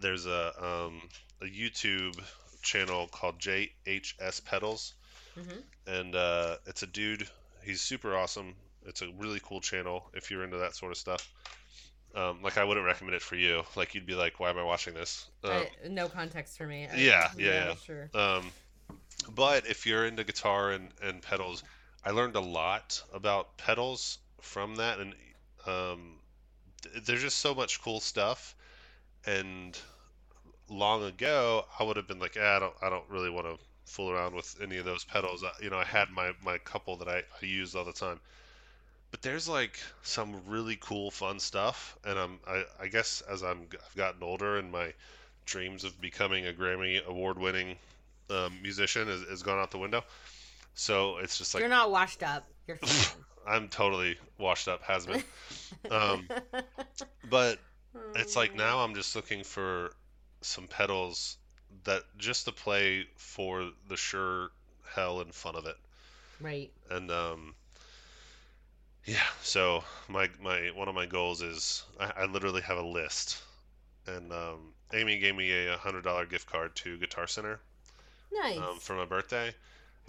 there's 0.00 0.26
a 0.26 0.64
um, 0.64 1.00
a 1.42 1.46
YouTube 1.46 2.20
channel 2.62 3.08
called 3.08 3.38
JHS 3.38 4.44
Pedals, 4.44 4.94
hmm 5.34 5.60
and 5.86 6.14
uh, 6.14 6.56
it's 6.66 6.82
a 6.82 6.86
dude. 6.86 7.26
He's 7.64 7.80
super 7.80 8.16
awesome. 8.16 8.54
It's 8.86 9.02
a 9.02 9.08
really 9.18 9.40
cool 9.42 9.60
channel 9.60 10.10
if 10.14 10.30
you're 10.30 10.44
into 10.44 10.58
that 10.58 10.74
sort 10.76 10.92
of 10.92 10.98
stuff. 10.98 11.30
Um, 12.14 12.42
like 12.42 12.58
I 12.58 12.64
wouldn't 12.64 12.86
recommend 12.86 13.14
it 13.14 13.22
for 13.22 13.36
you. 13.36 13.62
Like 13.76 13.94
you'd 13.94 14.06
be 14.06 14.14
like, 14.14 14.40
"Why 14.40 14.50
am 14.50 14.58
I 14.58 14.64
watching 14.64 14.94
this?" 14.94 15.26
Um, 15.44 15.52
I, 15.52 15.88
no 15.88 16.08
context 16.08 16.58
for 16.58 16.66
me. 16.66 16.86
I- 16.92 16.96
yeah, 16.96 17.28
yeah, 17.38 17.68
yeah. 17.68 17.74
Sure. 17.86 18.10
um, 18.14 18.44
but 19.34 19.66
if 19.66 19.86
you're 19.86 20.06
into 20.06 20.24
guitar 20.24 20.70
and, 20.70 20.88
and 21.02 21.22
pedals, 21.22 21.62
I 22.04 22.10
learned 22.10 22.36
a 22.36 22.40
lot 22.40 23.02
about 23.12 23.56
pedals 23.56 24.18
from 24.40 24.76
that, 24.76 24.98
and 24.98 25.14
um, 25.66 26.18
th- 26.82 27.04
there's 27.04 27.22
just 27.22 27.38
so 27.38 27.54
much 27.54 27.80
cool 27.82 28.00
stuff. 28.00 28.54
And 29.26 29.78
long 30.70 31.04
ago, 31.04 31.66
I 31.78 31.82
would 31.82 31.96
have 31.96 32.08
been 32.08 32.20
like, 32.20 32.36
eh, 32.36 32.56
I 32.56 32.58
don't, 32.58 32.74
I 32.80 32.88
don't 32.88 33.08
really 33.10 33.30
want 33.30 33.46
to 33.46 33.58
fool 33.84 34.10
around 34.10 34.34
with 34.34 34.56
any 34.62 34.78
of 34.78 34.84
those 34.84 35.04
pedals. 35.04 35.44
I, 35.44 35.50
you 35.62 35.68
know, 35.68 35.78
I 35.78 35.84
had 35.84 36.10
my 36.10 36.32
my 36.42 36.58
couple 36.58 36.96
that 36.98 37.08
I, 37.08 37.18
I 37.18 37.46
used 37.46 37.76
all 37.76 37.84
the 37.84 37.92
time. 37.92 38.20
But 39.10 39.22
there's 39.22 39.48
like 39.48 39.76
some 40.02 40.40
really 40.46 40.78
cool, 40.80 41.10
fun 41.10 41.40
stuff, 41.40 41.98
and 42.04 42.16
I'm, 42.16 42.38
I, 42.46 42.64
I 42.80 42.86
guess 42.86 43.22
as 43.28 43.42
I'm, 43.42 43.66
I've 43.72 43.96
gotten 43.96 44.22
older 44.22 44.56
and 44.56 44.70
my 44.70 44.92
dreams 45.46 45.82
of 45.82 46.00
becoming 46.00 46.46
a 46.46 46.52
Grammy 46.52 47.04
award-winning 47.04 47.76
um, 48.30 48.62
musician 48.62 49.08
is, 49.08 49.28
has 49.28 49.42
gone 49.42 49.58
out 49.58 49.72
the 49.72 49.78
window. 49.78 50.04
So 50.74 51.18
it's 51.18 51.38
just 51.38 51.54
like 51.54 51.60
You're 51.60 51.70
not 51.70 51.90
washed 51.90 52.22
up. 52.22 52.46
You're. 52.68 52.78
I'm 53.48 53.68
totally 53.68 54.16
washed 54.38 54.68
up, 54.68 54.82
has 54.82 55.06
been. 55.06 55.22
Um, 55.90 56.28
but 57.28 57.58
it's 58.14 58.36
like 58.36 58.54
now 58.54 58.80
I'm 58.80 58.94
just 58.94 59.16
looking 59.16 59.44
for 59.44 59.92
some 60.42 60.66
pedals 60.66 61.36
that 61.84 62.02
just 62.18 62.46
to 62.46 62.52
play 62.52 63.06
for 63.16 63.70
the 63.88 63.96
sure 63.96 64.50
hell 64.94 65.20
and 65.20 65.34
fun 65.34 65.56
of 65.56 65.66
it. 65.66 65.76
Right. 66.40 66.70
And 66.90 67.10
um, 67.10 67.54
yeah, 69.04 69.22
so 69.42 69.84
my 70.08 70.28
my 70.42 70.70
one 70.74 70.88
of 70.88 70.94
my 70.94 71.06
goals 71.06 71.42
is 71.42 71.84
I, 71.98 72.12
I 72.18 72.24
literally 72.26 72.62
have 72.62 72.78
a 72.78 72.82
list, 72.86 73.42
and 74.06 74.32
um, 74.32 74.72
Amy 74.92 75.18
gave 75.18 75.34
me 75.36 75.66
a 75.66 75.76
hundred 75.76 76.04
dollar 76.04 76.26
gift 76.26 76.50
card 76.50 76.74
to 76.76 76.98
Guitar 76.98 77.26
Center 77.26 77.60
Nice. 78.32 78.58
um, 78.58 78.78
for 78.80 78.94
my 78.96 79.04
birthday. 79.04 79.54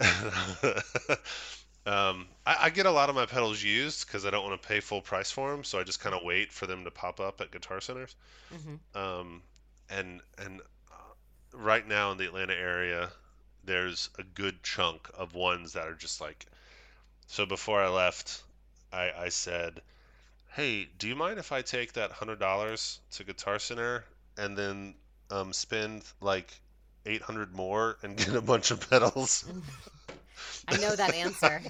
um, 1.86 2.26
I, 2.46 2.56
I 2.60 2.70
get 2.70 2.86
a 2.86 2.90
lot 2.90 3.08
of 3.08 3.14
my 3.14 3.26
pedals 3.26 3.62
used 3.62 4.06
because 4.06 4.26
I 4.26 4.30
don't 4.30 4.44
want 4.44 4.60
to 4.60 4.68
pay 4.68 4.80
full 4.80 5.00
price 5.00 5.30
for 5.30 5.50
them, 5.50 5.64
so 5.64 5.78
I 5.78 5.84
just 5.84 6.00
kind 6.00 6.14
of 6.14 6.22
wait 6.24 6.52
for 6.52 6.66
them 6.66 6.84
to 6.84 6.90
pop 6.90 7.20
up 7.20 7.40
at 7.40 7.50
guitar 7.50 7.80
centers. 7.80 8.14
hmm 8.50 8.74
Um, 8.98 9.42
and 9.98 10.20
and 10.38 10.60
uh, 10.92 10.94
right 11.54 11.86
now 11.86 12.12
in 12.12 12.18
the 12.18 12.26
Atlanta 12.26 12.54
area, 12.54 13.10
there's 13.64 14.10
a 14.18 14.24
good 14.24 14.62
chunk 14.62 15.08
of 15.14 15.34
ones 15.34 15.72
that 15.74 15.86
are 15.88 15.94
just 15.94 16.20
like. 16.20 16.46
So 17.26 17.46
before 17.46 17.82
I 17.82 17.88
left, 17.88 18.42
I, 18.92 19.12
I 19.12 19.28
said, 19.30 19.82
"Hey, 20.52 20.84
do 20.84 21.08
you 21.08 21.16
mind 21.16 21.38
if 21.38 21.52
I 21.52 21.62
take 21.62 21.92
that 21.94 22.12
hundred 22.12 22.38
dollars 22.40 23.00
to 23.12 23.24
Guitar 23.24 23.58
Center 23.58 24.04
and 24.38 24.56
then 24.58 24.94
um, 25.30 25.52
spend 25.52 26.04
like 26.20 26.60
eight 27.06 27.22
hundred 27.22 27.54
more 27.54 27.98
and 28.02 28.16
get 28.24 28.34
a 28.34 28.42
bunch 28.42 28.70
of 28.70 28.88
pedals?" 28.90 29.44
I 30.68 30.76
know 30.76 30.96
that 30.96 31.14
answer. 31.14 31.62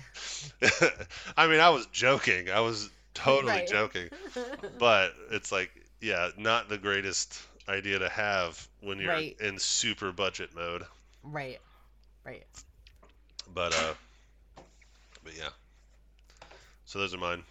I 1.36 1.46
mean, 1.46 1.60
I 1.60 1.70
was 1.70 1.86
joking. 1.86 2.50
I 2.50 2.60
was 2.60 2.90
totally 3.14 3.60
Right. 3.60 3.66
joking, 3.66 4.10
but 4.78 5.14
it's 5.30 5.52
like, 5.52 5.70
yeah, 6.00 6.30
not 6.36 6.68
the 6.68 6.78
greatest 6.78 7.40
idea 7.68 7.98
to 7.98 8.08
have 8.08 8.66
when 8.80 8.98
you're 8.98 9.08
Right. 9.10 9.36
in 9.40 9.58
super 9.58 10.12
budget 10.12 10.54
mode. 10.54 10.84
right. 11.22 11.60
Right. 12.24 12.44
But 13.54 13.74
uh, 13.74 13.94
but 15.24 15.36
yeah. 15.36 15.48
So 16.84 16.98
those 17.00 17.14
are 17.14 17.18
mine. 17.18 17.42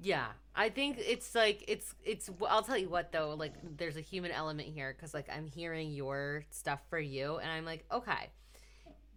Yeah, 0.00 0.26
I 0.54 0.68
think 0.68 0.96
it's 0.98 1.34
like 1.34 1.64
it's 1.68 1.94
it's. 2.04 2.30
I'll 2.48 2.62
tell 2.62 2.76
you 2.78 2.88
what 2.88 3.10
though, 3.12 3.34
like 3.34 3.52
there's 3.76 3.96
a 3.96 4.00
human 4.00 4.30
element 4.30 4.68
here 4.68 4.94
because 4.96 5.12
like 5.14 5.28
I'm 5.32 5.46
hearing 5.46 5.90
your 5.92 6.44
stuff 6.50 6.80
for 6.88 6.98
you, 6.98 7.36
and 7.38 7.50
I'm 7.50 7.64
like, 7.64 7.84
okay, 7.92 8.30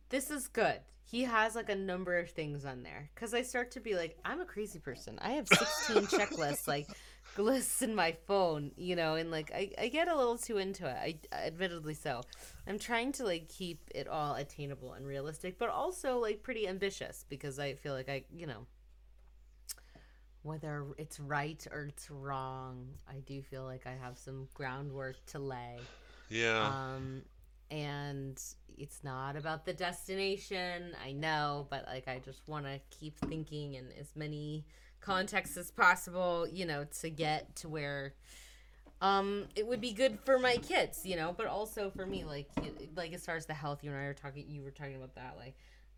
this 0.10 0.32
is 0.32 0.48
good. 0.48 0.80
he 1.04 1.24
has 1.24 1.56
like 1.56 1.70
a 1.70 1.76
number 1.76 2.18
of 2.18 2.30
things 2.30 2.64
on 2.66 2.84
there 2.84 3.10
because 3.14 3.34
I 3.34 3.42
start 3.44 3.72
to 3.72 3.80
be 3.80 3.96
like, 3.96 4.18
I'm 4.26 4.40
a 4.42 4.46
crazy 4.46 4.80
person. 4.80 5.20
I 5.22 5.32
have 5.32 5.48
16 5.48 6.04
checklists, 6.20 6.68
like 6.68 6.88
lists 7.38 7.82
in 7.82 7.96
my 7.96 8.16
phone, 8.28 8.72
you 8.76 8.96
know, 8.96 9.16
and 9.16 9.32
like 9.32 9.52
I, 9.54 9.72
I 9.80 9.88
get 9.88 10.08
a 10.08 10.16
little 10.16 10.38
too 10.38 10.58
into 10.58 10.88
it. 10.88 11.28
I 11.32 11.46
admittedly 11.46 11.94
so. 11.94 12.22
I'm 12.68 12.80
trying 12.80 13.12
to 13.14 13.26
like 13.26 13.50
keep 13.50 13.90
it 13.94 14.08
all 14.08 14.36
attainable 14.36 14.94
and 14.94 15.06
realistic, 15.06 15.58
but 15.58 15.70
also 15.70 16.20
like 16.20 16.44
pretty 16.44 16.68
ambitious 16.68 17.26
because 17.30 17.60
I 17.60 17.76
feel 17.76 17.94
like 17.94 18.10
I, 18.10 18.24
you 18.36 18.48
know, 18.48 18.66
whether 20.44 20.86
it's 20.98 21.20
right 21.20 21.66
or 21.72 21.86
it's 21.86 22.10
wrong, 22.10 22.88
I 23.08 23.20
do 23.20 23.42
feel 23.42 23.64
like 23.64 23.86
I 23.86 23.96
have 24.02 24.18
some 24.18 24.48
groundwork 24.54 25.24
to 25.28 25.40
lay. 25.40 25.78
Yeah. 26.30 26.68
Um, 26.68 27.22
and 27.70 28.42
it's 28.78 29.04
not 29.04 29.36
about 29.36 29.66
the 29.66 29.74
destination, 29.74 30.96
I 31.04 31.12
know, 31.12 31.68
but 31.70 31.86
like 31.88 32.08
I 32.08 32.20
just 32.20 32.48
want 32.48 32.66
to 32.66 32.80
keep 32.90 33.18
thinking 33.20 33.76
in 33.76 33.90
as 34.00 34.16
many 34.16 34.66
contexts 35.02 35.58
as 35.58 35.72
possible, 35.72 36.48
you 36.52 36.66
know, 36.66 36.86
to 37.02 37.10
get 37.10 37.56
to 37.58 37.70
where 37.70 38.14
um 39.02 39.46
it 39.56 39.66
would 39.68 39.82
be 39.82 39.92
good 39.94 40.20
for 40.24 40.38
my 40.38 40.58
kids, 40.58 41.06
you 41.06 41.16
know, 41.16 41.34
but 41.36 41.48
also 41.48 41.90
for 41.90 42.06
me 42.06 42.24
like 42.24 42.48
like 42.96 43.14
as 43.14 43.26
far 43.26 43.36
as 43.36 43.46
the 43.46 43.54
health 43.54 43.84
you 43.84 43.92
and 43.92 44.00
I 44.00 44.06
were 44.06 44.14
talking 44.14 44.46
you 44.48 44.62
were 44.64 44.72
talking 44.72 44.96
about 44.96 45.16
that 45.16 45.36
like 45.38 45.56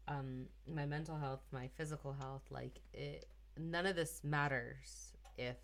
um 0.07 0.45
my 0.73 0.85
mental 0.85 1.17
health, 1.17 1.41
my 1.51 1.69
physical 1.75 2.13
health, 2.13 2.43
like 2.49 2.79
it 2.93 3.25
none 3.57 3.85
of 3.85 3.95
this 3.95 4.21
matters 4.23 5.13
if 5.37 5.57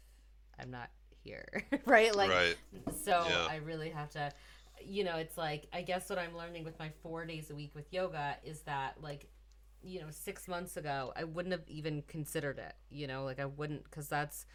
I'm 0.60 0.72
not 0.72 0.90
here, 1.24 1.64
right? 1.86 2.16
Like, 2.16 2.30
right. 2.30 2.58
so 3.04 3.26
yeah. 3.28 3.48
I 3.50 3.58
really 3.58 3.90
have 3.90 4.10
to, 4.12 4.32
you 4.84 5.04
know, 5.04 5.18
it's 5.18 5.38
like 5.38 5.68
I 5.74 5.82
guess 5.82 6.10
what 6.10 6.20
I'm 6.20 6.36
learning 6.36 6.64
with 6.64 6.78
my 6.80 6.92
four 7.02 7.26
days 7.26 7.50
a 7.50 7.56
week 7.56 7.72
with 7.76 7.92
yoga 7.92 8.38
is 8.44 8.62
that 8.62 8.98
like, 9.02 9.28
you 9.84 10.00
know, 10.00 10.08
six 10.10 10.48
months 10.48 10.78
ago 10.78 11.14
I 11.16 11.24
wouldn't 11.24 11.54
have 11.54 11.68
even 11.68 12.04
considered 12.08 12.60
it, 12.60 12.74
you 12.90 13.08
know, 13.08 13.24
like 13.24 13.40
I 13.40 13.46
wouldn't 13.46 13.84
because 13.84 14.08
that's 14.08 14.46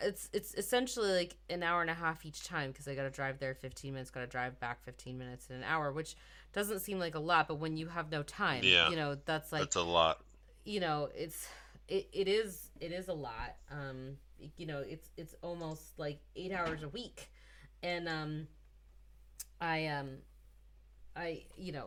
it's 0.00 0.28
it's 0.32 0.54
essentially 0.54 1.12
like 1.12 1.36
an 1.48 1.62
hour 1.62 1.80
and 1.80 1.90
a 1.90 1.94
half 1.94 2.26
each 2.26 2.44
time 2.44 2.70
because 2.70 2.88
I 2.88 2.94
got 2.94 3.04
to 3.04 3.10
drive 3.10 3.38
there 3.38 3.54
15 3.54 3.92
minutes, 3.92 4.10
got 4.10 4.20
to 4.20 4.26
drive 4.26 4.58
back 4.60 4.82
15 4.84 5.16
minutes 5.18 5.48
in 5.50 5.56
an 5.56 5.64
hour, 5.64 5.92
which 5.92 6.16
doesn't 6.52 6.80
seem 6.80 6.98
like 6.98 7.14
a 7.14 7.20
lot, 7.20 7.48
but 7.48 7.56
when 7.56 7.76
you 7.76 7.88
have 7.88 8.10
no 8.10 8.22
time, 8.22 8.62
yeah. 8.64 8.90
you 8.90 8.96
know, 8.96 9.16
that's 9.24 9.52
like 9.52 9.62
that's 9.62 9.76
a 9.76 9.82
lot. 9.82 10.20
You 10.64 10.80
know, 10.80 11.08
it's 11.14 11.48
it, 11.88 12.08
it 12.12 12.28
is 12.28 12.70
it 12.80 12.92
is 12.92 13.08
a 13.08 13.14
lot. 13.14 13.56
Um, 13.70 14.16
you 14.56 14.66
know, 14.66 14.80
it's 14.86 15.10
it's 15.16 15.34
almost 15.42 15.98
like 15.98 16.18
eight 16.36 16.52
hours 16.52 16.82
a 16.82 16.88
week, 16.88 17.30
and 17.82 18.08
um, 18.08 18.46
I 19.60 19.86
um, 19.86 20.18
I 21.16 21.44
you 21.56 21.72
know, 21.72 21.86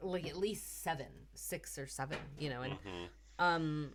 like 0.00 0.26
at 0.26 0.36
least 0.36 0.82
seven, 0.82 1.06
six 1.34 1.78
or 1.78 1.86
seven, 1.86 2.18
you 2.38 2.50
know, 2.50 2.62
and 2.62 2.74
mm-hmm. 2.74 3.04
um, 3.38 3.90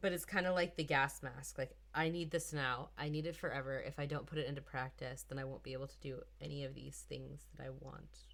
but 0.00 0.12
it's 0.12 0.24
kind 0.24 0.46
of 0.46 0.54
like 0.54 0.76
the 0.76 0.84
gas 0.84 1.22
mask. 1.22 1.58
Like 1.58 1.74
I 1.94 2.08
need 2.08 2.30
this 2.30 2.52
now. 2.52 2.90
I 2.96 3.08
need 3.08 3.26
it 3.26 3.36
forever. 3.36 3.80
If 3.80 3.98
I 3.98 4.06
don't 4.06 4.26
put 4.26 4.38
it 4.38 4.46
into 4.46 4.60
practice, 4.60 5.24
then 5.28 5.38
I 5.38 5.44
won't 5.44 5.62
be 5.62 5.72
able 5.72 5.88
to 5.88 6.00
do 6.00 6.20
any 6.40 6.64
of 6.64 6.74
these 6.74 7.04
things 7.08 7.46
that 7.56 7.64
I 7.64 7.70
want 7.70 8.24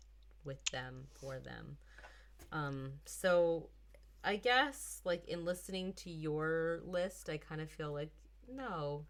with 0.44 0.64
them 0.66 1.06
for 1.20 1.38
them. 1.38 1.78
Um, 2.52 2.92
so 3.06 3.70
I 4.22 4.36
guess 4.36 5.00
like 5.04 5.26
in 5.28 5.44
listening 5.44 5.94
to 5.94 6.10
your 6.10 6.80
list, 6.84 7.30
I 7.30 7.38
kind 7.38 7.60
of 7.60 7.70
feel 7.70 7.92
like 7.92 8.10
no. 8.52 9.06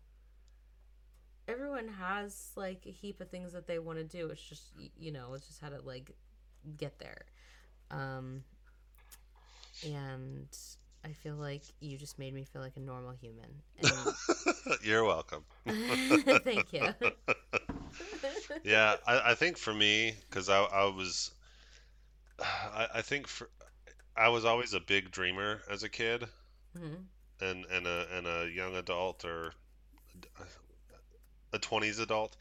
Everyone 1.48 1.88
has 1.88 2.50
like 2.56 2.82
a 2.86 2.90
heap 2.90 3.20
of 3.20 3.30
things 3.30 3.52
that 3.52 3.66
they 3.66 3.78
want 3.78 3.98
to 3.98 4.04
do. 4.04 4.28
It's 4.28 4.42
just 4.42 4.72
you 4.98 5.12
know, 5.12 5.34
it's 5.34 5.46
just 5.46 5.60
how 5.60 5.70
to 5.70 5.80
like 5.80 6.12
get 6.76 6.98
there. 6.98 7.26
Um 7.90 8.44
and 9.84 10.48
I 11.06 11.12
feel 11.12 11.36
like 11.36 11.62
you 11.80 11.96
just 11.96 12.18
made 12.18 12.34
me 12.34 12.44
feel 12.44 12.62
like 12.62 12.76
a 12.76 12.80
normal 12.80 13.12
human. 13.12 13.62
And... 14.66 14.78
You're 14.82 15.04
welcome. 15.04 15.44
Thank 15.66 16.72
you. 16.72 16.88
yeah, 18.64 18.96
I, 19.06 19.30
I 19.30 19.34
think 19.34 19.56
for 19.56 19.72
me, 19.72 20.14
because 20.28 20.48
I, 20.48 20.62
I 20.62 20.84
was, 20.86 21.30
I, 22.40 22.88
I 22.94 23.02
think 23.02 23.28
for 23.28 23.48
I 24.16 24.28
was 24.28 24.44
always 24.44 24.74
a 24.74 24.80
big 24.80 25.12
dreamer 25.12 25.60
as 25.70 25.82
a 25.84 25.88
kid, 25.88 26.24
mm-hmm. 26.76 27.44
and 27.44 27.64
and 27.66 27.86
a 27.86 28.06
and 28.12 28.26
a 28.26 28.50
young 28.50 28.74
adult 28.74 29.24
or 29.24 29.52
a 31.52 31.58
twenties 31.58 32.00
adult. 32.00 32.36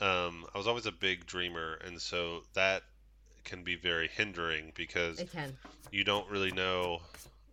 Um, 0.00 0.46
I 0.54 0.58
was 0.58 0.66
always 0.66 0.86
a 0.86 0.92
big 0.92 1.26
dreamer, 1.26 1.78
and 1.84 2.00
so 2.00 2.44
that 2.54 2.82
can 3.44 3.62
be 3.62 3.76
very 3.76 4.08
hindering 4.08 4.72
because 4.74 5.24
you 5.90 6.04
don't 6.04 6.28
really 6.30 6.52
know 6.52 7.00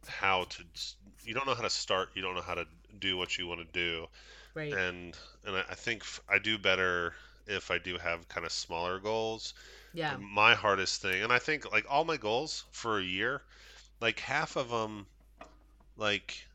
how 0.07 0.45
to 0.45 0.63
you 1.23 1.33
don't 1.33 1.45
know 1.45 1.55
how 1.55 1.63
to 1.63 1.69
start 1.69 2.09
you 2.13 2.21
don't 2.21 2.35
know 2.35 2.41
how 2.41 2.55
to 2.55 2.65
do 2.99 3.17
what 3.17 3.37
you 3.37 3.47
want 3.47 3.59
to 3.59 3.67
do 3.73 4.05
right 4.53 4.73
and 4.73 5.17
and 5.45 5.57
i 5.69 5.73
think 5.73 6.03
i 6.29 6.39
do 6.39 6.57
better 6.57 7.13
if 7.45 7.71
i 7.71 7.77
do 7.77 7.97
have 7.97 8.27
kind 8.29 8.45
of 8.45 8.51
smaller 8.51 8.99
goals 8.99 9.53
yeah. 9.97 10.15
My 10.17 10.53
hardest 10.53 11.01
thing, 11.01 11.23
and 11.23 11.33
I 11.33 11.39
think 11.39 11.71
like 11.71 11.85
all 11.89 12.05
my 12.05 12.17
goals 12.17 12.65
for 12.71 12.99
a 12.99 13.03
year, 13.03 13.41
like 13.99 14.19
half 14.19 14.55
of 14.55 14.69
them, 14.69 15.07
like 15.97 16.45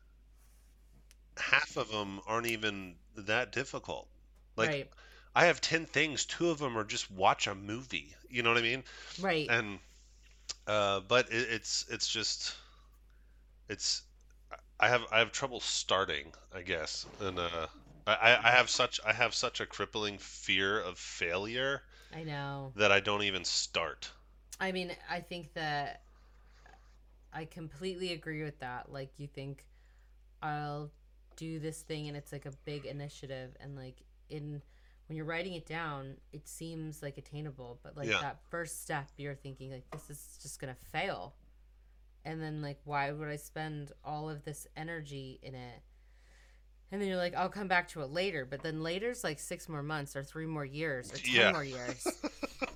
half 1.35 1.75
of 1.75 1.91
them 1.91 2.21
aren't 2.25 2.47
even 2.47 2.95
that 3.17 3.51
difficult. 3.51 4.07
Like 4.55 4.69
right. 4.69 4.89
I 5.35 5.45
have 5.45 5.61
10 5.61 5.85
things, 5.85 6.25
two 6.25 6.49
of 6.49 6.59
them 6.59 6.77
are 6.77 6.83
just 6.83 7.11
watch 7.11 7.47
a 7.47 7.55
movie. 7.55 8.15
You 8.29 8.43
know 8.43 8.49
what 8.49 8.57
I 8.59 8.63
mean? 8.63 8.83
Right. 9.19 9.47
And 9.49 9.79
uh 10.67 11.01
but 11.01 11.31
it, 11.31 11.49
it's 11.51 11.85
it's 11.89 12.07
just 12.07 12.55
it's 13.67 14.03
I 14.79 14.89
have 14.89 15.05
I 15.11 15.19
have 15.19 15.31
trouble 15.31 15.59
starting, 15.59 16.33
I 16.53 16.61
guess. 16.61 17.05
And 17.19 17.39
uh 17.39 17.67
I, 18.07 18.37
I 18.43 18.51
have 18.51 18.69
such 18.69 18.99
I 19.05 19.13
have 19.13 19.33
such 19.35 19.59
a 19.61 19.65
crippling 19.65 20.17
fear 20.19 20.79
of 20.79 20.97
failure 20.99 21.83
I 22.15 22.23
know. 22.23 22.73
That 22.75 22.91
I 22.91 22.99
don't 22.99 23.23
even 23.23 23.45
start. 23.45 24.11
I 24.59 24.71
mean, 24.71 24.95
I 25.09 25.19
think 25.21 25.53
that 25.53 26.01
I 27.33 27.45
completely 27.45 28.11
agree 28.13 28.43
with 28.43 28.59
that. 28.59 28.91
Like, 28.91 29.19
you 29.19 29.27
think 29.27 29.65
I'll 30.41 30.91
do 31.35 31.59
this 31.59 31.81
thing 31.81 32.07
and 32.07 32.17
it's 32.17 32.31
like 32.31 32.45
a 32.45 32.51
big 32.65 32.85
initiative, 32.85 33.55
and 33.59 33.75
like, 33.75 34.03
in 34.29 34.61
when 35.07 35.17
you're 35.17 35.25
writing 35.25 35.53
it 35.53 35.65
down, 35.65 36.15
it 36.31 36.47
seems 36.47 37.01
like 37.01 37.17
attainable, 37.17 37.79
but 37.83 37.97
like 37.97 38.07
yeah. 38.07 38.21
that 38.21 38.39
first 38.49 38.81
step, 38.81 39.09
you're 39.17 39.35
thinking, 39.35 39.71
like, 39.71 39.89
this 39.91 40.09
is 40.09 40.39
just 40.41 40.59
gonna 40.59 40.77
fail. 40.91 41.35
And 42.25 42.41
then, 42.41 42.61
like, 42.61 42.79
why 42.85 43.11
would 43.11 43.27
I 43.27 43.35
spend 43.35 43.91
all 44.03 44.29
of 44.29 44.45
this 44.45 44.65
energy 44.77 45.39
in 45.43 45.55
it? 45.55 45.81
And 46.93 47.01
then 47.01 47.09
you're 47.09 47.17
like, 47.17 47.35
I'll 47.35 47.49
come 47.49 47.67
back 47.67 47.87
to 47.89 48.01
it 48.01 48.11
later. 48.11 48.45
But 48.45 48.61
then 48.61 48.83
later's 48.83 49.23
like 49.23 49.39
six 49.39 49.67
more 49.67 49.81
months 49.81 50.15
or 50.15 50.23
three 50.23 50.45
more 50.45 50.63
years 50.63 51.11
or 51.11 51.17
ten 51.17 51.35
yeah. 51.35 51.51
more 51.51 51.63
years. 51.63 52.07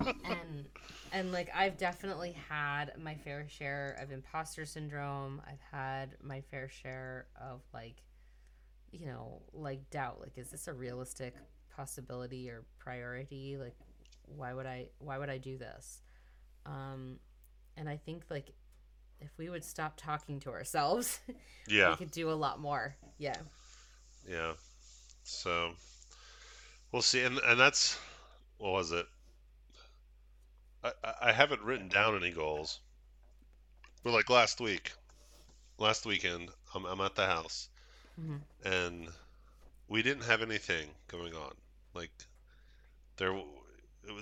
and 0.00 0.66
and 1.12 1.30
like 1.30 1.50
I've 1.54 1.76
definitely 1.76 2.36
had 2.48 2.92
my 3.00 3.14
fair 3.14 3.46
share 3.48 3.96
of 4.02 4.10
imposter 4.10 4.66
syndrome. 4.66 5.40
I've 5.46 5.60
had 5.70 6.16
my 6.20 6.40
fair 6.40 6.68
share 6.68 7.26
of 7.40 7.60
like, 7.72 8.02
you 8.90 9.06
know, 9.06 9.42
like 9.52 9.88
doubt. 9.90 10.20
Like, 10.20 10.36
is 10.36 10.50
this 10.50 10.66
a 10.66 10.74
realistic 10.74 11.36
possibility 11.78 12.50
or 12.50 12.64
priority? 12.78 13.56
Like, 13.56 13.76
why 14.26 14.52
would 14.52 14.66
I 14.66 14.88
why 14.98 15.16
would 15.16 15.30
I 15.30 15.38
do 15.38 15.56
this? 15.56 16.00
Um, 16.66 17.18
and 17.76 17.88
I 17.88 17.96
think 17.96 18.24
like 18.28 18.52
if 19.20 19.30
we 19.38 19.48
would 19.48 19.64
stop 19.64 19.94
talking 19.96 20.40
to 20.40 20.50
ourselves, 20.50 21.20
yeah, 21.68 21.90
we 21.90 21.96
could 21.96 22.10
do 22.10 22.30
a 22.30 22.34
lot 22.34 22.60
more. 22.60 22.96
Yeah. 23.18 23.36
Yeah. 24.28 24.52
So 25.22 25.70
we'll 26.92 27.02
see, 27.02 27.22
and 27.22 27.38
and 27.38 27.58
that's 27.58 27.98
what 28.58 28.72
was 28.72 28.92
it? 28.92 29.06
I 30.82 30.92
I 31.22 31.32
haven't 31.32 31.62
written 31.62 31.88
down 31.88 32.16
any 32.16 32.32
goals, 32.32 32.80
but 34.02 34.12
like 34.12 34.28
last 34.28 34.60
week, 34.60 34.92
last 35.78 36.04
weekend, 36.06 36.50
I'm 36.74 36.84
I'm 36.84 37.00
at 37.00 37.14
the 37.14 37.26
house, 37.26 37.68
mm-hmm. 38.20 38.36
and 38.66 39.08
we 39.88 40.02
didn't 40.02 40.24
have 40.24 40.42
anything 40.42 40.88
going 41.08 41.34
on. 41.34 41.52
Like 41.98 42.10
there 43.16 43.38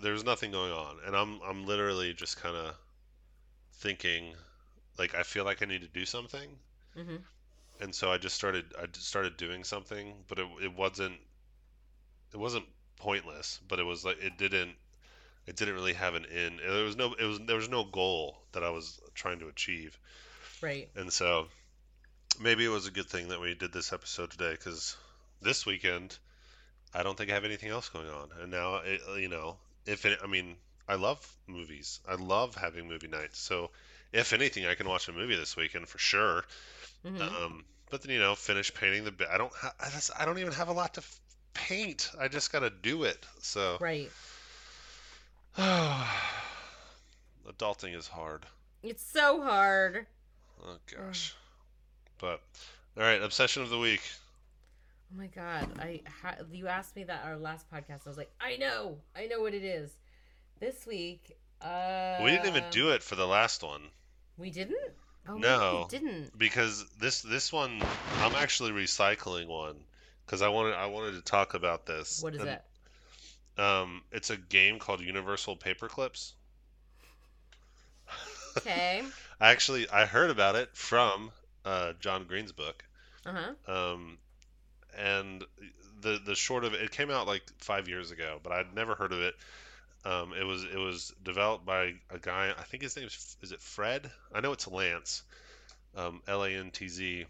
there's 0.03 0.25
nothing 0.25 0.51
going 0.51 0.73
on, 0.73 0.97
and 1.07 1.15
I'm 1.15 1.41
I'm 1.43 1.67
literally 1.67 2.13
just 2.13 2.41
kind 2.41 2.57
of 2.57 2.75
thinking, 3.75 4.35
like 4.99 5.15
I 5.15 5.23
feel 5.23 5.45
like 5.45 5.63
I 5.63 5.67
need 5.67 5.83
to 5.83 5.89
do 5.89 6.05
something. 6.05 6.49
Mm-hmm 6.99 7.17
and 7.81 7.95
so 7.95 8.11
I 8.11 8.19
just 8.19 8.35
started 8.35 8.65
I 8.81 8.87
just 8.87 9.07
started 9.07 9.37
doing 9.37 9.65
something, 9.65 10.15
but 10.29 10.39
it 10.39 10.47
it 10.63 10.77
wasn't 10.77 11.17
it 12.33 12.39
wasn't 12.39 12.65
pointless, 12.97 13.61
but 13.69 13.79
it 13.79 13.85
was 13.85 14.05
like 14.05 14.23
it 14.23 14.39
didn't 14.39 14.73
it 15.47 15.57
didn't 15.57 15.75
really 15.75 15.93
have 15.93 16.15
an 16.15 16.27
end. 16.27 16.61
There 16.61 16.85
was 16.85 16.97
no 16.97 17.15
it 17.15 17.25
was 17.25 17.41
there 17.41 17.57
was 17.57 17.69
no 17.69 17.85
goal 17.85 18.39
that 18.53 18.63
I 18.63 18.71
was 18.71 19.01
trying 19.15 19.41
to 19.41 19.49
achieve. 19.49 19.99
Right. 20.63 20.89
And 20.97 21.13
so 21.13 21.49
maybe 22.41 22.65
it 22.65 22.69
was 22.69 22.87
a 22.87 22.91
good 22.91 23.07
thing 23.07 23.29
that 23.29 23.41
we 23.41 23.55
did 23.55 23.73
this 23.73 23.93
episode 23.93 24.31
today 24.31 24.53
because 24.53 24.97
this 25.43 25.67
weekend 25.67 26.19
I 26.97 27.03
don't 27.03 27.17
think 27.17 27.31
I 27.31 27.35
have 27.35 27.45
anything 27.45 27.69
else 27.69 27.89
going 27.91 28.09
on, 28.09 28.31
and 28.41 28.51
now 28.51 28.77
it, 28.77 29.01
you 29.19 29.29
know 29.29 29.57
if 29.85 30.05
it, 30.07 30.19
I 30.23 30.27
mean 30.27 30.57
I 30.89 30.95
love 30.95 31.19
movies. 31.47 32.01
I 32.09 32.15
love 32.15 32.55
having 32.55 32.89
movie 32.89 33.09
nights. 33.09 33.39
So 33.39 33.71
if 34.13 34.33
anything, 34.33 34.67
I 34.67 34.75
can 34.75 34.89
watch 34.89 35.09
a 35.09 35.13
movie 35.13 35.37
this 35.37 35.57
weekend 35.57 35.89
for 35.89 35.99
sure. 35.99 36.45
Mhm. 37.05 37.21
Um, 37.21 37.65
but 37.91 38.03
then 38.03 38.13
you 38.13 38.19
know, 38.21 38.35
finish 38.35 38.73
painting 38.73 39.05
the. 39.05 39.13
I 39.33 39.37
don't. 39.37 39.53
Ha- 39.53 39.75
I, 39.81 39.91
just, 39.91 40.11
I 40.19 40.25
don't 40.25 40.39
even 40.39 40.53
have 40.53 40.69
a 40.69 40.73
lot 40.73 40.95
to 40.95 41.01
f- 41.01 41.21
paint. 41.55 42.11
I 42.19 42.29
just 42.29 42.51
got 42.53 42.61
to 42.61 42.71
do 42.71 43.05
it. 43.05 43.25
So. 43.41 43.77
Right. 43.81 44.11
Adulting 47.49 47.97
is 47.97 48.09
hard. 48.09 48.45
It's 48.83 49.03
so 49.03 49.43
hard. 49.43 50.07
Oh 50.65 50.77
gosh. 50.95 51.35
But 52.19 52.41
all 52.97 53.03
right, 53.03 53.23
obsession 53.23 53.63
of 53.63 53.71
the 53.71 53.79
week. 53.79 54.03
Oh 55.13 55.19
my 55.19 55.27
god! 55.29 55.69
I 55.79 56.01
ha- 56.23 56.37
you 56.51 56.67
asked 56.69 56.97
me 56.97 57.05
that 57.05 57.25
our 57.25 57.37
last 57.37 57.71
podcast. 57.71 58.07
I 58.07 58.09
was 58.09 58.17
like, 58.19 58.31
I 58.41 58.57
know, 58.57 58.99
I 59.15 59.27
know 59.27 59.41
what 59.41 59.55
it 59.55 59.63
is. 59.65 59.93
This 60.59 60.87
week, 60.87 61.37
uh, 61.63 62.17
we 62.23 62.31
didn't 62.31 62.47
even 62.47 62.65
do 62.71 62.91
it 62.91 63.03
for 63.03 63.15
the 63.15 63.27
last 63.27 63.63
one 63.63 63.83
We 64.37 64.51
didn't. 64.51 64.79
Oh, 65.29 65.37
No. 65.39 65.87
we 65.91 65.99
didn't. 65.99 66.37
because 66.39 66.85
this 67.01 67.23
this 67.23 67.53
one 67.53 67.81
I'm 68.19 68.35
actually 68.35 68.71
recycling 68.73 69.47
one 69.49 69.77
because 70.25 70.43
I 70.43 70.49
wanted 70.49 70.75
I 70.75 70.87
wanted 70.87 71.13
to 71.13 71.23
talk 71.23 71.55
about 71.55 71.87
this. 71.87 72.23
What 72.23 72.35
is 72.35 72.41
And, 72.41 72.51
it? 72.51 72.63
Um, 73.61 74.03
it's 74.13 74.31
a 74.31 74.37
game 74.37 74.79
called 74.79 75.01
Universal 75.01 75.57
Paperclips. 75.57 76.33
Okay. 78.59 79.03
I 79.41 79.51
actually 79.51 79.89
I 79.89 80.07
heard 80.07 80.31
about 80.31 80.57
it 80.57 80.71
from 80.77 81.31
uh, 81.65 81.93
John 82.01 82.25
Green's 82.25 82.53
book. 82.53 82.85
Uh 83.25 83.33
huh. 83.67 83.73
Um, 83.73 84.19
and 84.97 85.45
the 86.01 86.21
the 86.25 86.35
short 86.35 86.65
of 86.65 86.75
it, 86.75 86.83
it 86.83 86.91
came 86.91 87.11
out 87.11 87.27
like 87.27 87.43
five 87.59 87.89
years 87.89 88.11
ago, 88.11 88.39
but 88.43 88.53
I'd 88.53 88.75
never 88.75 88.95
heard 88.95 89.13
of 89.13 89.21
it. 89.21 89.35
Um, 90.05 90.33
it 90.39 90.45
was 90.45 90.65
it 90.65 90.79
was 90.79 91.13
developed 91.23 91.67
by 91.67 91.95
a 92.11 92.19
guy. 92.21 92.53
I 92.57 92.63
think 92.63 92.83
his 92.83 92.97
name 92.97 93.07
is 93.07 93.37
is 93.43 93.53
it 93.53 93.61
Fred? 93.61 94.11
I 94.35 94.41
know 94.41 94.53
it's 94.53 94.67
Lantz. 94.67 95.23
Um, 95.97 96.21
L 96.29 96.45
A 96.45 96.51
N 96.51 96.71
T 96.71 96.89
Z. 96.89 97.25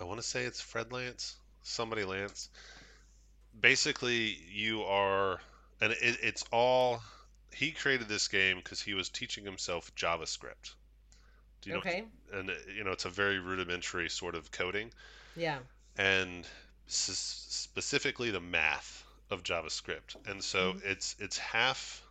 I 0.00 0.04
want 0.04 0.20
to 0.20 0.26
say 0.26 0.44
it's 0.44 0.60
Fred 0.60 0.90
Lantz. 0.90 1.34
Somebody 1.62 2.02
Lantz. 2.02 2.48
Basically, 3.58 4.36
you 4.50 4.82
are, 4.82 5.40
and 5.80 5.92
it, 5.92 6.18
it's 6.22 6.44
all. 6.52 7.02
He 7.54 7.70
created 7.72 8.08
this 8.08 8.28
game 8.28 8.56
because 8.56 8.80
he 8.80 8.94
was 8.94 9.10
teaching 9.10 9.44
himself 9.44 9.94
JavaScript. 9.94 10.74
Do 11.60 11.70
you 11.70 11.74
know? 11.74 11.80
Okay. 11.80 12.04
And 12.32 12.50
you 12.74 12.82
know, 12.84 12.92
it's 12.92 13.04
a 13.04 13.10
very 13.10 13.38
rudimentary 13.38 14.08
sort 14.08 14.34
of 14.34 14.50
coding 14.50 14.90
Yeah. 15.36 15.58
and 15.98 16.46
s- 16.88 17.46
specifically 17.48 18.30
the 18.30 18.40
math 18.40 19.04
of 19.30 19.42
JavaScript. 19.42 20.16
And 20.26 20.42
so 20.42 20.74
it's 20.84 21.16
it's 21.18 21.38
half 21.38 22.02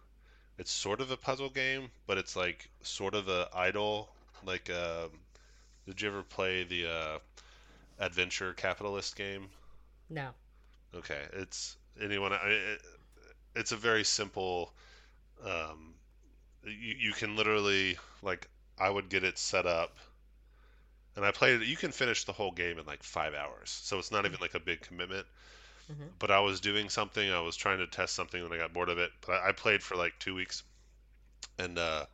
it's 0.57 0.72
sort 0.72 1.01
of 1.01 1.11
a 1.11 1.17
puzzle 1.17 1.49
game, 1.49 1.89
but 2.07 2.17
it's 2.17 2.36
like 2.36 2.69
sort 2.84 3.15
of 3.15 3.30
a 3.30 3.49
idle 3.53 4.09
like 4.45 4.69
uh, 4.69 5.07
did 5.86 6.01
you 6.01 6.07
ever 6.09 6.24
play 6.24 6.63
the 6.63 6.88
uh, 6.88 7.19
adventure 7.99 8.53
capitalist 8.53 9.15
game? 9.15 9.49
No. 10.09 10.30
Okay, 10.95 11.22
it's 11.34 11.78
anyone. 12.01 12.34
I, 12.34 12.38
it, 12.47 12.82
it's 13.55 13.72
a 13.72 13.78
very 13.78 14.03
simple. 14.03 14.74
Um, 15.45 15.93
you 16.65 16.95
you 16.99 17.13
can 17.13 17.36
literally 17.36 17.97
like 18.22 18.47
I 18.80 18.89
would 18.89 19.09
get 19.09 19.24
it 19.24 19.38
set 19.38 19.65
up, 19.65 19.95
and 21.16 21.26
I 21.26 21.32
played 21.32 21.62
it. 21.62 21.68
You 21.68 21.78
can 21.78 21.91
finish 21.91 22.24
the 22.26 22.34
whole 22.34 22.51
game 22.51 22.78
in 22.80 22.86
like 22.86 23.03
five 23.03 23.34
hours, 23.34 23.70
so 23.70 23.99
it's 23.99 24.12
not 24.12 24.26
even 24.26 24.39
like 24.41 24.55
a 24.55 24.59
big 24.59 24.82
commitment. 24.82 25.28
Mhm. 25.89 26.09
But 26.20 26.32
I 26.32 26.39
was 26.39 26.62
doing 26.62 26.89
something. 26.89 27.32
I 27.32 27.41
was 27.41 27.55
trying 27.57 27.80
to 27.80 27.88
test 27.88 28.16
something, 28.16 28.43
and 28.43 28.53
I 28.53 28.57
got 28.57 28.74
bored 28.74 28.89
of 28.89 28.97
it. 28.99 29.12
But 29.22 29.34
I, 29.41 29.49
I 29.49 29.51
played 29.53 29.84
for 29.84 29.95
like 29.95 30.18
two 30.20 30.36
weeks, 30.36 30.64
and 31.57 31.78
uh, 31.78 32.05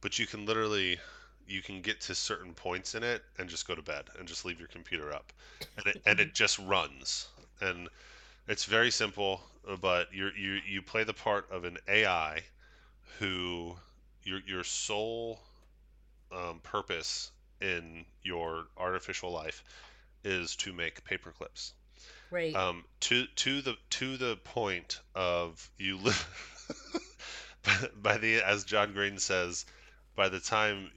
but 0.00 0.18
you 0.18 0.26
can 0.26 0.46
literally 0.46 0.98
you 1.46 1.62
can 1.62 1.80
get 1.82 2.00
to 2.02 2.14
certain 2.14 2.54
points 2.54 2.94
in 2.94 3.02
it 3.02 3.22
and 3.38 3.48
just 3.48 3.66
go 3.66 3.74
to 3.74 3.82
bed 3.82 4.04
and 4.18 4.28
just 4.28 4.44
leave 4.44 4.58
your 4.58 4.68
computer 4.68 5.12
up 5.12 5.32
and 5.76 5.86
it, 5.86 5.98
and 6.06 6.20
it 6.20 6.32
just 6.34 6.58
runs 6.58 7.28
and 7.60 7.88
it's 8.48 8.64
very 8.64 8.90
simple 8.90 9.42
uh, 9.68 9.76
but 9.76 10.12
you 10.12 10.30
you 10.38 10.60
you 10.66 10.82
play 10.82 11.04
the 11.04 11.14
part 11.14 11.50
of 11.50 11.64
an 11.64 11.78
AI 11.88 12.44
who 13.18 13.76
your 14.24 14.40
your 14.46 14.64
sole 14.64 15.40
um, 16.32 16.60
purpose 16.62 17.30
in 17.64 18.04
your 18.22 18.66
artificial 18.76 19.30
life 19.32 19.64
is 20.24 20.56
to 20.56 20.72
make 20.72 21.04
paper 21.04 21.32
clips 21.32 21.72
Right. 22.30 22.54
um, 22.54 22.84
to 23.00 23.26
to 23.36 23.62
the 23.62 23.76
to 23.90 24.16
the 24.16 24.36
point 24.36 25.00
of 25.14 25.70
you 25.78 25.98
live 25.98 26.70
by, 28.02 28.18
the 28.18 28.42
as 28.42 28.64
John 28.64 28.92
Green 28.92 29.18
says, 29.18 29.64
by 30.16 30.28
the 30.28 30.40
time 30.40 30.90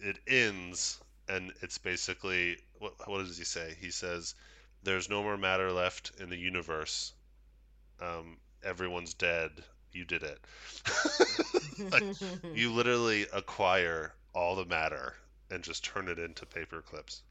it 0.00 0.18
ends 0.26 0.98
and 1.28 1.52
it's 1.62 1.78
basically 1.78 2.56
what 2.78 2.94
what 3.08 3.18
does 3.18 3.38
he 3.38 3.44
say? 3.44 3.76
He 3.80 3.90
says, 3.90 4.34
"There's 4.82 5.08
no 5.08 5.22
more 5.22 5.36
matter 5.36 5.70
left 5.72 6.12
in 6.20 6.30
the 6.30 6.36
universe. 6.36 7.12
Um, 8.00 8.36
everyone's 8.64 9.14
dead. 9.14 9.50
You 9.92 10.04
did 10.04 10.22
it. 10.24 10.38
like, 11.92 12.04
you 12.54 12.72
literally 12.72 13.26
acquire 13.32 14.12
all 14.34 14.56
the 14.56 14.64
matter 14.66 15.14
and 15.50 15.62
just 15.62 15.84
turn 15.84 16.08
it 16.08 16.18
into 16.18 16.46
paper 16.46 16.82
clips. 16.82 17.22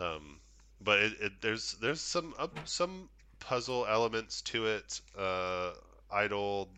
Um, 0.00 0.38
but 0.80 0.98
it, 1.00 1.12
it, 1.20 1.32
there's 1.40 1.72
there's 1.80 2.00
some 2.00 2.34
some 2.64 3.08
puzzle 3.40 3.86
elements 3.88 4.42
to 4.42 4.66
it, 4.66 5.00
uh, 5.18 5.72
idle, 6.10 6.68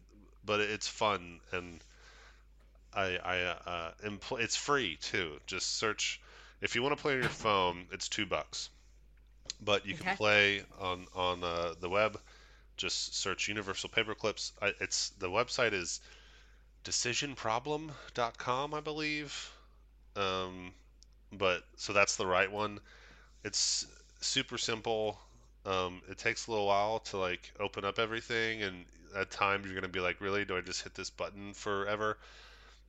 but 0.44 0.60
it's 0.60 0.88
fun 0.88 1.40
and 1.52 1.80
I 2.94 3.18
I 3.22 3.38
uh, 3.42 3.92
impl- 4.04 4.40
it's 4.40 4.56
free 4.56 4.96
too. 4.96 5.38
Just 5.46 5.76
search 5.76 6.20
if 6.60 6.74
you 6.74 6.82
want 6.82 6.96
to 6.96 7.00
play 7.00 7.14
on 7.14 7.20
your 7.20 7.28
phone, 7.28 7.86
it's 7.92 8.08
two 8.08 8.26
bucks, 8.26 8.68
but 9.60 9.86
you 9.86 9.94
can 9.94 10.16
play 10.16 10.62
on 10.78 11.06
on 11.14 11.44
uh, 11.44 11.74
the 11.80 11.88
web. 11.88 12.18
Just 12.76 13.14
search 13.14 13.48
Universal 13.48 13.90
Paperclips. 13.90 14.52
I, 14.60 14.72
it's 14.80 15.10
the 15.18 15.28
website 15.28 15.72
is 15.74 16.00
decisionproblem.com, 16.84 18.74
I 18.74 18.80
believe. 18.80 19.52
Um, 20.16 20.72
but 21.32 21.64
so 21.76 21.92
that's 21.92 22.16
the 22.16 22.26
right 22.26 22.50
one. 22.50 22.80
It's 23.44 23.86
super 24.20 24.58
simple. 24.58 25.20
Um, 25.66 26.02
it 26.08 26.18
takes 26.18 26.46
a 26.46 26.50
little 26.50 26.66
while 26.66 26.98
to 27.00 27.18
like 27.18 27.52
open 27.60 27.84
up 27.84 27.98
everything, 27.98 28.62
and 28.62 28.86
at 29.16 29.30
times 29.30 29.66
you're 29.66 29.74
gonna 29.74 29.88
be 29.88 30.00
like, 30.00 30.20
really, 30.20 30.44
do 30.44 30.56
I 30.56 30.60
just 30.60 30.82
hit 30.82 30.94
this 30.94 31.10
button 31.10 31.54
forever? 31.54 32.18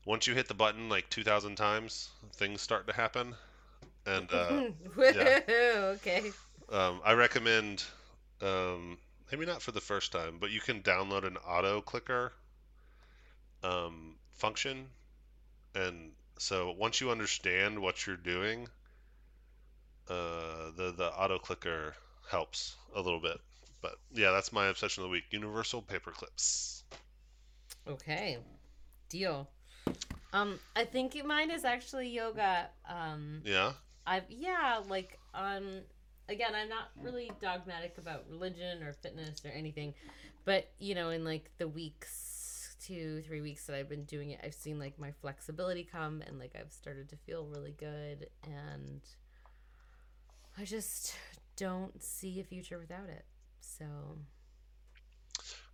Once 0.05 0.27
you 0.27 0.33
hit 0.35 0.47
the 0.47 0.53
button 0.53 0.89
like 0.89 1.09
2,000 1.09 1.55
times, 1.55 2.09
things 2.33 2.61
start 2.61 2.87
to 2.87 2.93
happen. 2.93 3.35
And 4.05 4.31
uh, 4.31 4.61
Woohoo, 4.95 5.95
Okay. 5.95 6.33
um, 6.71 7.01
I 7.03 7.13
recommend, 7.13 7.83
um, 8.41 8.97
maybe 9.31 9.45
not 9.45 9.61
for 9.61 9.71
the 9.71 9.81
first 9.81 10.11
time, 10.11 10.37
but 10.39 10.51
you 10.51 10.59
can 10.61 10.81
download 10.81 11.25
an 11.25 11.37
auto 11.37 11.81
clicker 11.81 12.33
um, 13.63 14.15
function. 14.33 14.87
And 15.75 16.11
so 16.41 16.73
once 16.75 16.99
you 16.99 17.11
understand 17.11 17.79
what 17.79 18.07
you're 18.07 18.17
doing, 18.17 18.67
uh, 20.09 20.71
the, 20.75 20.91
the 20.97 21.05
auto 21.15 21.37
clicker 21.37 21.93
helps 22.31 22.77
a 22.95 22.99
little 22.99 23.19
bit. 23.19 23.39
But 23.79 23.97
yeah, 24.11 24.31
that's 24.31 24.51
my 24.51 24.65
obsession 24.65 25.03
of 25.03 25.09
the 25.09 25.11
week 25.11 25.25
Universal 25.29 25.83
paper 25.83 26.09
clips. 26.09 26.81
Okay. 27.87 28.39
Deal. 29.07 29.47
Um, 30.33 30.59
I 30.75 30.83
think 30.83 31.23
mine 31.23 31.51
is 31.51 31.63
actually 31.63 32.09
yoga. 32.09 32.69
Um, 32.89 33.41
Yeah? 33.45 33.73
I've 34.07 34.25
yeah, 34.27 34.81
like 34.89 35.19
um, 35.35 35.81
again, 36.27 36.55
I'm 36.55 36.69
not 36.69 36.89
really 37.03 37.31
dogmatic 37.39 37.99
about 37.99 38.23
religion 38.27 38.81
or 38.81 38.93
fitness 38.93 39.45
or 39.45 39.51
anything, 39.51 39.93
but 40.43 40.71
you 40.79 40.95
know, 40.95 41.11
in 41.11 41.23
like 41.23 41.51
the 41.59 41.67
weeks, 41.67 42.30
two, 42.85 43.21
three 43.27 43.41
weeks 43.41 43.65
that 43.65 43.75
I've 43.75 43.89
been 43.89 44.05
doing 44.05 44.31
it, 44.31 44.39
I've 44.43 44.53
seen 44.53 44.79
like 44.79 44.99
my 44.99 45.11
flexibility 45.21 45.83
come 45.83 46.21
and 46.25 46.39
like 46.39 46.55
I've 46.59 46.71
started 46.71 47.09
to 47.09 47.15
feel 47.15 47.45
really 47.45 47.73
good, 47.77 48.27
and 48.43 49.01
I 50.57 50.65
just 50.65 51.15
don't 51.55 52.01
see 52.01 52.39
a 52.39 52.43
future 52.43 52.79
without 52.79 53.09
it. 53.09 53.25
So 53.59 53.85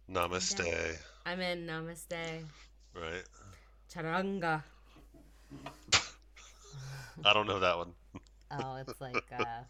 Namaste. 0.09 0.97
I'm 1.25 1.41
in 1.41 1.65
Namaste, 1.65 2.43
Right? 2.95 3.23
Charanga. 3.93 4.63
I 7.25 7.33
don't 7.33 7.47
know 7.47 7.59
that 7.59 7.77
one. 7.77 7.93
Oh, 8.49 8.75
it's 8.75 9.01
like 9.01 9.25
uh 9.37 9.63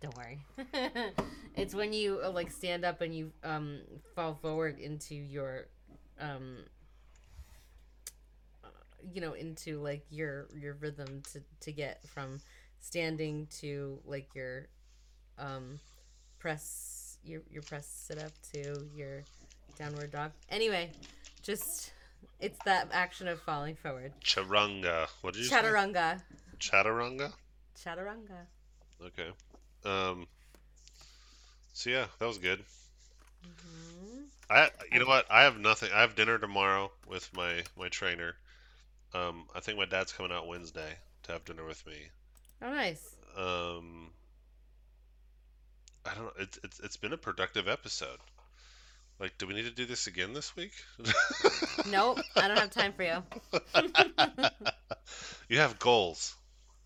don't 0.00 0.16
worry. 0.16 0.38
it's 1.56 1.74
when 1.74 1.92
you 1.92 2.20
uh, 2.22 2.30
like 2.30 2.52
stand 2.52 2.84
up 2.84 3.00
and 3.00 3.12
you 3.12 3.32
um 3.42 3.80
fall 4.14 4.38
forward 4.40 4.78
into 4.78 5.16
your 5.16 5.66
um 6.20 6.56
uh, 8.64 8.68
you 9.12 9.20
know 9.20 9.32
into 9.34 9.80
like 9.80 10.04
your 10.10 10.46
your 10.54 10.74
rhythm 10.74 11.22
to 11.32 11.42
to 11.60 11.72
get 11.72 12.06
from 12.08 12.40
standing 12.80 13.46
to 13.60 13.98
like 14.04 14.34
your 14.34 14.66
um 15.38 15.78
press 16.38 17.18
your 17.24 17.42
your 17.50 17.62
press 17.62 17.86
sit 17.86 18.18
up 18.22 18.32
to 18.52 18.86
your 18.94 19.22
downward 19.78 20.10
dog. 20.10 20.32
Anyway, 20.50 20.90
just 21.42 21.92
It's 22.40 22.58
that 22.64 22.88
action 22.92 23.28
of 23.28 23.40
falling 23.40 23.76
forward. 23.76 24.12
Charunga. 24.24 25.06
What 25.22 25.34
did 25.34 25.44
you 25.44 25.48
say? 25.48 25.56
Chaturanga. 25.56 26.20
Chaturanga. 26.58 27.32
Chaturanga. 27.78 28.46
Okay. 29.04 29.30
Um. 29.84 30.26
So 31.72 31.90
yeah, 31.90 32.06
that 32.18 32.26
was 32.26 32.38
good. 32.38 32.62
hmm 33.42 34.25
I, 34.48 34.70
you 34.92 35.00
know 35.00 35.06
what? 35.06 35.26
I 35.30 35.42
have 35.42 35.58
nothing. 35.58 35.90
I 35.92 36.02
have 36.02 36.14
dinner 36.14 36.38
tomorrow 36.38 36.92
with 37.08 37.28
my 37.34 37.64
my 37.76 37.88
trainer. 37.88 38.34
Um, 39.14 39.46
I 39.54 39.60
think 39.60 39.78
my 39.78 39.86
dad's 39.86 40.12
coming 40.12 40.32
out 40.32 40.46
Wednesday 40.46 40.94
to 41.24 41.32
have 41.32 41.44
dinner 41.44 41.64
with 41.64 41.84
me. 41.86 41.94
Oh, 42.62 42.70
nice. 42.70 43.14
Um, 43.36 44.10
I 46.04 46.14
don't 46.14 46.24
know. 46.24 46.32
It's 46.38 46.58
it's 46.62 46.80
it's 46.80 46.96
been 46.96 47.12
a 47.12 47.18
productive 47.18 47.68
episode. 47.68 48.18
Like, 49.18 49.38
do 49.38 49.46
we 49.46 49.54
need 49.54 49.64
to 49.64 49.70
do 49.70 49.86
this 49.86 50.06
again 50.06 50.34
this 50.34 50.54
week? 50.56 50.72
Nope, 51.88 52.18
I 52.34 52.48
don't 52.48 52.58
have 52.58 52.70
time 52.70 52.92
for 52.92 53.04
you. 53.04 53.22
you 55.48 55.58
have 55.58 55.78
goals. 55.78 56.34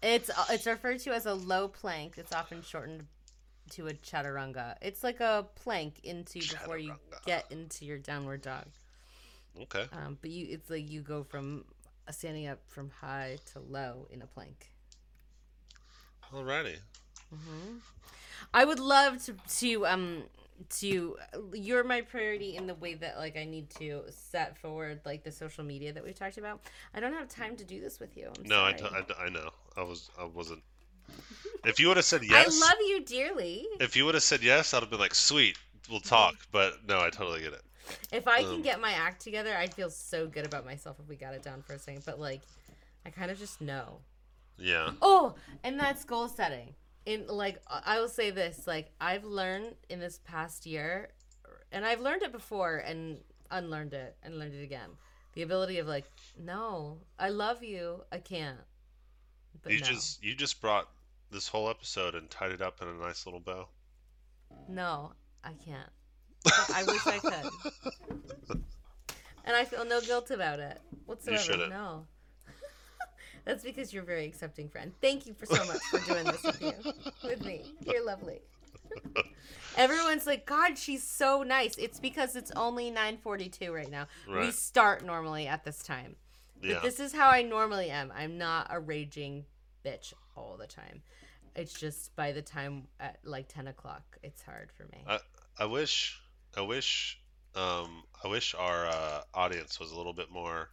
It's 0.02 0.30
it's 0.50 0.66
referred 0.66 1.00
to 1.00 1.12
as 1.12 1.24
a 1.24 1.32
low 1.32 1.68
plank. 1.68 2.18
It's 2.18 2.34
often 2.34 2.62
shortened 2.62 3.06
to 3.70 3.88
a 3.88 3.92
chaturanga. 3.94 4.76
It's 4.80 5.02
like 5.02 5.20
a 5.20 5.46
plank 5.54 6.00
into 6.04 6.38
before 6.38 6.78
you 6.78 6.94
get 7.26 7.46
into 7.50 7.84
your 7.84 7.98
downward 7.98 8.42
dog. 8.42 8.66
Okay. 9.62 9.84
Um, 9.92 10.18
but 10.20 10.30
you, 10.30 10.46
it's 10.50 10.70
like 10.70 10.90
you 10.90 11.00
go 11.00 11.24
from 11.24 11.64
standing 12.10 12.46
up 12.46 12.58
from 12.66 12.90
high 12.90 13.38
to 13.52 13.60
low 13.60 14.06
in 14.10 14.22
a 14.22 14.26
plank. 14.26 14.70
Alrighty. 16.32 16.76
Mm-hmm. 17.34 17.78
I 18.54 18.64
would 18.64 18.80
love 18.80 19.24
to 19.24 19.34
to 19.58 19.86
um 19.86 20.24
to 20.68 21.16
you're 21.52 21.84
my 21.84 22.02
priority 22.02 22.56
in 22.56 22.66
the 22.66 22.74
way 22.74 22.94
that 22.94 23.18
like 23.18 23.36
I 23.36 23.44
need 23.44 23.70
to 23.78 24.02
set 24.10 24.58
forward 24.58 25.00
like 25.04 25.24
the 25.24 25.32
social 25.32 25.64
media 25.64 25.92
that 25.92 26.04
we 26.04 26.12
talked 26.12 26.38
about. 26.38 26.60
I 26.94 27.00
don't 27.00 27.12
have 27.12 27.28
time 27.28 27.56
to 27.56 27.64
do 27.64 27.80
this 27.80 28.00
with 28.00 28.16
you. 28.16 28.30
I'm 28.36 28.44
No, 28.46 28.64
I, 28.64 28.72
t- 28.72 28.84
I, 28.84 29.24
I 29.24 29.28
know. 29.28 29.50
I 29.76 29.82
was 29.82 30.10
I 30.18 30.24
wasn't. 30.24 30.62
If 31.64 31.78
you 31.80 31.88
would 31.88 31.96
have 31.96 32.06
said 32.06 32.22
yes, 32.24 32.60
I 32.62 32.66
love 32.66 32.78
you 32.80 33.04
dearly. 33.04 33.66
if 33.80 33.96
you 33.96 34.04
would 34.04 34.14
have 34.14 34.22
said 34.22 34.42
yes, 34.42 34.72
I'd 34.74 34.80
have 34.80 34.90
been 34.90 34.98
like, 34.98 35.14
sweet, 35.14 35.58
we'll 35.90 36.00
talk. 36.00 36.34
But 36.52 36.86
no, 36.86 37.00
I 37.00 37.10
totally 37.10 37.40
get 37.40 37.52
it. 37.52 37.62
If 38.12 38.28
I 38.28 38.42
can 38.42 38.54
Um, 38.54 38.62
get 38.62 38.80
my 38.80 38.92
act 38.92 39.20
together, 39.22 39.56
I'd 39.56 39.74
feel 39.74 39.90
so 39.90 40.26
good 40.26 40.46
about 40.46 40.64
myself 40.64 40.98
if 41.00 41.08
we 41.08 41.16
got 41.16 41.34
it 41.34 41.42
down 41.42 41.62
for 41.62 41.74
a 41.74 41.78
second. 41.78 42.04
But 42.06 42.20
like, 42.20 42.42
I 43.04 43.10
kind 43.10 43.30
of 43.30 43.38
just 43.38 43.60
know. 43.60 44.00
Yeah. 44.58 44.90
Oh, 45.02 45.34
and 45.64 45.78
that's 45.78 46.04
goal 46.04 46.28
setting. 46.28 46.74
In 47.06 47.26
like, 47.26 47.60
I 47.66 47.98
will 47.98 48.08
say 48.08 48.30
this: 48.30 48.66
like, 48.66 48.90
I've 49.00 49.24
learned 49.24 49.74
in 49.88 50.00
this 50.00 50.20
past 50.24 50.66
year, 50.66 51.08
and 51.72 51.84
I've 51.84 52.00
learned 52.00 52.22
it 52.22 52.32
before 52.32 52.76
and 52.78 53.18
unlearned 53.50 53.94
it 53.94 54.16
and 54.22 54.38
learned 54.38 54.54
it 54.54 54.62
again. 54.62 54.90
The 55.32 55.42
ability 55.42 55.78
of 55.78 55.86
like, 55.86 56.04
no, 56.38 56.98
I 57.18 57.30
love 57.30 57.62
you, 57.64 58.02
I 58.12 58.18
can't. 58.18 58.58
But 59.62 59.72
you 59.72 59.80
no, 59.80 59.86
just 59.86 60.22
you 60.22 60.34
just 60.34 60.60
brought 60.60 60.88
this 61.30 61.48
whole 61.48 61.68
episode 61.70 62.14
and 62.14 62.28
tied 62.30 62.50
it 62.52 62.60
up 62.62 62.80
in 62.82 62.88
a 62.88 62.92
nice 62.94 63.26
little 63.26 63.40
bow. 63.40 63.68
no, 64.68 65.12
I 65.44 65.52
can't. 65.64 65.88
But 66.44 66.70
I 66.74 66.84
wish 66.84 67.06
I 67.06 67.18
could. 67.18 68.60
And 69.44 69.56
I 69.56 69.64
feel 69.64 69.84
no 69.84 70.00
guilt 70.00 70.30
about 70.30 70.60
it 70.60 70.80
whatsoever. 71.06 71.42
shouldn't. 71.42 71.70
No. 71.70 72.06
That's 73.44 73.64
because 73.64 73.92
you're 73.92 74.02
a 74.02 74.06
very 74.06 74.26
accepting 74.26 74.68
friend. 74.68 74.92
Thank 75.00 75.26
you 75.26 75.34
for 75.34 75.46
so 75.46 75.64
much 75.66 75.80
for 75.90 75.98
doing 76.00 76.24
this 76.24 76.42
with 76.42 76.62
you, 76.62 76.92
with 77.24 77.44
me. 77.44 77.74
You're 77.86 78.04
lovely. 78.04 78.40
Everyone's 79.76 80.26
like, 80.26 80.46
God, 80.46 80.76
she's 80.76 81.02
so 81.02 81.42
nice. 81.42 81.76
It's 81.78 82.00
because 82.00 82.36
it's 82.36 82.50
only 82.52 82.90
9:42 82.90 83.72
right 83.72 83.90
now. 83.90 84.06
We 84.28 84.50
start 84.50 85.04
normally 85.04 85.46
at 85.46 85.64
this 85.64 85.82
time. 85.82 86.16
Yeah. 86.62 86.74
But 86.74 86.82
this 86.82 87.00
is 87.00 87.12
how 87.12 87.28
I 87.28 87.42
normally 87.42 87.90
am. 87.90 88.12
I'm 88.14 88.36
not 88.36 88.66
a 88.70 88.78
raging 88.78 89.44
bitch 89.84 90.12
all 90.36 90.56
the 90.58 90.66
time. 90.66 91.02
It's 91.56 91.72
just 91.72 92.14
by 92.16 92.32
the 92.32 92.42
time 92.42 92.84
at 92.98 93.18
like 93.24 93.48
10 93.48 93.68
o'clock, 93.68 94.02
it's 94.22 94.42
hard 94.42 94.70
for 94.76 94.84
me. 94.84 95.02
I 95.06 95.18
I 95.58 95.64
wish 95.66 96.20
I 96.56 96.62
wish 96.62 97.18
um 97.54 98.02
I 98.24 98.28
wish 98.28 98.54
our 98.54 98.86
uh, 98.86 99.20
audience 99.34 99.80
was 99.80 99.90
a 99.92 99.96
little 99.96 100.12
bit 100.12 100.30
more 100.30 100.68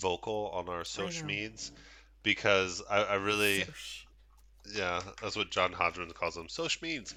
vocal 0.00 0.50
on 0.54 0.68
our 0.68 0.84
social 0.84 1.26
medias 1.26 1.70
because 2.22 2.82
I, 2.90 3.02
I 3.04 3.14
really 3.14 3.62
So 3.64 3.72
sh- 3.74 4.04
yeah 4.74 5.00
that's 5.20 5.36
what 5.36 5.50
John 5.50 5.72
Hodgman 5.72 6.10
calls 6.10 6.34
them 6.34 6.48
social 6.48 6.80
medias. 6.86 7.14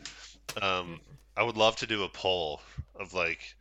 Um, 0.61 0.99
I 1.35 1.43
would 1.43 1.57
love 1.57 1.75
to 1.77 1.87
do 1.87 2.03
a 2.03 2.09
poll 2.09 2.61
of 2.99 3.13
like, 3.13 3.55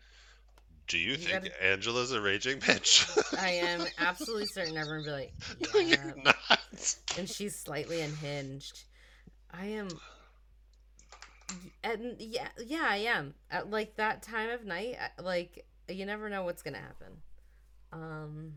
do 0.86 0.98
you, 0.98 1.12
You 1.12 1.16
think 1.16 1.44
gotta- 1.44 1.64
Angela's 1.64 2.12
a 2.12 2.20
raging 2.20 2.60
bitch? 2.60 3.06
I 3.38 3.50
am 3.50 3.86
absolutely 3.98 4.46
certain 4.46 4.76
everyone 4.76 4.98
will 4.98 5.04
be 5.04 5.10
like, 5.10 5.32
No, 5.74 5.80
yeah. 5.80 6.04
you're 6.04 6.22
not. 6.24 6.96
and 7.18 7.28
she's 7.28 7.56
slightly 7.56 8.00
unhinged. 8.02 8.84
I 9.56 9.66
am. 9.66 9.88
And 11.82 12.16
yeah, 12.18 12.48
yeah, 12.64 12.86
I 12.88 12.96
am. 12.96 13.34
At 13.50 13.70
like 13.70 13.96
that 13.96 14.22
time 14.22 14.50
of 14.50 14.64
night, 14.64 14.96
like 15.22 15.66
you 15.88 16.06
never 16.06 16.28
know 16.28 16.44
what's 16.44 16.62
gonna 16.62 16.78
happen. 16.78 17.12
Um. 17.92 18.54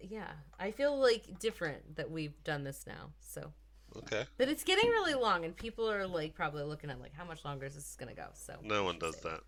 Yeah, 0.00 0.30
I 0.58 0.70
feel 0.70 0.98
like 0.98 1.38
different 1.38 1.96
that 1.96 2.10
we've 2.10 2.42
done 2.44 2.64
this 2.64 2.84
now. 2.86 3.10
So, 3.20 3.52
Okay, 3.96 4.24
but 4.38 4.48
it's 4.48 4.64
getting 4.64 4.88
really 4.90 5.14
long, 5.14 5.44
and 5.44 5.54
people 5.56 5.90
are 5.90 6.06
like 6.06 6.34
probably 6.34 6.62
looking 6.62 6.90
at 6.90 7.00
like 7.00 7.12
how 7.14 7.24
much 7.24 7.44
longer 7.44 7.66
is 7.66 7.74
this 7.74 7.96
gonna 7.98 8.14
go. 8.14 8.26
So. 8.34 8.54
no 8.62 8.84
one 8.84 8.98
does 8.98 9.16
that. 9.20 9.40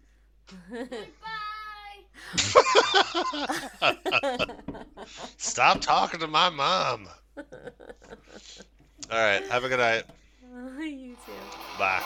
Bye. 1.23 1.43
Stop 5.37 5.81
talking 5.81 6.21
to 6.21 6.27
my 6.27 6.51
mom. 6.51 7.09
All 9.13 9.19
right, 9.19 9.47
have 9.49 9.63
a 9.65 9.69
good 9.69 9.79
night. 9.79 10.05
you 10.81 11.17
too. 11.27 11.33
Bye. 11.79 12.03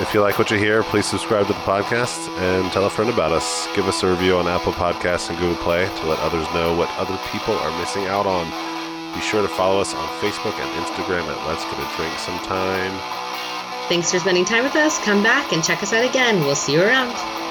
If 0.00 0.14
you 0.14 0.20
like 0.20 0.38
what 0.38 0.52
you 0.52 0.58
hear, 0.58 0.84
please 0.84 1.06
subscribe 1.06 1.48
to 1.48 1.52
the 1.52 1.58
podcast 1.60 2.28
and 2.38 2.70
tell 2.72 2.84
a 2.84 2.90
friend 2.90 3.10
about 3.10 3.32
us. 3.32 3.66
Give 3.74 3.88
us 3.88 4.04
a 4.04 4.10
review 4.10 4.36
on 4.36 4.46
Apple 4.46 4.72
Podcasts 4.72 5.30
and 5.30 5.38
Google 5.38 5.56
Play 5.62 5.86
to 5.86 6.06
let 6.06 6.20
others 6.20 6.46
know 6.54 6.76
what 6.76 6.88
other 6.90 7.18
people 7.32 7.54
are 7.54 7.78
missing 7.80 8.06
out 8.06 8.26
on. 8.26 8.46
Be 9.14 9.20
sure 9.20 9.42
to 9.42 9.48
follow 9.48 9.80
us 9.80 9.94
on 9.94 10.08
Facebook 10.20 10.54
and 10.54 10.86
Instagram 10.86 11.26
at 11.26 11.46
Let's 11.46 11.64
Get 11.64 11.74
a 11.74 11.96
Drink 11.96 12.16
Sometime. 12.18 12.92
Thanks 13.88 14.12
for 14.12 14.18
spending 14.20 14.44
time 14.44 14.62
with 14.62 14.76
us. 14.76 14.98
Come 15.04 15.24
back 15.24 15.52
and 15.52 15.62
check 15.62 15.82
us 15.82 15.92
out 15.92 16.08
again. 16.08 16.40
We'll 16.40 16.56
see 16.56 16.74
you 16.74 16.82
around. 16.82 17.43